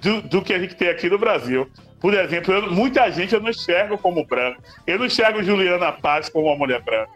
[0.00, 1.68] do, do que a gente tem aqui no Brasil.
[2.00, 4.60] Por exemplo, eu, muita gente eu não enxergo como branca.
[4.86, 7.10] Eu não enxergo Juliana Paz como uma mulher branca.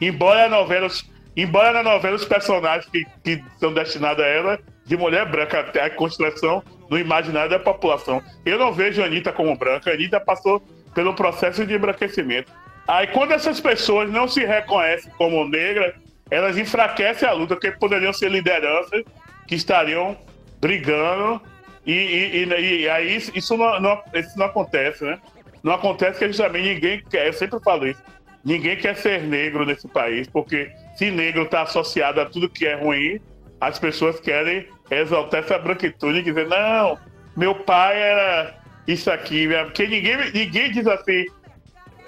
[0.00, 0.88] Embora a novela,
[1.36, 5.90] embora na novela os personagens que, que são destinados a ela de mulher branca, a
[5.90, 8.22] construção no imaginário da população.
[8.44, 9.90] Eu não vejo a Anitta como branca.
[9.90, 10.62] A Anitta passou
[10.94, 12.50] pelo processo de embranquecimento.
[12.86, 15.94] Aí quando essas pessoas não se reconhecem como negras,
[16.30, 19.04] elas enfraquecem a luta, porque poderiam ser lideranças
[19.46, 20.16] que estariam
[20.60, 21.40] brigando
[21.84, 25.18] e, e, e, e aí isso não, não, isso não acontece, né?
[25.62, 28.02] Não acontece que justamente ninguém quer, eu sempre falo isso,
[28.44, 32.74] ninguém quer ser negro nesse país, porque se negro está associado a tudo que é
[32.74, 33.20] ruim,
[33.60, 36.98] as pessoas querem exaltar essa branquitude e dizer, não,
[37.36, 38.54] meu pai era
[38.86, 41.26] isso aqui, porque ninguém, ninguém diz assim,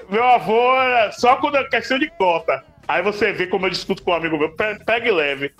[0.09, 2.65] meu avô era só quando é questão de cota.
[2.87, 5.53] Aí você vê como eu discuto com um amigo meu, pega e leve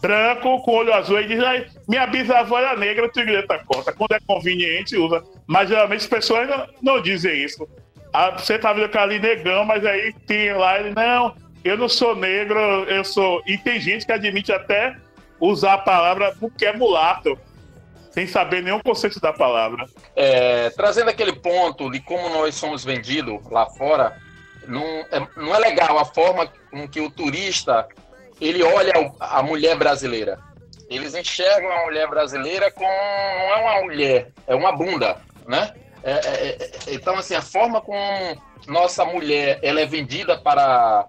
[0.00, 1.42] branco com olho azul e diz:
[1.88, 3.92] minha bisavó era negra, Tigreta Costa.
[3.92, 5.22] Quando é conveniente, usa.
[5.46, 7.68] Mas geralmente as pessoas não, não dizem isso.
[8.12, 11.88] Ah, você tá vendo que ali negão, mas aí tem lá, ele, não, eu não
[11.88, 13.42] sou negro, eu sou.
[13.46, 14.96] E tem gente que admite até
[15.40, 17.38] usar a palavra porque é mulato,
[18.10, 19.86] sem saber nenhum conceito da palavra.
[20.14, 24.16] É, trazendo aquele ponto de como nós somos vendidos lá fora,
[24.66, 27.86] não é, não é legal a forma com que o turista
[28.40, 30.38] ele olha a mulher brasileira.
[30.88, 35.16] Eles enxergam a mulher brasileira como não é uma mulher, é uma bunda,
[35.46, 35.72] né?
[36.02, 38.00] É, é, é, então, assim, a forma como
[38.68, 41.06] nossa mulher ela é vendida para,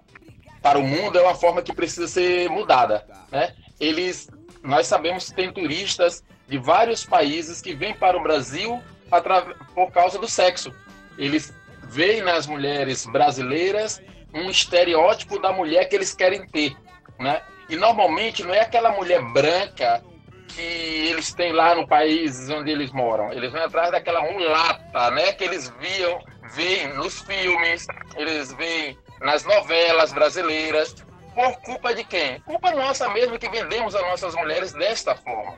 [0.60, 3.54] para o mundo é uma forma que precisa ser mudada, né?
[3.80, 4.28] Eles,
[4.62, 8.82] nós sabemos que tem turistas de vários países que vêm para o Brasil
[9.74, 10.72] por causa do sexo.
[11.16, 11.52] Eles
[11.84, 14.02] veem nas mulheres brasileiras
[14.34, 16.76] um estereótipo da mulher que eles querem ter
[17.18, 17.42] né?
[17.68, 20.02] E normalmente não é aquela mulher branca
[20.48, 23.32] que eles têm lá no país onde eles moram.
[23.32, 25.32] Eles vão atrás daquela mulata, né?
[25.32, 26.18] Que eles viam,
[26.54, 30.94] veem nos filmes, eles veem nas novelas brasileiras.
[31.38, 32.40] Por culpa de quem?
[32.40, 35.54] Culpa nossa mesmo que vendemos as nossas mulheres desta forma.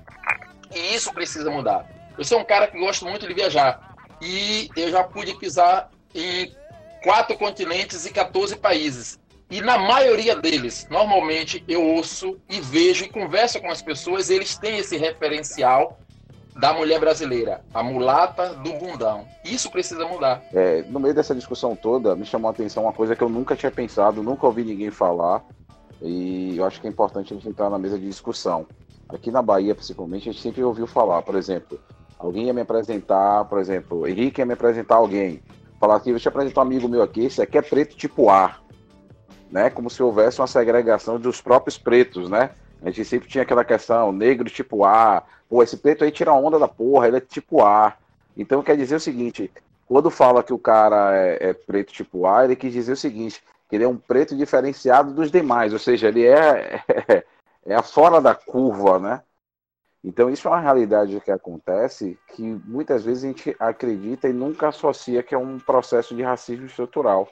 [0.71, 1.89] E isso precisa mudar.
[2.19, 3.97] Eu sou um cara que gosto muito de viajar.
[4.21, 6.55] E eu já pude pisar em
[7.03, 9.19] quatro continentes e 14 países.
[9.51, 14.59] E na maioria deles, normalmente eu ouço e vejo e converso com as pessoas, eles
[14.59, 15.99] têm esse referencial
[16.57, 19.27] da mulher brasileira, a mulata do bundão.
[19.43, 20.43] Isso precisa mudar.
[20.53, 23.57] É, no meio dessa discussão toda, me chamou a atenção uma coisa que eu nunca
[23.57, 25.43] tinha pensado, nunca ouvi ninguém falar,
[26.03, 28.67] e eu acho que é importante a gente entrar na mesa de discussão.
[29.09, 31.79] Aqui na Bahia, principalmente, a gente sempre ouviu falar, por exemplo,
[32.19, 35.43] alguém ia me apresentar, por exemplo, Henrique ia me apresentar alguém,
[35.79, 38.61] falar aqui, deixa eu apresentar um amigo meu aqui, esse aqui é preto tipo A
[39.51, 39.69] né?
[39.69, 42.51] Como se houvesse uma segregação dos próprios pretos, né?
[42.83, 46.59] A gente sempre tinha aquela questão, negro tipo A, pô, esse preto aí tira onda
[46.59, 47.95] da porra, ele é tipo A.
[48.37, 49.51] Então quer dizer o seguinte,
[49.87, 53.43] quando fala que o cara é, é preto tipo A, ele quis dizer o seguinte,
[53.71, 57.25] que ele é um preto diferenciado dos demais, ou seja, ele é, é,
[57.65, 59.23] é fora da curva, né?
[60.03, 64.69] Então isso é uma realidade que acontece que muitas vezes a gente acredita e nunca
[64.69, 67.29] associa que é um processo de racismo estrutural.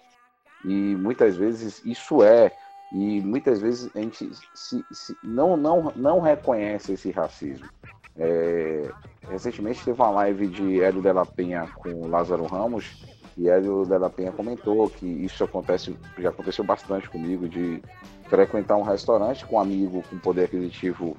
[0.65, 2.53] E muitas vezes isso é,
[2.93, 7.69] e muitas vezes a gente se, se, não, não, não reconhece esse racismo.
[8.17, 8.91] É,
[9.29, 13.05] recentemente teve uma live de Hélio Della Penha com Lázaro Ramos,
[13.39, 17.81] E aí o Della Penha comentou que isso acontece, já aconteceu bastante comigo, de
[18.29, 21.17] frequentar um restaurante com um amigo com poder aquisitivo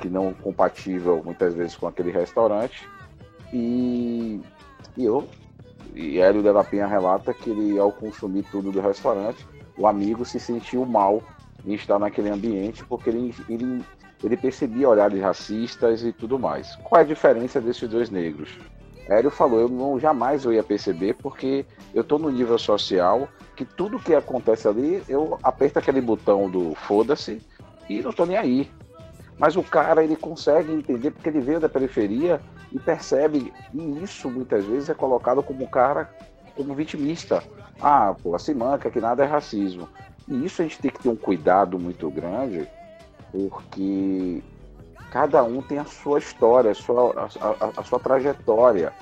[0.00, 2.88] que não compatível muitas vezes com aquele restaurante.
[3.52, 4.40] E,
[4.96, 5.28] e eu,
[5.94, 9.46] e Hélio Della Penha relata que ele, ao consumir tudo do restaurante,
[9.78, 11.22] o amigo se sentiu mal
[11.64, 13.84] em estar naquele ambiente porque ele, ele,
[14.24, 16.74] ele percebia olhares racistas e tudo mais.
[16.82, 18.58] Qual é a diferença desses dois negros?
[19.08, 23.64] Hélio falou, eu não jamais eu ia perceber porque eu estou no nível social que
[23.64, 27.40] tudo que acontece ali, eu aperto aquele botão do foda-se
[27.88, 28.70] e não estou nem aí.
[29.38, 32.40] Mas o cara, ele consegue entender porque ele veio da periferia
[32.72, 36.10] e percebe, e isso muitas vezes é colocado como cara,
[36.56, 37.42] como vitimista.
[37.80, 39.88] Ah, pô, se manca que nada é racismo.
[40.28, 42.66] E isso a gente tem que ter um cuidado muito grande,
[43.30, 44.42] porque
[45.14, 48.92] cada um tem a sua história, a sua, a, a, a sua trajetória.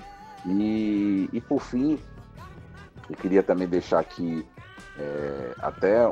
[0.45, 1.99] E, e por fim,
[3.09, 4.47] eu queria também deixar aqui
[4.99, 6.07] é, até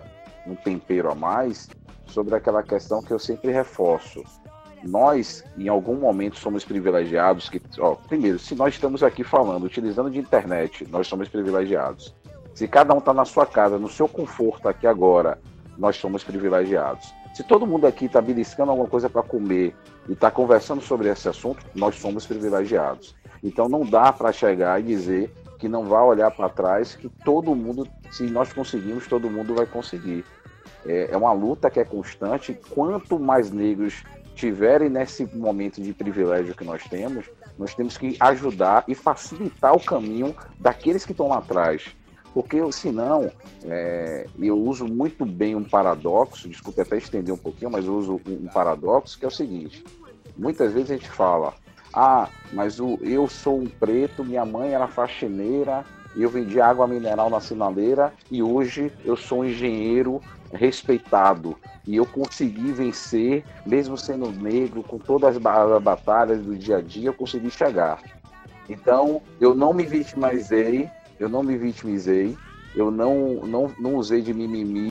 [0.46, 1.68] um tempero a mais
[2.06, 4.24] sobre aquela questão que eu sempre reforço.
[4.82, 7.50] Nós, em algum momento, somos privilegiados.
[7.50, 12.14] Que, ó, primeiro, se nós estamos aqui falando, utilizando de internet, nós somos privilegiados.
[12.54, 15.38] Se cada um está na sua casa, no seu conforto aqui agora,
[15.76, 17.12] nós somos privilegiados.
[17.32, 19.74] Se todo mundo aqui está beliscando alguma coisa para comer
[20.08, 23.14] e está conversando sobre esse assunto, nós somos privilegiados.
[23.42, 27.54] Então não dá para chegar e dizer que não vai olhar para trás, que todo
[27.54, 30.24] mundo, se nós conseguimos, todo mundo vai conseguir.
[30.86, 32.58] É, é uma luta que é constante.
[32.70, 34.02] Quanto mais negros
[34.34, 37.26] tiverem nesse momento de privilégio que nós temos,
[37.58, 41.94] nós temos que ajudar e facilitar o caminho daqueles que estão lá atrás.
[42.32, 43.30] Porque senão,
[43.64, 48.20] é, eu uso muito bem um paradoxo, desculpe até estender um pouquinho, mas eu uso
[48.26, 49.84] um paradoxo que é o seguinte:
[50.36, 51.54] muitas vezes a gente fala,
[51.92, 55.84] ah, mas o, eu sou um preto, minha mãe era faxineira,
[56.16, 60.20] eu vendi água mineral na sinaleira e hoje eu sou um engenheiro
[60.52, 61.56] respeitado
[61.86, 67.08] e eu consegui vencer, mesmo sendo negro, com todas as batalhas do dia a dia,
[67.08, 68.00] eu consegui chegar.
[68.68, 70.88] Então, eu não me vitimizei,
[71.20, 72.36] eu não me vitimizei,
[72.74, 74.90] eu não, não, não usei de mimimi.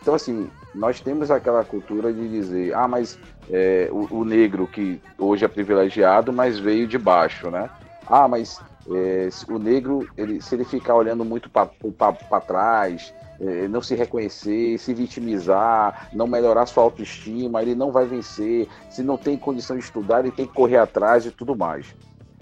[0.00, 3.18] Então, assim, nós temos aquela cultura de dizer, ah, mas
[3.50, 7.68] é, o, o, negro que hoje é privilegiado, mas veio de baixo, né?
[8.06, 13.82] Ah, mas é, o negro, ele, se ele ficar olhando muito para trás, é, não
[13.82, 18.68] se reconhecer, se vitimizar, não melhorar sua autoestima, ele não vai vencer.
[18.88, 21.94] Se não tem condição de estudar, ele tem que correr atrás e tudo mais.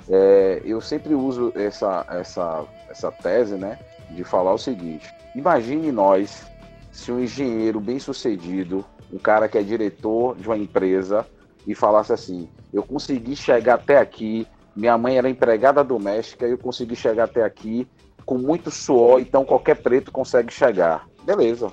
[0.08, 3.78] É, eu sempre uso essa, essa, essa tese, né,
[4.10, 6.46] de falar o seguinte: imagine nós,
[6.92, 11.26] se um engenheiro bem sucedido, um cara que é diretor de uma empresa,
[11.66, 14.46] e falasse assim: eu consegui chegar até aqui,
[14.76, 17.88] minha mãe era empregada doméstica, eu consegui chegar até aqui
[18.26, 21.06] com muito suor, então qualquer preto consegue chegar.
[21.24, 21.72] Beleza.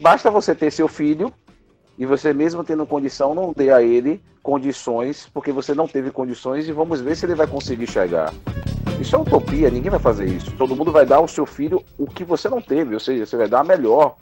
[0.00, 1.32] Basta você ter seu filho
[1.98, 6.68] e você mesmo tendo condição, não dê a ele condições, porque você não teve condições
[6.68, 8.32] e vamos ver se ele vai conseguir chegar.
[9.00, 10.52] Isso é utopia, ninguém vai fazer isso.
[10.56, 13.36] Todo mundo vai dar ao seu filho o que você não teve, ou seja, você
[13.36, 14.16] vai dar a melhor.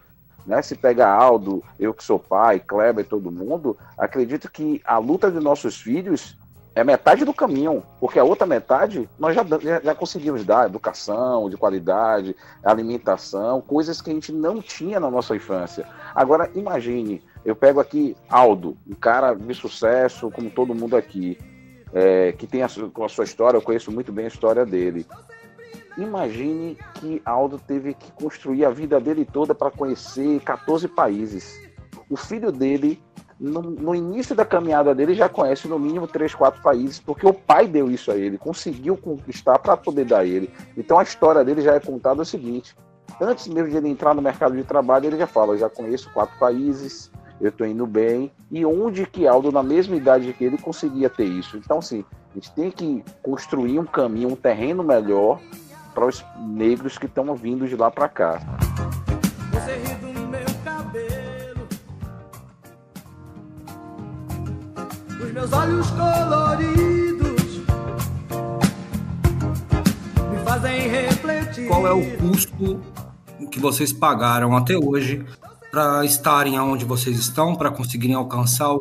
[0.46, 0.60] Né?
[0.62, 5.38] Se pega Aldo, eu que sou pai, Kleber, todo mundo, acredito que a luta de
[5.38, 6.36] nossos filhos
[6.74, 9.44] é metade do caminho, porque a outra metade nós já,
[9.82, 15.34] já conseguimos dar educação de qualidade, alimentação, coisas que a gente não tinha na nossa
[15.34, 15.86] infância.
[16.14, 21.38] Agora, imagine, eu pego aqui Aldo, um cara de sucesso, como todo mundo aqui,
[21.92, 25.06] é, que tem a, com a sua história, eu conheço muito bem a história dele.
[25.98, 31.60] Imagine que Aldo teve que construir a vida dele toda para conhecer 14 países.
[32.08, 33.02] O filho dele
[33.38, 37.32] no, no, início da caminhada dele já conhece no mínimo três, quatro países, porque o
[37.32, 40.50] pai deu isso a ele, conseguiu conquistar para poder dar a ele.
[40.76, 42.76] Então a história dele já é contada o seguinte:
[43.20, 46.38] antes mesmo de ele entrar no mercado de trabalho, ele já fala: já conheço quatro
[46.38, 47.10] países,
[47.40, 48.30] eu estou indo bem.
[48.50, 51.56] E onde que Aldo, na mesma idade que ele, conseguia ter isso?
[51.56, 55.40] Então, assim, a gente tem que construir um caminho, um terreno melhor
[55.94, 58.40] para os negros que estão vindo de lá para cá.
[65.30, 67.62] os meus olhos coloridos
[70.30, 71.68] me fazem refletir.
[71.68, 72.80] Qual é o custo
[73.50, 75.24] que vocês pagaram até hoje
[75.70, 78.74] para estarem onde vocês estão, para conseguirem alcançar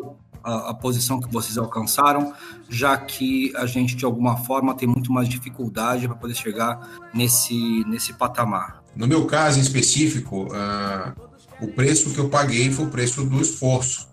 [0.44, 2.34] a, a, posição que vocês alcançaram,
[2.70, 6.80] já que a gente de alguma forma tem muito mais dificuldade para poder chegar
[7.14, 8.82] nesse, nesse patamar?
[8.96, 11.14] No meu caso em específico, uh,
[11.62, 14.10] o preço que eu paguei foi o preço do esforço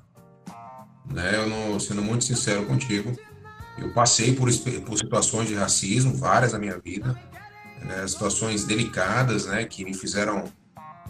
[1.10, 1.36] né?
[1.36, 3.16] Eu não, sendo muito sincero contigo,
[3.78, 4.48] eu passei por,
[4.84, 7.18] por situações de racismo, várias na minha vida,
[7.88, 10.44] é, situações delicadas, né, que me fizeram,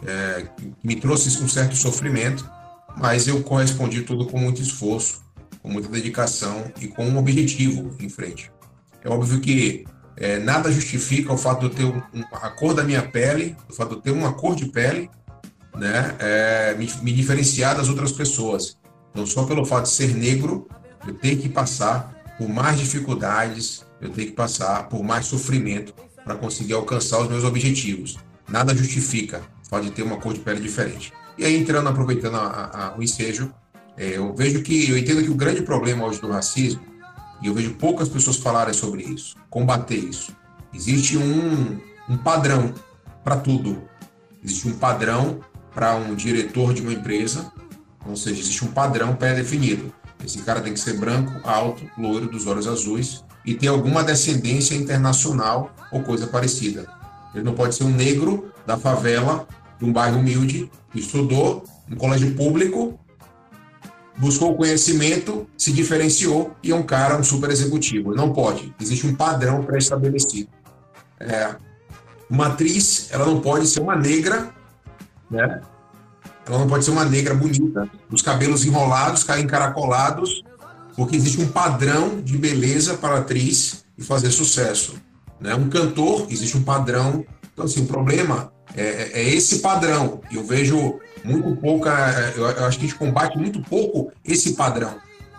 [0.04, 0.46] é,
[0.82, 2.48] me trouxe um certo sofrimento,
[2.96, 5.22] mas eu correspondi tudo com muito esforço,
[5.62, 8.50] com muita dedicação e com um objetivo em frente.
[9.04, 9.84] É óbvio que
[10.16, 13.72] é, nada justifica o fato de eu ter um, a cor da minha pele, o
[13.72, 15.10] fato de eu ter uma cor de pele,
[15.76, 18.78] né, é, me, me diferenciar das outras pessoas.
[19.14, 20.66] Não só pelo fato de ser negro,
[21.06, 25.94] eu tenho que passar por mais dificuldades, eu tenho que passar por mais sofrimento
[26.24, 28.18] para conseguir alcançar os meus objetivos.
[28.48, 31.12] Nada justifica o fato de ter uma cor de pele diferente.
[31.36, 33.52] E aí, entrando, aproveitando a, a, o ensejo,
[33.96, 36.80] é, eu vejo que, eu entendo que o grande problema hoje do racismo,
[37.42, 40.34] e eu vejo poucas pessoas falarem sobre isso, combater isso.
[40.72, 42.72] Existe um, um padrão
[43.22, 43.82] para tudo.
[44.42, 45.40] Existe um padrão
[45.74, 47.52] para um diretor de uma empresa,
[48.06, 49.92] ou seja, existe um padrão pré-definido.
[50.24, 54.74] Esse cara tem que ser branco, alto, loiro, dos olhos azuis e ter alguma descendência
[54.74, 56.88] internacional ou coisa parecida.
[57.36, 59.46] Ele não pode ser um negro da favela,
[59.78, 62.98] de um bairro humilde, estudou no colégio público,
[64.16, 68.14] buscou conhecimento, se diferenciou e é um cara, um super executivo.
[68.14, 68.74] Não pode.
[68.80, 70.48] Existe um padrão pré-estabelecido.
[71.20, 71.54] É,
[72.28, 74.50] uma atriz, ela não pode ser uma negra,
[75.30, 75.60] né?
[76.46, 80.42] Ela não pode ser uma negra bonita, os cabelos enrolados, encaracolados,
[80.94, 84.94] porque existe um padrão de beleza para a atriz e fazer sucesso.
[85.40, 85.54] Né?
[85.54, 87.24] Um cantor, existe um padrão.
[87.52, 90.20] Então, assim, o problema é, é, é esse padrão.
[90.30, 91.90] Eu vejo muito pouca.
[92.36, 94.96] Eu acho que a gente combate muito pouco esse padrão.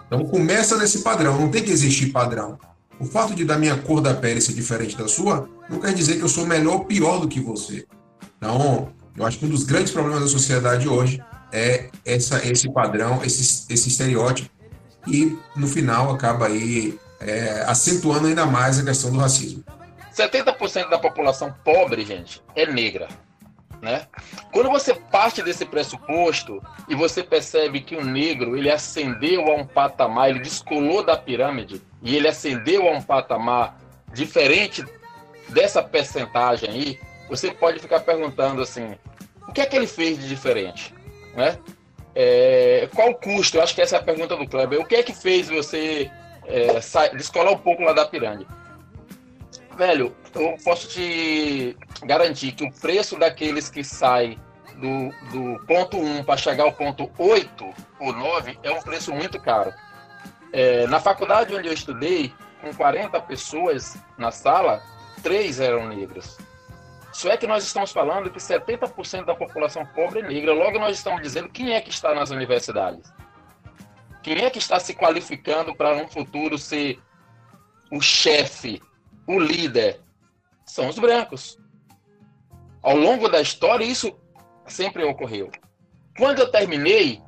[0.08, 2.58] Então, começa nesse padrão, não tem que existir padrão.
[3.00, 6.16] O fato de da minha cor da pele ser diferente da sua não quer dizer
[6.16, 7.86] que eu sou melhor ou pior do que você.
[8.38, 11.22] Então, eu acho que um dos grandes problemas da sociedade hoje
[11.52, 14.50] é essa, esse padrão, esse, esse estereótipo,
[15.08, 19.64] e no final acaba aí é, acentuando ainda mais a questão do racismo.
[20.18, 23.08] 70% da população pobre, gente, é negra.
[23.80, 24.08] Né?
[24.52, 29.68] Quando você parte desse pressuposto e você percebe que o negro ele ascendeu a um
[29.68, 33.78] patamar, ele descolou da pirâmide e ele ascendeu a um patamar
[34.12, 34.84] diferente
[35.50, 37.00] dessa percentagem aí,
[37.30, 38.96] você pode ficar perguntando assim:
[39.48, 40.94] o que é que ele fez de diferente?
[41.36, 41.60] Né?
[42.16, 43.58] É, qual o custo?
[43.58, 44.80] Eu acho que essa é a pergunta do Kleber.
[44.80, 46.10] O que é que fez você
[46.48, 46.80] é,
[47.16, 48.48] descolar um pouco lá da pirâmide?
[49.78, 54.40] Velho, eu posso te garantir que o preço daqueles que saem
[54.76, 59.40] do, do ponto 1 para chegar ao ponto 8 ou 9 é um preço muito
[59.40, 59.72] caro.
[60.52, 64.82] É, na faculdade onde eu estudei, com 40 pessoas na sala,
[65.22, 66.40] três eram negras.
[67.14, 70.54] Isso é que nós estamos falando que 70% da população pobre é negra.
[70.56, 73.14] Logo, nós estamos dizendo quem é que está nas universidades.
[74.24, 77.00] Quem é que está se qualificando para um futuro ser
[77.92, 78.82] o chefe,
[79.28, 80.00] o líder?
[80.66, 81.60] São os brancos.
[82.82, 84.18] Ao longo da história, isso
[84.66, 85.52] sempre ocorreu.
[86.18, 87.22] Quando eu terminei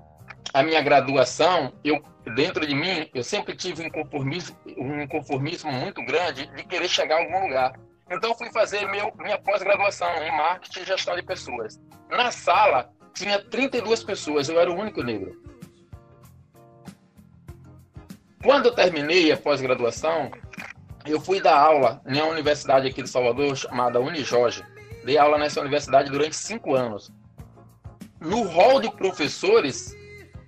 [0.54, 2.02] a minha graduação, eu
[2.36, 7.18] dentro de mim, eu sempre tive um conformismo, um conformismo muito grande de querer chegar
[7.18, 7.74] a algum lugar.
[8.12, 11.80] Então fui fazer meu, minha pós-graduação em marketing e gestão de pessoas.
[12.10, 15.40] Na sala tinha 32 pessoas, eu era o único negro.
[18.44, 20.32] Quando eu terminei a pós-graduação,
[21.12, 24.64] eu fui dar aula em uma universidade aqui de Salvador chamada Unijorge.
[25.04, 27.12] Dei aula nessa universidade durante cinco anos.
[28.20, 29.96] No hall de professores,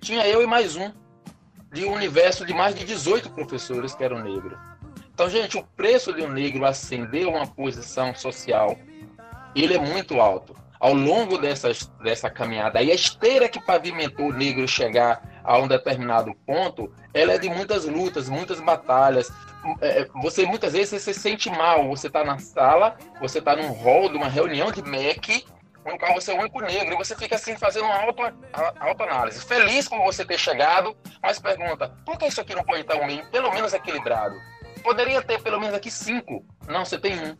[0.00, 0.92] tinha eu e mais um,
[1.72, 4.58] de um universo de mais de 18 professores que eram negros.
[5.12, 8.78] Então, gente, o preço de um negro ascender uma posição social,
[9.54, 10.54] ele é muito alto.
[10.78, 11.70] Ao longo dessa,
[12.02, 17.32] dessa caminhada, e a esteira que pavimentou o negro chegar a um determinado ponto, ela
[17.32, 19.30] é de muitas lutas, muitas batalhas.
[19.80, 23.72] É, você muitas vezes você se sente mal, você está na sala, você está num
[23.72, 25.44] hall de uma reunião de MEC,
[25.84, 28.22] no qual você é o único negro, e você fica assim fazendo uma auto,
[28.80, 29.44] autoanálise.
[29.44, 33.06] Feliz por você ter chegado, mas pergunta, por que isso aqui não pode estar um
[33.06, 34.34] meio, pelo menos equilibrado?
[34.82, 36.44] Poderia ter pelo menos aqui cinco.
[36.66, 37.36] Não, você tem um.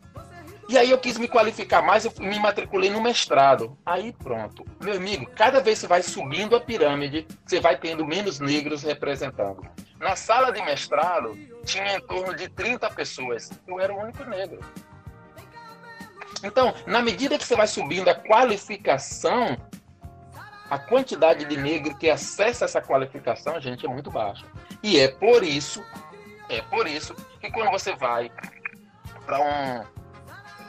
[0.73, 3.77] E aí eu quis me qualificar mais, eu me matriculei no mestrado.
[3.85, 4.65] Aí pronto.
[4.81, 9.61] Meu amigo, cada vez que vai subindo a pirâmide, você vai tendo menos negros representando.
[9.99, 13.51] Na sala de mestrado, tinha em torno de 30 pessoas.
[13.67, 14.61] Eu era o único negro.
[16.43, 19.55] Então, na medida que você vai subindo a qualificação,
[20.71, 24.47] a quantidade de negro que acessa essa qualificação, gente, é muito baixa.
[24.81, 25.85] E é por isso
[26.49, 28.31] é por isso que quando você vai
[29.23, 30.02] para um,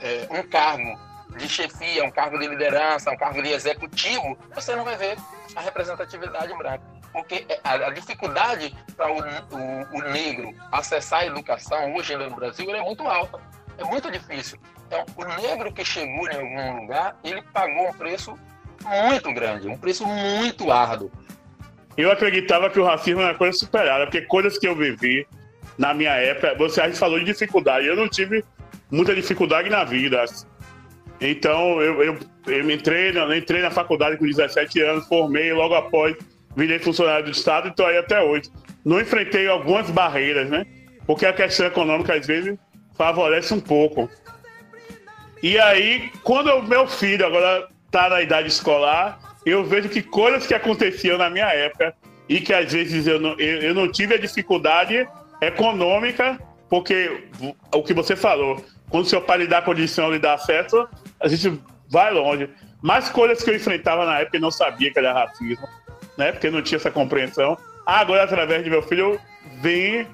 [0.05, 0.99] é, um cargo
[1.37, 5.17] de chefia, um cargo de liderança, um cargo de executivo, você não vai ver
[5.57, 6.85] a representatividade branca.
[7.11, 12.31] Porque é, a, a dificuldade para o, o, o, negro acessar a educação hoje no
[12.31, 13.41] Brasil é muito alta.
[13.79, 14.59] É muito difícil.
[14.87, 18.39] Então, o negro que chegou em algum lugar, ele pagou um preço
[18.85, 21.11] muito grande, um preço muito árduo.
[21.97, 25.27] Eu acreditava que o racismo era coisa superada, porque coisas que eu vivi
[25.79, 28.45] na minha época, você falou de dificuldade, eu não tive
[28.95, 30.25] muita dificuldade na vida.
[31.21, 36.17] Então, eu, eu, eu entrei, eu entrei na faculdade com 17 anos, formei, logo após
[36.57, 38.51] virei funcionário do Estado e estou aí até hoje.
[38.85, 40.65] Não enfrentei algumas barreiras, né?
[41.07, 42.57] Porque a questão econômica, às vezes,
[42.97, 44.09] favorece um pouco.
[45.43, 50.47] E aí, quando o meu filho agora está na idade escolar, eu vejo que coisas
[50.47, 51.95] que aconteciam na minha época
[52.29, 55.07] e que às vezes eu não, eu, eu não tive a dificuldade
[55.41, 56.39] econômica,
[56.71, 57.29] porque
[57.73, 60.89] o que você falou, quando seu pai lhe dá condição, lhe dá acesso,
[61.21, 62.49] a gente vai longe.
[62.83, 65.67] Mas coisas que eu enfrentava na época e não sabia que era racismo,
[66.19, 66.33] né?
[66.33, 67.57] Porque não tinha essa compreensão.
[67.87, 69.21] Agora, através de meu filho, eu
[69.61, 70.07] vim,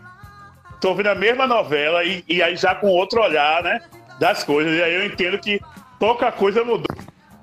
[0.81, 3.81] tô vendo a mesma novela e, e aí já com outro olhar, né?
[4.19, 4.73] Das coisas.
[4.73, 5.61] E aí eu entendo que
[5.99, 6.97] pouca coisa mudou.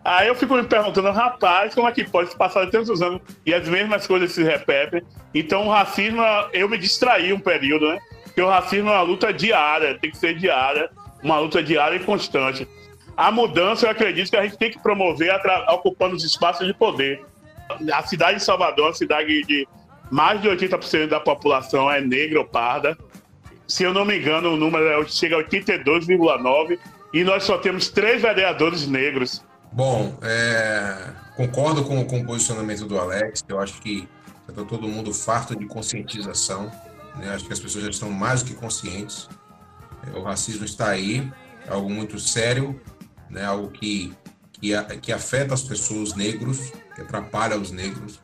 [0.04, 3.68] Aí eu fico me perguntando, rapaz, como é que pode passar tantos anos e as
[3.68, 5.02] mesmas coisas se repetem?
[5.34, 6.22] Então o racismo,
[6.54, 8.00] eu me distraí um período, né?
[8.24, 10.90] Porque o racismo é uma luta diária, tem que ser diária,
[11.24, 12.68] uma luta diária e constante.
[13.16, 15.34] A mudança, eu acredito que a gente tem que promover
[15.70, 17.26] ocupando os espaços de poder.
[17.92, 19.68] A cidade de Salvador, é uma cidade de
[20.12, 22.98] mais de 80% da população é negra ou parda.
[23.68, 26.80] Se eu não me engano, o número é, chega a 82,9%
[27.14, 29.44] e nós só temos três vereadores negros.
[29.72, 33.44] Bom, é, concordo com, com, o posicionamento do Alex.
[33.48, 34.08] Eu acho que
[34.48, 36.72] está todo mundo farto de conscientização.
[37.16, 37.30] Né?
[37.30, 39.30] Acho que as pessoas já estão mais do que conscientes.
[40.16, 41.32] O racismo está aí,
[41.66, 42.80] é algo muito sério,
[43.30, 43.44] né?
[43.44, 44.14] algo que,
[44.54, 48.20] que, que afeta as pessoas negros, que atrapalha os negros,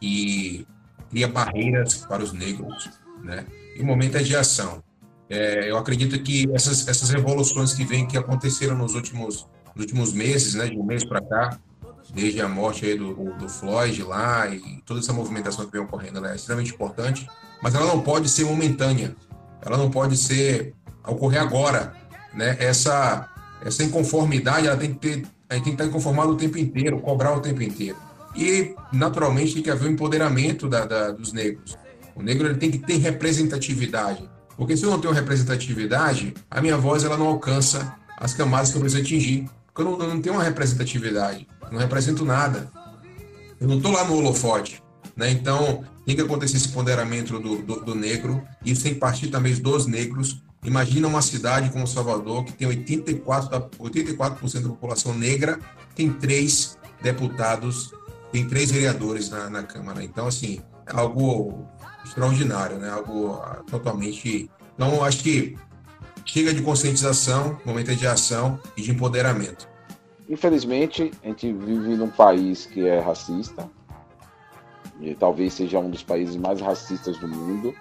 [0.00, 0.66] que
[1.10, 2.90] cria barreiras para os negros.
[3.22, 3.46] Né?
[3.76, 4.82] E o momento é de ação.
[5.28, 10.12] É, eu acredito que essas, essas revoluções que vêm, que aconteceram nos últimos nos últimos
[10.12, 11.58] meses, né, de um mês para cá,
[12.12, 16.18] desde a morte aí do, do Floyd lá e toda essa movimentação que vem ocorrendo,
[16.18, 17.26] ela é extremamente importante,
[17.62, 19.16] mas ela não pode ser momentânea,
[19.60, 20.74] ela não pode ser
[21.06, 21.94] ocorrer agora,
[22.32, 22.56] né?
[22.58, 23.30] Essa
[23.64, 27.40] essa inconformidade, ela tem que ter, tem que estar inconformado o tempo inteiro, cobrar o
[27.40, 27.96] tempo inteiro.
[28.36, 31.78] E naturalmente tem que haver o um empoderamento da, da, dos negros.
[32.14, 36.76] O negro ele tem que ter representatividade, porque se eu não tenho representatividade, a minha
[36.76, 39.48] voz ela não alcança as camadas que eu preciso atingir.
[39.66, 42.70] Porque eu não, eu não tenho uma representatividade, não represento nada.
[43.60, 44.82] Eu não estou lá no holofote.
[45.16, 45.30] Né?
[45.30, 49.28] Então, tem que acontecer esse ponderamento do, do, do negro, e isso tem que partir
[49.28, 50.42] também dos negros.
[50.64, 55.58] Imagina uma cidade como Salvador, que tem 84%, da, 84 da população negra,
[55.94, 57.92] tem três deputados,
[58.32, 60.02] tem três vereadores na, na Câmara.
[60.02, 61.66] Então, assim, é algo
[62.04, 62.90] extraordinário, né?
[62.90, 64.50] algo ah, totalmente.
[64.74, 65.56] Então, acho que
[66.26, 69.68] Chega de conscientização, momento é de ação e de empoderamento.
[70.28, 73.70] Infelizmente, a gente vive num país que é racista,
[75.00, 77.74] e talvez seja um dos países mais racistas do mundo,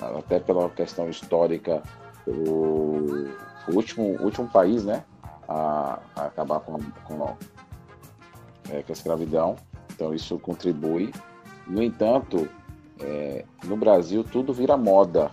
[0.00, 1.82] até pela questão histórica,
[2.26, 3.28] o,
[3.68, 5.04] último, último país né,
[5.48, 7.36] a, a acabar com, com,
[8.70, 9.56] é, com a escravidão,
[9.94, 11.12] então isso contribui.
[11.66, 12.48] No entanto,
[13.00, 15.30] é, no Brasil tudo vira moda.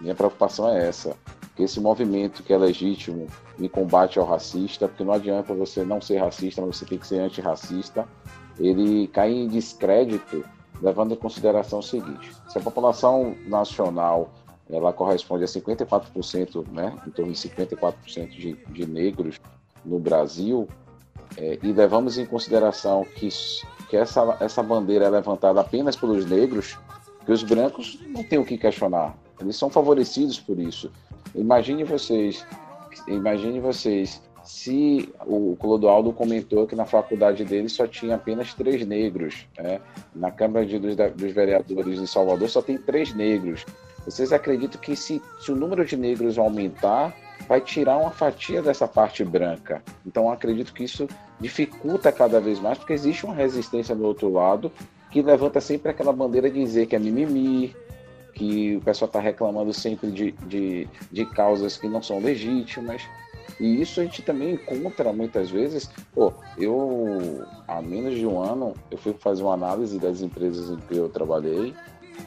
[0.00, 1.16] Minha preocupação é essa
[1.54, 3.28] que esse movimento que é legítimo
[3.58, 7.06] em combate ao racista, porque não adianta você não ser racista, mas você tem que
[7.06, 8.08] ser antirracista,
[8.58, 10.44] ele cai em descrédito,
[10.80, 14.30] levando em consideração o seguinte: se a população nacional
[14.70, 19.38] ela corresponde a 54%, né, em torno de 54% de, de negros
[19.84, 20.66] no Brasil,
[21.36, 23.28] é, e levamos em consideração que,
[23.88, 26.78] que essa, essa bandeira é levantada apenas pelos negros,
[27.24, 29.16] que os brancos não têm o que questionar.
[29.40, 30.90] Eles são favorecidos por isso.
[31.34, 32.46] Imagine vocês,
[33.08, 39.46] imagine vocês, se o Clodoaldo comentou que na faculdade dele só tinha apenas três negros,
[39.58, 39.80] né?
[40.14, 43.64] na Câmara de, dos, dos, Vereadores de Salvador só tem três negros.
[44.04, 47.14] Vocês acreditam que se, se o número de negros aumentar,
[47.48, 49.82] vai tirar uma fatia dessa parte branca?
[50.06, 51.08] Então acredito que isso
[51.40, 54.70] dificulta cada vez mais, porque existe uma resistência do outro lado
[55.10, 57.74] que levanta sempre aquela bandeira de dizer que é mimimi,
[58.34, 63.00] que o pessoal está reclamando sempre de, de, de causas que não são legítimas.
[63.60, 65.90] E isso a gente também encontra muitas vezes.
[66.12, 70.76] Pô, eu, há menos de um ano, eu fui fazer uma análise das empresas em
[70.76, 71.74] que eu trabalhei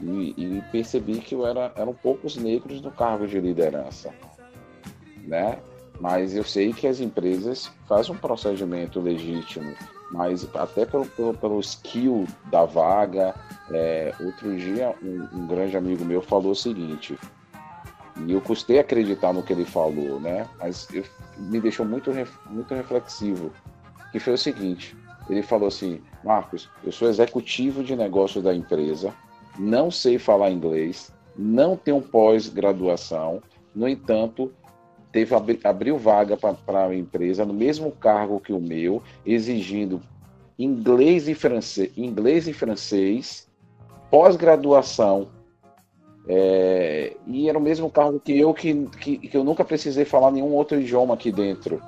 [0.02, 4.14] e, e percebi que eu era, eram poucos negros no cargo de liderança.
[5.26, 5.60] Né?
[6.00, 9.74] Mas eu sei que as empresas fazem um procedimento legítimo
[10.12, 13.36] mas até pelo, pelo, pelo skill da vaga.
[13.70, 17.18] É, outro dia, um, um, grande amigo meu falou o seguinte:
[18.26, 20.48] E eu custei acreditar no que ele falou, né?
[20.58, 21.04] Mas eu,
[21.38, 22.12] me deixou muito,
[22.50, 23.52] muito reflexivo.
[24.12, 24.96] Que foi o seguinte:
[25.30, 29.14] ele falou assim, Marcos, eu sou executivo de negócio da empresa,
[29.58, 33.42] não sei falar inglês, não tenho pós-graduação,
[33.76, 34.52] no entanto,
[35.12, 40.02] teve abriu vaga para a empresa no mesmo cargo que o meu, exigindo
[40.58, 43.48] inglês e francês, inglês e francês,
[44.10, 45.30] pós-graduação.
[46.30, 50.32] É, e era o mesmo cargo que eu, que, que, que eu nunca precisei falar
[50.32, 51.82] nenhum outro idioma aqui dentro.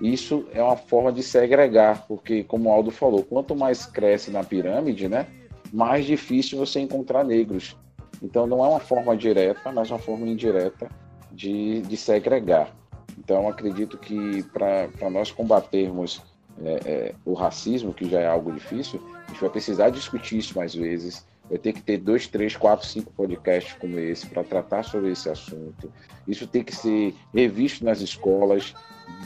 [0.00, 4.44] Isso é uma forma de segregar, porque, como o Aldo falou, quanto mais cresce na
[4.44, 5.26] pirâmide, né,
[5.72, 7.76] mais difícil você encontrar negros.
[8.22, 10.88] Então, não é uma forma direta, mas uma forma indireta
[11.32, 12.74] de, de segregar.
[13.16, 16.22] Então, acredito que para nós combatermos
[16.62, 20.56] é, é, o racismo, que já é algo difícil, a gente vai precisar discutir isso
[20.56, 21.26] mais vezes.
[21.48, 25.28] Vai ter que ter dois, três, quatro, cinco podcasts como esse para tratar sobre esse
[25.30, 25.90] assunto.
[26.26, 28.74] Isso tem que ser revisto nas escolas,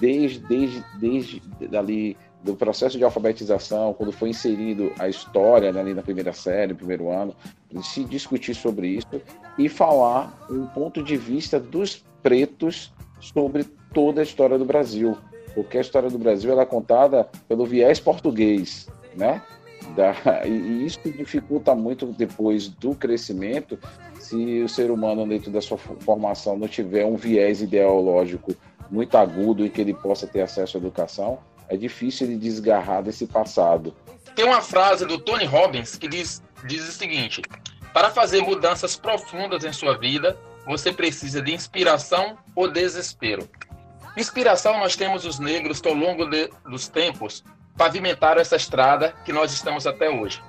[0.01, 1.43] desde, desde, desde
[1.77, 6.73] ali do processo de alfabetização, quando foi inserido a história né, ali na primeira série,
[6.73, 7.35] no primeiro ano,
[7.83, 9.23] se discutir sobre isso
[9.57, 13.65] e falar um ponto de vista dos pretos sobre
[13.95, 15.17] toda a história do Brasil,
[15.55, 19.41] porque a história do Brasil ela é contada pelo viés português, né?
[19.97, 23.79] Da, e isso dificulta muito depois do crescimento
[24.19, 28.55] se o ser humano dentro da sua formação não tiver um viés ideológico
[28.91, 33.27] muito agudo e que ele possa ter acesso à educação, é difícil ele desgarrar desse
[33.27, 33.95] passado.
[34.35, 37.43] Tem uma frase do Tony Robbins que diz, diz o seguinte:
[37.93, 43.49] para fazer mudanças profundas em sua vida, você precisa de inspiração ou desespero.
[44.17, 47.43] Inspiração nós temos os negros que ao longo de, dos tempos
[47.83, 50.41] pavimentaram essa estrada que nós estamos até hoje.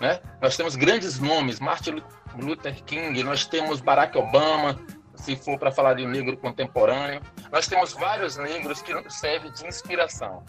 [0.00, 0.18] Né?
[0.42, 2.02] Nós temos grandes nomes, Martin
[2.36, 4.76] Luther King, nós temos Barack Obama,
[5.14, 7.20] se for para falar de negro contemporâneo.
[7.52, 10.42] Nós temos vários negros que servem de inspiração.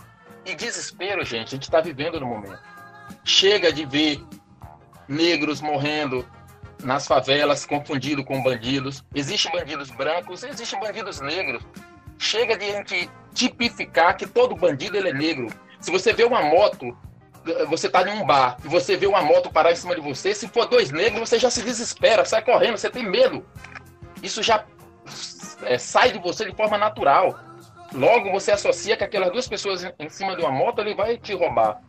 [0.44, 2.60] E desespero, gente, a gente está vivendo no momento.
[3.24, 4.20] Chega de ver
[5.08, 6.28] negros morrendo
[6.84, 9.06] nas favelas, confundido com bandidos.
[9.14, 11.62] Existem bandidos brancos, existem bandidos negros.
[12.18, 15.48] Chega de a gente tipificar que todo bandido ele é negro.
[15.82, 16.96] Se você vê uma moto,
[17.68, 20.34] você está em um bar e você vê uma moto parar em cima de você,
[20.34, 23.46] se for dois negros, você já se desespera, sai correndo, você tem medo
[24.22, 24.66] isso já
[25.64, 27.40] é, sai de você de forma natural.
[27.94, 31.34] Logo você associa que aquelas duas pessoas em cima de uma moto ele vai te
[31.34, 31.82] roubar.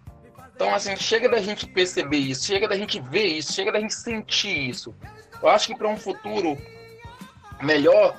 [0.54, 3.94] Então, assim, chega da gente perceber isso, chega da gente ver isso, chega da gente
[3.94, 4.94] sentir isso.
[5.42, 6.56] Eu acho que para um futuro
[7.60, 8.16] melhor,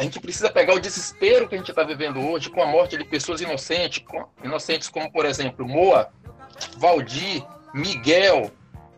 [0.00, 2.96] a gente precisa pegar o desespero que a gente está vivendo hoje com a morte
[2.96, 6.10] de pessoas inocentes, com, inocentes como, por exemplo, Moa,
[6.78, 7.44] Valdir,
[7.74, 8.50] Miguel,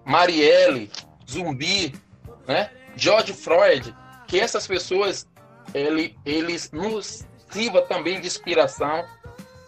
[0.04, 0.88] Marielle,
[1.28, 1.92] Zumbi,
[2.46, 2.70] né?
[2.94, 3.92] George Freud,
[4.28, 5.26] que essas pessoas
[5.74, 9.04] ele, eles nos sirva também de inspiração,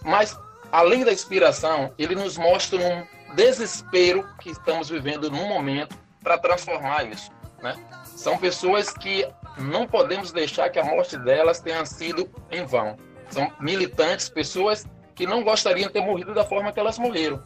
[0.04, 0.38] mas
[0.70, 7.10] além da inspiração, ele nos mostra um desespero que estamos vivendo num momento para transformar
[7.10, 7.74] isso, né?
[8.04, 9.26] São pessoas que
[9.58, 12.96] não podemos deixar que a morte delas tenha sido em vão.
[13.30, 17.42] São militantes, pessoas que não gostariam de ter morrido da forma que elas morreram.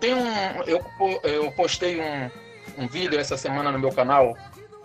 [0.00, 0.84] Tem um, eu,
[1.22, 2.30] eu postei um,
[2.78, 4.36] um vídeo essa semana no meu canal,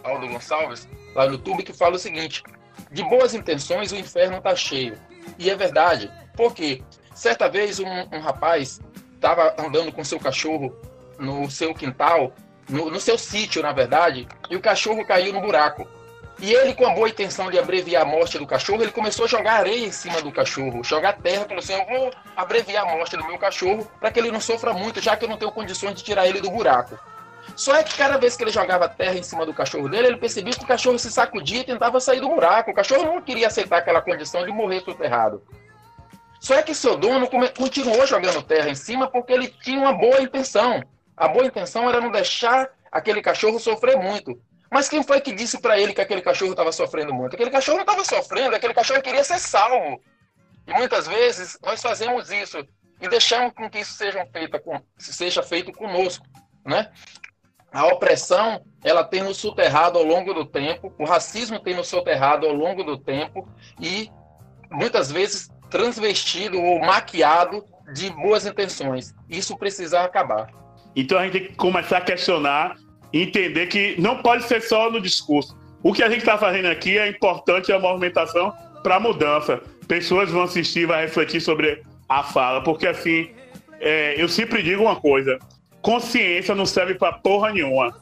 [0.04, 2.44] Aldo Gonçalves, lá no YouTube que fala o seguinte:
[2.92, 4.98] de boas intenções o inferno está cheio.
[5.38, 6.12] E é verdade.
[6.36, 6.84] Porque
[7.14, 8.80] certa vez um, um rapaz
[9.14, 10.74] estava andando com seu cachorro
[11.18, 12.34] no seu quintal,
[12.70, 15.88] no, no seu sítio, na verdade, e o cachorro caiu no buraco.
[16.42, 19.28] E ele, com a boa intenção de abreviar a morte do cachorro, ele começou a
[19.28, 23.18] jogar areia em cima do cachorro, jogar terra, falou assim: eu vou abreviar a morte
[23.18, 25.96] do meu cachorro para que ele não sofra muito, já que eu não tenho condições
[25.96, 26.98] de tirar ele do buraco.
[27.56, 30.18] Só é que cada vez que ele jogava terra em cima do cachorro dele, ele
[30.18, 32.72] percebia que o cachorro se sacudia e tentava sair do buraco.
[32.72, 35.44] O cachorro não queria aceitar aquela condição de morrer soterrado.
[36.40, 40.22] Só é que seu dono continuou jogando terra em cima porque ele tinha uma boa
[40.22, 40.82] intenção.
[41.18, 44.40] A boa intenção era não deixar aquele cachorro sofrer muito.
[44.72, 47.34] Mas quem foi que disse para ele que aquele cachorro estava sofrendo muito?
[47.34, 50.02] Aquele cachorro não estava sofrendo, aquele cachorro queria ser salvo.
[50.68, 52.66] E muitas vezes nós fazemos isso
[53.02, 56.26] e deixamos com que isso seja feito, com, seja feito conosco.
[56.64, 56.92] Né?
[57.72, 62.46] A opressão, ela tem nos soterrado ao longo do tempo, o racismo tem nos soterrado
[62.46, 63.48] ao longo do tempo
[63.80, 64.12] e
[64.70, 69.16] muitas vezes transvestido ou maquiado de boas intenções.
[69.28, 70.52] Isso precisa acabar.
[70.96, 72.76] Então a gente tem que começar a questionar
[73.14, 75.58] entender que não pode ser só no discurso.
[75.82, 78.54] O que a gente está fazendo aqui é importante a movimentação
[78.84, 79.62] para mudança.
[79.88, 83.30] Pessoas vão assistir, vão refletir sobre a fala, porque assim,
[83.80, 85.40] é, eu sempre digo uma coisa:
[85.82, 87.94] consciência não serve pra porra nenhuma.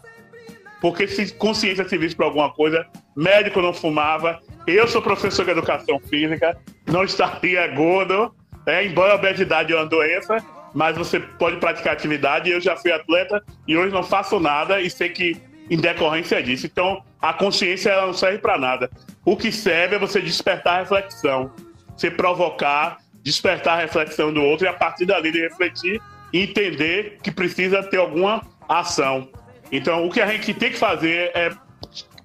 [0.81, 2.85] porque se consciência servisse para alguma coisa,
[3.15, 8.34] médico não fumava, eu sou professor de educação física, não estaria gordo,
[8.65, 10.38] é, embora a obesidade é uma doença,
[10.73, 12.49] mas você pode praticar atividade.
[12.49, 16.65] Eu já fui atleta e hoje não faço nada e sei que em decorrência disso.
[16.65, 18.89] Então, a consciência ela não serve para nada.
[19.26, 21.52] O que serve é você despertar a reflexão,
[21.95, 27.18] você provocar, despertar a reflexão do outro e a partir dali de refletir e entender
[27.22, 29.30] que precisa ter alguma ação.
[29.72, 31.52] Então, o que a gente tem que fazer é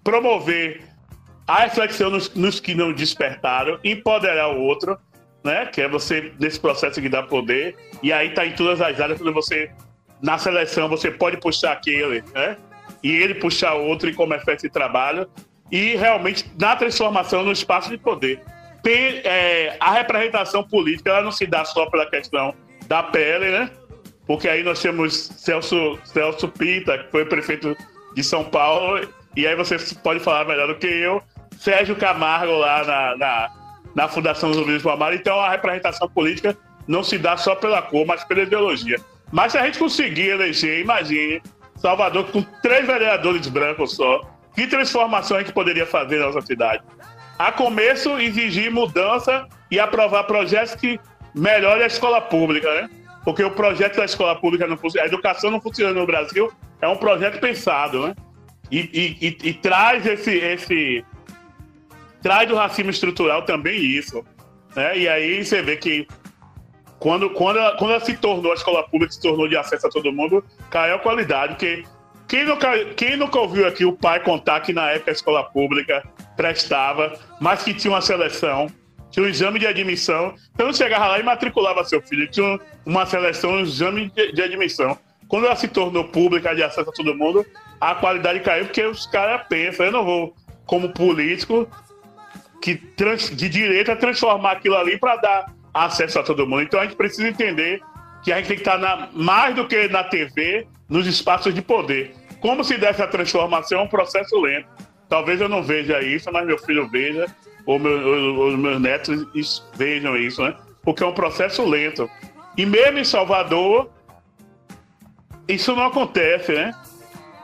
[0.04, 0.82] promover
[1.46, 4.96] a reflexão nos, nos que não despertaram, empoderar o outro,
[5.42, 5.66] né?
[5.66, 9.18] Que é você, nesse processo que dá poder, e aí tá em todas as áreas,
[9.18, 9.70] quando você,
[10.20, 12.56] na seleção, você pode puxar aquele, né?
[13.02, 15.28] E ele puxar outro e começar esse trabalho,
[15.70, 18.40] e realmente na transformação no espaço de poder.
[18.82, 22.54] Tem, é, a representação política, ela não se dá só pela questão
[22.86, 23.70] da pele, né?
[24.26, 27.76] Porque aí nós temos Celso, Celso Pita, que foi prefeito
[28.14, 31.22] de São Paulo, e aí você pode falar melhor do que eu,
[31.58, 33.50] Sérgio Camargo lá na, na,
[33.94, 35.14] na Fundação dos Luiz Palmar.
[35.14, 36.56] Então a representação política
[36.86, 38.98] não se dá só pela cor, mas pela ideologia.
[39.30, 41.42] Mas se a gente conseguir eleger, imagine,
[41.76, 44.20] Salvador com três vereadores brancos só,
[44.54, 46.82] que transformação a gente poderia fazer na nossa cidade?
[47.38, 51.00] A começo, exigir mudança e aprovar projetos que
[51.34, 52.90] melhorem a escola pública, né?
[53.24, 56.88] Porque o projeto da escola pública, não funciona, a educação não funciona no Brasil, é
[56.88, 58.14] um projeto pensado, né?
[58.70, 61.04] E, e, e, e traz esse, esse.
[62.22, 64.24] Traz do racismo estrutural também isso.
[64.76, 64.98] Né?
[64.98, 66.06] E aí você vê que
[66.98, 69.90] quando, quando, ela, quando ela se tornou, a escola pública se tornou de acesso a
[69.90, 71.54] todo mundo, caiu a qualidade.
[71.54, 71.84] Porque
[72.28, 76.02] quem nunca, quem nunca ouviu aqui o pai contar que na época a escola pública
[76.36, 78.68] prestava, mas que tinha uma seleção,
[79.10, 80.34] tinha um exame de admissão.
[80.54, 84.42] Então não chegava lá e matriculava seu filho, tinha uma seleção, um exame de, de
[84.42, 84.96] admissão.
[85.26, 87.44] Quando ela se tornou pública de acesso a todo mundo,
[87.80, 90.36] a qualidade caiu porque os caras pensam, eu não vou,
[90.66, 91.68] como político,
[92.62, 96.62] que trans, de direita transformar aquilo ali para dar acesso a todo mundo.
[96.62, 97.82] Então a gente precisa entender
[98.22, 101.60] que a gente tem que estar na, mais do que na TV, nos espaços de
[101.60, 102.14] poder.
[102.40, 104.68] Como se dessa transformação é um processo lento.
[105.08, 107.26] Talvez eu não veja isso, mas meu filho veja,
[107.66, 110.54] ou, meu, ou meus netos vejam isso, né?
[110.82, 112.08] Porque é um processo lento.
[112.56, 113.90] E mesmo em Salvador,
[115.48, 116.72] isso não acontece, né?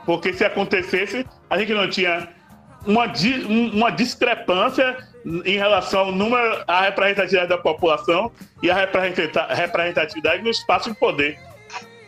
[0.05, 2.29] Porque se acontecesse, a gente não tinha
[2.87, 3.05] uma,
[3.73, 8.31] uma discrepância em relação ao número, à representatividade da população
[8.63, 11.37] e a representatividade no espaço de poder.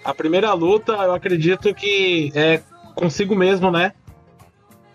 [0.04, 2.62] A primeira luta, eu acredito que é
[2.96, 3.94] consigo mesmo, né?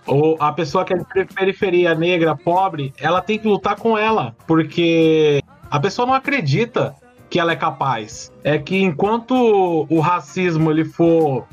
[0.07, 4.37] Ou a pessoa que é de periferia negra, pobre, ela tem que lutar com ela,
[4.47, 6.95] porque a pessoa não acredita
[7.29, 8.33] que ela é capaz.
[8.45, 11.47] É que enquanto o racismo ele for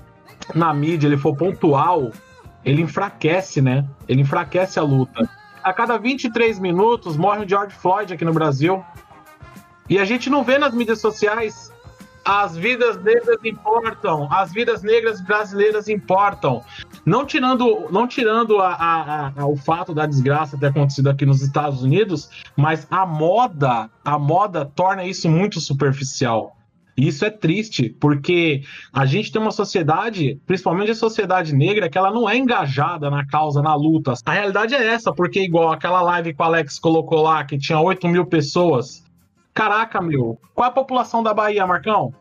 [0.54, 2.12] na mídia, ele for pontual,
[2.64, 3.86] ele enfraquece, né?
[4.08, 5.28] Ele enfraquece a luta.
[5.64, 8.84] A cada 23 minutos morre o George Floyd aqui no Brasil.
[9.90, 11.72] E a gente não vê nas mídias sociais
[12.26, 16.64] as vidas negras importam, as vidas negras brasileiras importam.
[17.06, 21.42] Não tirando, não tirando a, a, a, o fato da desgraça ter acontecido aqui nos
[21.42, 26.56] Estados Unidos, mas a moda, a moda torna isso muito superficial.
[26.96, 28.62] Isso é triste, porque
[28.92, 33.26] a gente tem uma sociedade, principalmente a sociedade negra, que ela não é engajada na
[33.26, 34.14] causa, na luta.
[34.26, 37.80] A realidade é essa, porque igual aquela live que o Alex colocou lá, que tinha
[37.80, 39.04] 8 mil pessoas.
[39.54, 40.38] Caraca, meu.
[40.54, 42.14] Qual é a população da Bahia, Marcão?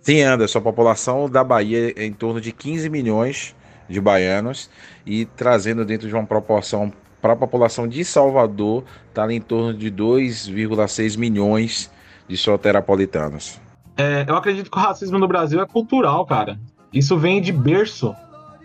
[0.00, 3.56] Sim, Anderson, a população da Bahia é em torno de 15 milhões
[3.88, 4.70] de baianos
[5.06, 9.90] e trazendo dentro de uma proporção para a população de Salvador, está em torno de
[9.90, 11.90] 2,6 milhões
[12.28, 13.60] de soteropolitanos.
[13.98, 16.56] É, eu acredito que o racismo no Brasil é cultural, cara.
[16.92, 18.14] Isso vem de berço,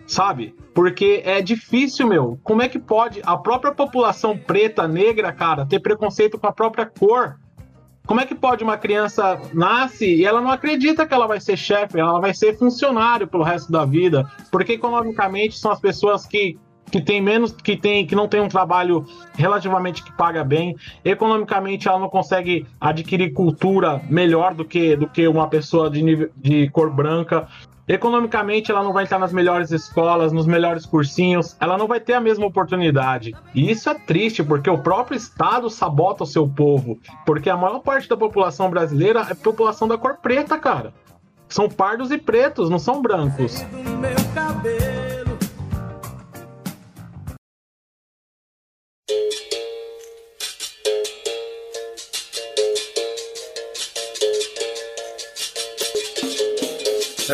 [0.06, 0.54] sabe?
[0.72, 2.38] Porque é difícil, meu.
[2.44, 6.86] Como é que pode a própria população preta, negra, cara, ter preconceito com a própria
[6.86, 7.36] cor?
[8.06, 11.56] Como é que pode uma criança nasce e ela não acredita que ela vai ser
[11.56, 14.30] chefe, ela vai ser funcionário pelo resto da vida?
[14.52, 16.58] Porque economicamente são as pessoas que
[16.90, 19.04] que tem menos, que tem, que não tem um trabalho
[19.34, 25.26] relativamente que paga bem, economicamente ela não consegue adquirir cultura melhor do que, do que
[25.26, 27.48] uma pessoa de, nível, de cor branca.
[27.86, 32.14] Economicamente, ela não vai estar nas melhores escolas, nos melhores cursinhos, ela não vai ter
[32.14, 33.34] a mesma oportunidade.
[33.54, 36.98] E isso é triste, porque o próprio Estado sabota o seu povo.
[37.26, 40.94] Porque a maior parte da população brasileira é população da cor preta, cara.
[41.46, 43.62] São pardos e pretos, não são brancos.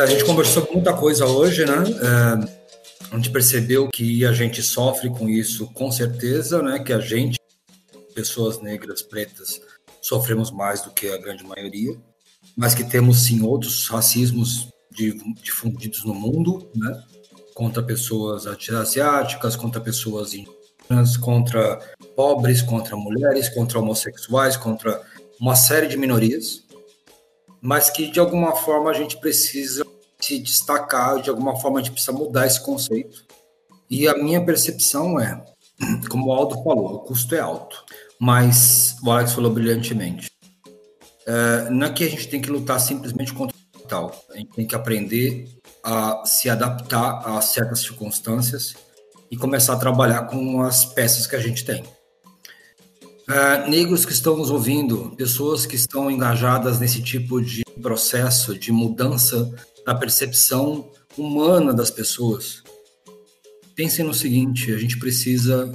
[0.01, 1.75] A gente conversou muita coisa hoje, né?
[1.75, 6.79] É, A gente percebeu que a gente sofre com isso, com certeza, né?
[6.79, 7.37] Que a gente,
[8.15, 9.61] pessoas negras, pretas,
[10.01, 11.95] sofremos mais do que a grande maioria,
[12.57, 14.69] mas que temos sim outros racismos
[15.43, 17.03] difundidos no mundo, né?
[17.53, 21.77] Contra pessoas asiáticas, contra pessoas indígenas, contra
[22.15, 24.99] pobres, contra mulheres, contra homossexuais, contra
[25.39, 26.63] uma série de minorias,
[27.61, 29.90] mas que de alguma forma a gente precisa
[30.21, 33.25] se destacar, de alguma forma a gente precisa mudar esse conceito.
[33.89, 35.43] E a minha percepção é,
[36.09, 37.83] como o Aldo falou, o custo é alto,
[38.19, 40.29] mas o Alex falou brilhantemente.
[41.25, 44.51] É, não é que a gente tem que lutar simplesmente contra o capital, a gente
[44.53, 45.47] tem que aprender
[45.83, 48.75] a se adaptar a certas circunstâncias
[49.29, 51.83] e começar a trabalhar com as peças que a gente tem.
[53.29, 58.71] É, negros que estão nos ouvindo, pessoas que estão engajadas nesse tipo de processo de
[58.71, 59.49] mudança
[59.85, 62.63] da percepção humana das pessoas.
[63.75, 65.71] Pensem no seguinte: a gente precisa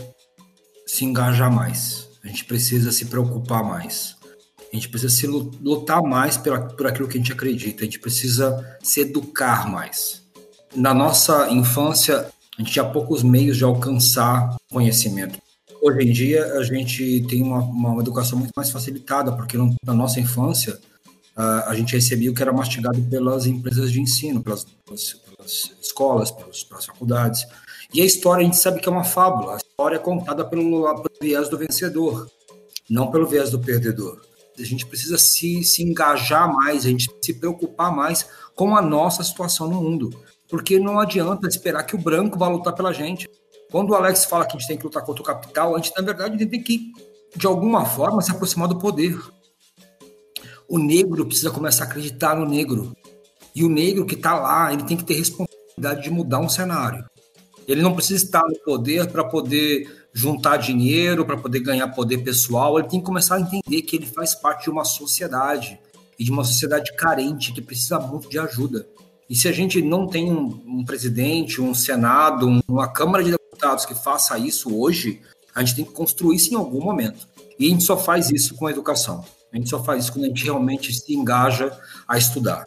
[0.86, 4.16] se engajar mais, a gente precisa se preocupar mais,
[4.72, 7.98] a gente precisa se lutar mais por, por aquilo que a gente acredita, a gente
[7.98, 10.22] precisa se educar mais.
[10.74, 12.28] Na nossa infância,
[12.58, 15.38] a gente tinha poucos meios de alcançar conhecimento.
[15.82, 20.18] Hoje em dia, a gente tem uma, uma educação muito mais facilitada, porque na nossa
[20.20, 20.78] infância,
[21.36, 26.30] a gente recebia o que era mastigado pelas empresas de ensino, pelas, pelas, pelas escolas,
[26.30, 27.46] pelas, pelas, faculdades.
[27.92, 29.54] E a história, a gente sabe que é uma fábula.
[29.54, 32.26] A história é contada pelo, pelo viés do vencedor,
[32.88, 34.20] não pelo viés do perdedor.
[34.58, 39.22] A gente precisa se, se engajar mais, a gente se preocupar mais com a nossa
[39.22, 40.18] situação no mundo.
[40.48, 43.28] Porque não adianta esperar que o branco vá lutar pela gente.
[43.70, 45.92] Quando o Alex fala que a gente tem que lutar contra o capital, a gente,
[45.94, 46.92] na verdade, tem que,
[47.36, 49.18] de alguma forma, se aproximar do poder.
[50.68, 52.96] O negro precisa começar a acreditar no negro.
[53.54, 57.04] E o negro que está lá, ele tem que ter responsabilidade de mudar um cenário.
[57.66, 62.78] Ele não precisa estar no poder para poder juntar dinheiro, para poder ganhar poder pessoal.
[62.78, 65.78] Ele tem que começar a entender que ele faz parte de uma sociedade
[66.18, 68.86] e de uma sociedade carente que precisa muito de ajuda.
[69.28, 73.84] E se a gente não tem um, um presidente, um senado, uma Câmara de Deputados
[73.84, 75.20] que faça isso hoje,
[75.54, 77.26] a gente tem que construir isso em algum momento.
[77.58, 79.24] E a gente só faz isso com a educação.
[79.52, 82.66] A gente só faz isso quando a gente realmente se engaja a estudar.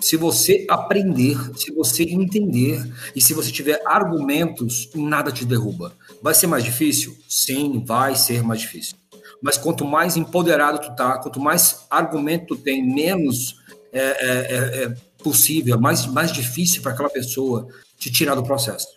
[0.00, 2.82] Se você aprender, se você entender
[3.14, 5.92] e se você tiver argumentos, nada te derruba.
[6.22, 7.14] Vai ser mais difícil?
[7.28, 8.96] Sim, vai ser mais difícil.
[9.42, 13.56] Mas quanto mais empoderado tu tá, quanto mais argumento tu tem, menos
[13.92, 17.68] é, é, é, é possível, mais, mais difícil para aquela pessoa
[17.98, 18.88] te tirar do processo.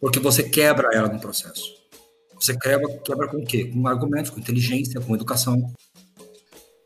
[0.00, 1.74] Porque você quebra ela no processo.
[2.40, 3.66] Você quebra, quebra com o quê?
[3.66, 5.72] Com argumentos, com inteligência, com educação.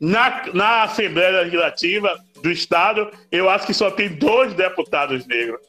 [0.00, 5.60] Na, na Assembleia Legislativa do Estado, eu acho que só tem dois deputados negros.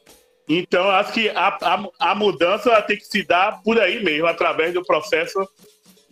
[0.48, 4.74] Então, acho que a, a, a mudança tem que se dar por aí mesmo, através
[4.74, 5.48] do processo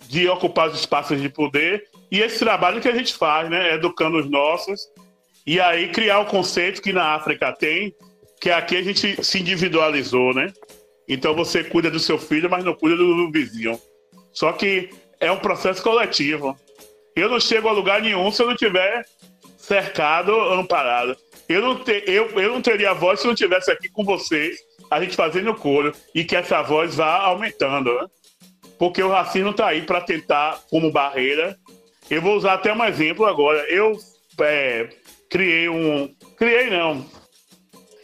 [0.09, 1.85] de ocupar os espaços de poder
[2.15, 4.89] e esse trabalho que a gente faz, né, educando os nossos,
[5.45, 7.93] e aí criar o conceito que na África tem,
[8.41, 10.53] que aqui a gente se individualizou, né?
[11.09, 13.77] Então você cuida do seu filho, mas não cuida do vizinho.
[14.33, 16.57] Só que é um processo coletivo.
[17.17, 19.05] Eu não chego a lugar nenhum se eu não tiver
[19.57, 21.17] cercado, amparado.
[21.49, 24.59] Eu não, te, eu, eu não teria voz se eu não estivesse aqui com vocês,
[24.91, 27.95] a gente fazendo coro, e que essa voz vá aumentando.
[27.95, 28.07] Né?
[28.79, 31.57] Porque o racismo está aí para tentar, como barreira.
[32.11, 33.61] Eu vou usar até um exemplo agora.
[33.71, 33.97] Eu
[34.41, 34.89] é,
[35.31, 36.15] criei um.
[36.37, 37.07] Criei não.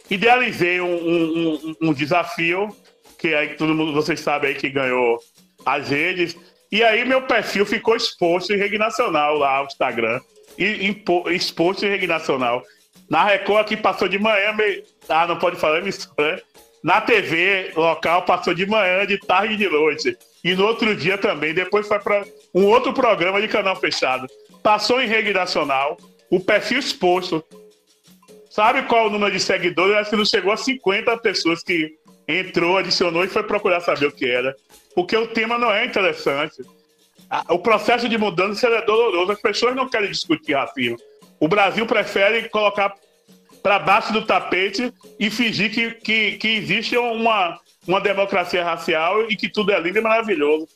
[0.09, 2.75] Idealizei um, um, um, um desafio,
[3.17, 5.19] que aí todo mundo, vocês sabem aí que ganhou
[5.65, 6.35] as redes
[6.71, 10.21] e aí meu perfil ficou exposto em rede nacional lá no Instagram.
[10.57, 10.95] E,
[11.31, 12.63] exposto em rede nacional.
[13.09, 14.83] Na Record aqui passou de manhã, meio...
[15.09, 16.41] ah, não pode falar emissora, né?
[16.81, 20.17] Na TV local passou de manhã, de tarde e de noite.
[20.43, 21.53] E no outro dia também.
[21.53, 22.23] Depois foi para
[22.55, 24.27] um outro programa de canal fechado.
[24.63, 25.97] Passou em rede nacional,
[26.29, 27.43] o perfil exposto.
[28.49, 29.93] Sabe qual o número de seguidores?
[29.93, 31.91] Eu acho que não chegou a 50 pessoas que
[32.27, 34.55] entrou, adicionou e foi procurar saber o que era
[34.95, 36.61] porque o tema não é interessante.
[37.49, 39.31] O processo de mudança é doloroso.
[39.31, 40.97] As pessoas não querem discutir racismo.
[41.39, 42.93] O Brasil prefere colocar
[43.63, 49.35] para baixo do tapete e fingir que, que, que existe uma, uma democracia racial e
[49.35, 50.67] que tudo é lindo e maravilhoso.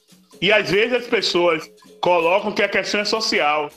[0.41, 1.69] E às vezes as pessoas
[1.99, 3.69] colocam que a questão é social.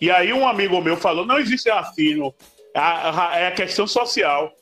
[0.00, 2.34] E aí um amigo meu falou: não existe racismo,
[2.74, 4.52] é a questão social.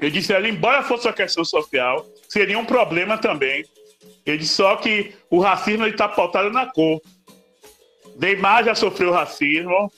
[0.00, 3.64] Eu disse: embora fosse uma questão social, seria um problema também.
[4.30, 7.00] Ele só que o racismo está pautado na cor.
[8.16, 9.90] Neymar já sofreu racismo,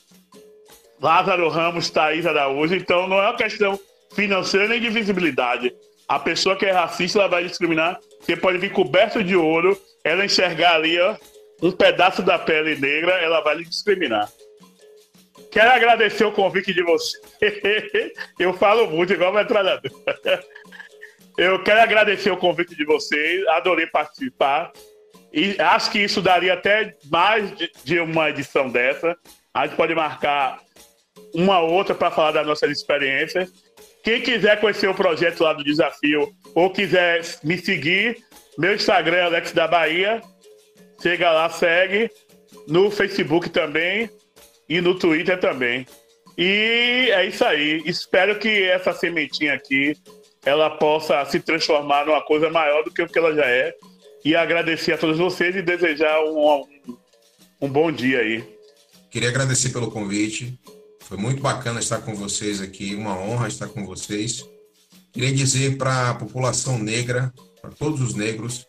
[1.01, 3.79] Lázaro Ramos, Thaís Araújo, então não é uma questão
[4.15, 5.75] financeira nem de visibilidade.
[6.09, 7.99] A pessoa que é racista, ela vai discriminar.
[8.21, 11.17] Você pode vir coberto de ouro, ela enxergar ali, ó,
[11.63, 14.31] um pedaço da pele negra, ela vai lhe discriminar.
[15.51, 17.19] Quero agradecer o convite de você.
[18.39, 19.91] Eu falo muito, igual metralhador.
[21.37, 24.71] Eu quero agradecer o convite de vocês, adorei participar.
[25.33, 27.51] E acho que isso daria até mais
[27.85, 29.17] de, uma edição dessa.
[29.55, 30.61] A gente pode marcar
[31.35, 33.49] uma outra para falar da nossa experiência.
[34.05, 38.19] Quem quiser conhecer o projeto lá do desafio ou quiser me seguir,
[38.59, 40.21] meu Instagram é Alex da Bahia.
[41.01, 42.11] Chega lá, segue.
[42.69, 44.11] No Facebook também
[44.69, 45.87] e no Twitter também.
[46.37, 47.83] E é isso aí.
[47.87, 49.95] Espero que essa sementinha aqui
[50.45, 53.75] ela possa se transformar numa coisa maior do que o que ela já é.
[54.25, 56.65] E agradecer a todos vocês e desejar um,
[57.61, 58.45] um, bom dia aí.
[59.11, 60.59] Queria agradecer pelo convite.
[61.01, 64.49] Foi muito bacana estar com vocês aqui, uma honra estar com vocês.
[65.13, 68.65] Queria dizer para a população negra, para todos os negros,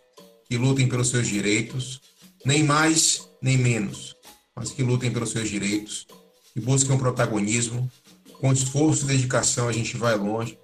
[0.49, 2.01] que lutem pelos seus direitos,
[2.43, 4.15] nem mais nem menos,
[4.55, 6.07] mas que lutem pelos seus direitos,
[6.53, 7.91] que busquem um protagonismo.
[8.39, 10.57] Com esforço e dedicação, a gente vai longe.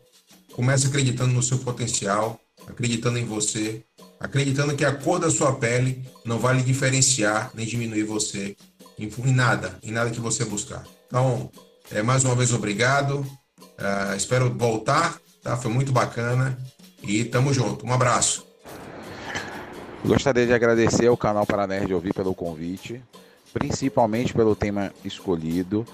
[0.60, 2.38] Comece acreditando no seu potencial,
[2.68, 3.81] acreditando em você,
[4.19, 8.57] acreditando que a cor da sua pele não vai lhe diferenciar nem diminuir você
[8.99, 10.84] em, em nada, em nada que você buscar.
[11.07, 11.49] Então,
[11.90, 13.19] é, mais uma vez, obrigado.
[13.22, 15.56] Uh, espero voltar, tá?
[15.56, 16.60] Foi muito bacana.
[17.03, 17.86] E tamo junto.
[17.86, 18.45] Um abraço.
[20.03, 23.02] Gostaria de agradecer ao canal Para Nerd Ouvir pelo convite,
[23.53, 25.86] principalmente pelo tema escolhido.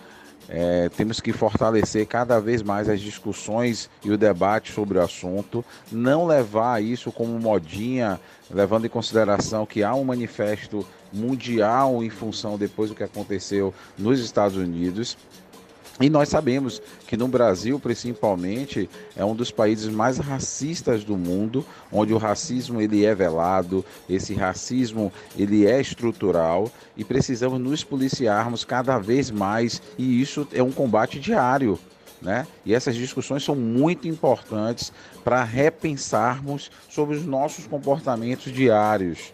[0.47, 5.65] É, temos que fortalecer cada vez mais as discussões e o debate sobre o assunto,
[5.91, 8.19] não levar isso como modinha,
[8.49, 14.19] levando em consideração que há um manifesto mundial em função depois do que aconteceu nos
[14.19, 15.17] Estados Unidos.
[15.99, 21.65] E nós sabemos que no Brasil, principalmente, é um dos países mais racistas do mundo,
[21.89, 28.65] onde o racismo ele é velado, esse racismo ele é estrutural e precisamos nos policiarmos
[28.65, 31.79] cada vez mais e isso é um combate diário.
[32.21, 32.45] Né?
[32.65, 34.91] E essas discussões são muito importantes
[35.23, 39.33] para repensarmos sobre os nossos comportamentos diários.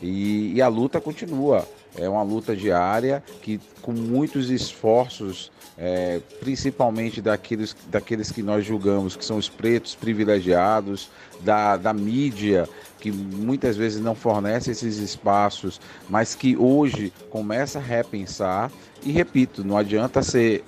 [0.00, 1.68] E, e, a luta continua.
[1.96, 9.16] É uma luta diária que, com muitos esforços é, principalmente daqueles, daqueles que nós julgamos
[9.16, 11.10] que são os pretos privilegiados,
[11.40, 12.68] da, da mídia,
[13.00, 18.70] que muitas vezes não fornece esses espaços, mas que hoje começa a repensar.
[19.02, 20.64] E repito, não adianta ser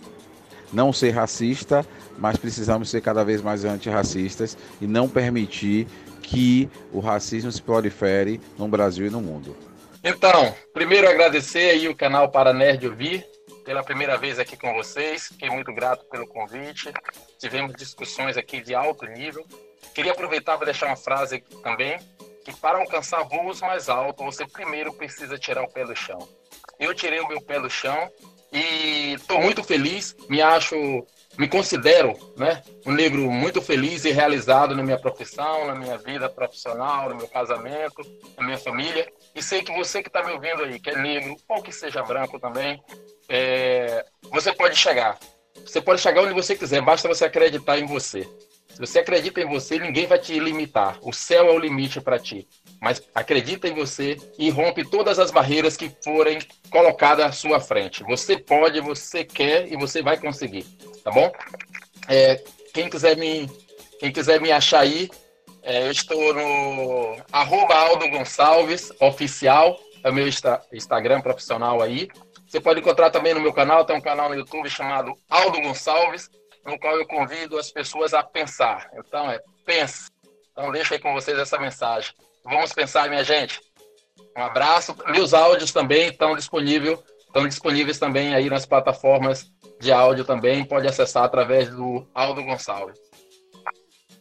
[0.73, 1.87] não ser racista,
[2.19, 5.87] mas precisamos ser cada vez mais antirracistas e não permitir
[6.21, 9.55] que o racismo se prolifere no Brasil e no mundo.
[10.06, 13.26] Então, primeiro agradecer aí o canal Para Nerd Ouvir,
[13.64, 15.28] pela primeira vez aqui com vocês.
[15.28, 16.93] Fiquei muito grato pelo convite.
[17.39, 19.43] Tivemos discussões aqui de alto nível.
[19.94, 21.98] Queria aproveitar para deixar uma frase aqui também,
[22.44, 26.28] que para alcançar voos mais altos, você primeiro precisa tirar o pé do chão.
[26.78, 28.12] Eu tirei o meu pé do chão
[28.52, 30.76] e estou muito feliz, me acho,
[31.39, 36.28] me considero né, um negro muito feliz e realizado na minha profissão, na minha vida
[36.28, 38.02] profissional, no meu casamento,
[38.36, 39.11] na minha família.
[39.35, 42.02] E sei que você que está me ouvindo aí, que é negro, ou que seja
[42.02, 42.81] branco também,
[43.28, 45.19] é, você pode chegar.
[45.55, 48.28] Você pode chegar onde você quiser, basta você acreditar em você.
[48.69, 50.98] Se você acredita em você, ninguém vai te limitar.
[51.01, 52.48] O céu é o limite para ti.
[52.85, 56.39] Mas acredita em você e rompe todas as barreiras que forem
[56.70, 58.05] colocadas à sua frente.
[58.05, 60.65] Você pode, você quer e você vai conseguir.
[61.02, 61.32] Tá bom?
[62.06, 62.44] É,
[62.74, 63.48] quem quiser me
[63.98, 65.09] quem quiser me achar aí,
[65.62, 72.09] é, eu estou no arroba Aldo Gonçalves, oficial, é o meu Instagram profissional aí.
[72.47, 76.28] Você pode encontrar também no meu canal, tem um canal no YouTube chamado Aldo Gonçalves,
[76.66, 78.90] no qual eu convido as pessoas a pensar.
[78.98, 80.11] Então, é pense.
[80.52, 82.12] Então, deixa aí com vocês essa mensagem.
[82.45, 83.61] Vamos pensar, minha gente.
[84.37, 84.95] Um abraço.
[85.09, 89.51] Meus áudios também estão disponíveis, estão disponíveis também aí nas plataformas
[89.81, 90.65] de áudio também.
[90.65, 92.99] Pode acessar através do Aldo Gonçalves.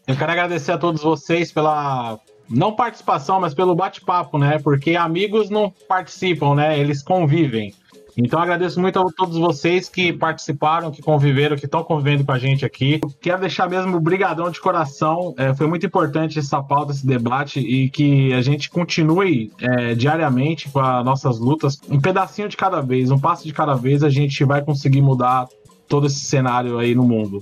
[0.08, 2.20] Eu quero agradecer a todos vocês pela
[2.50, 4.60] não participação, mas pelo bate-papo, né?
[4.60, 6.78] Porque amigos não participam, né?
[6.78, 7.74] Eles convivem.
[8.18, 12.40] Então agradeço muito a todos vocês que participaram, que conviveram, que estão convivendo com a
[12.40, 12.99] gente aqui.
[13.22, 15.34] Quero deixar mesmo brigadão de coração.
[15.38, 20.69] É, foi muito importante essa pauta, esse debate e que a gente continue é, diariamente
[20.69, 24.10] com as nossas lutas, um pedacinho de cada vez, um passo de cada vez, a
[24.10, 25.48] gente vai conseguir mudar
[25.88, 27.41] todo esse cenário aí no mundo.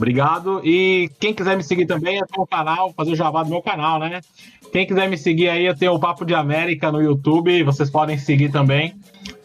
[0.00, 0.62] Obrigado.
[0.64, 3.98] E quem quiser me seguir também, é o canal, fazer o jabá do meu canal,
[3.98, 4.22] né?
[4.72, 8.16] Quem quiser me seguir aí, eu tenho o Papo de América no YouTube, vocês podem
[8.16, 8.94] seguir também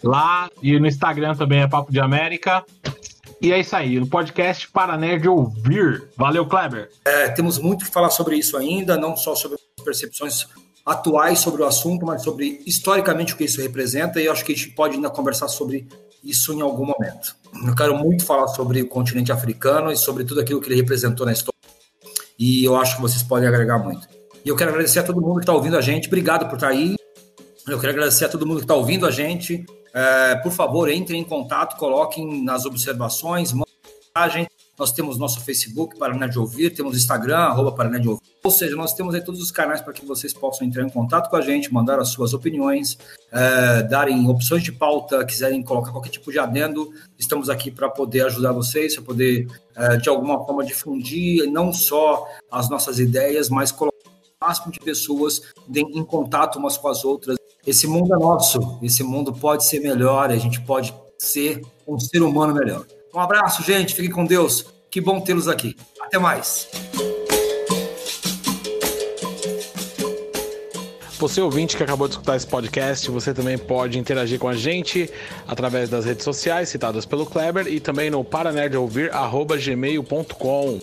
[0.01, 0.49] lá.
[0.63, 2.63] E no Instagram também é Papo de América.
[3.41, 6.07] E é isso aí, o podcast para nerd ouvir.
[6.15, 6.89] Valeu, Kleber.
[7.03, 10.47] É, temos muito que falar sobre isso ainda, não só sobre percepções
[10.85, 14.53] atuais sobre o assunto, mas sobre historicamente o que isso representa, e eu acho que
[14.53, 15.85] a gente pode ainda conversar sobre
[16.25, 17.35] isso em algum momento.
[17.65, 21.25] Eu quero muito falar sobre o continente africano e sobre tudo aquilo que ele representou
[21.25, 21.55] na história,
[22.37, 24.07] e eu acho que vocês podem agregar muito.
[24.43, 26.67] E eu quero agradecer a todo mundo que está ouvindo a gente, obrigado por estar
[26.67, 26.95] tá aí.
[27.67, 29.65] Eu quero agradecer a todo mundo que está ouvindo a gente.
[29.93, 33.73] É, por favor, entrem em contato, coloquem nas observações, mandem
[34.15, 34.47] mensagem.
[34.77, 38.21] Nós temos nosso Facebook, Paraná de Ouvir, temos Instagram, arroba Paraná de Ouvir.
[38.43, 41.29] Ou seja, nós temos aí todos os canais para que vocês possam entrar em contato
[41.29, 42.97] com a gente, mandar as suas opiniões,
[43.31, 46.91] é, darem opções de pauta, quiserem colocar qualquer tipo de adendo.
[47.17, 52.27] Estamos aqui para poder ajudar vocês, para poder, é, de alguma forma, difundir não só
[52.51, 55.41] as nossas ideias, mas colocar o máximo de pessoas
[55.73, 57.37] em contato umas com as outras.
[57.65, 62.21] Esse mundo é nosso, esse mundo pode ser melhor, a gente pode ser um ser
[62.21, 62.85] humano melhor.
[63.15, 63.95] Um abraço, gente.
[63.95, 64.65] Fiquem com Deus.
[64.91, 65.77] Que bom tê-los aqui.
[66.01, 66.67] Até mais.
[71.17, 75.09] Você ouvinte que acabou de escutar esse podcast, você também pode interagir com a gente
[75.47, 80.79] através das redes sociais citadas pelo Kleber e também no paranerdouvir.gmail.com.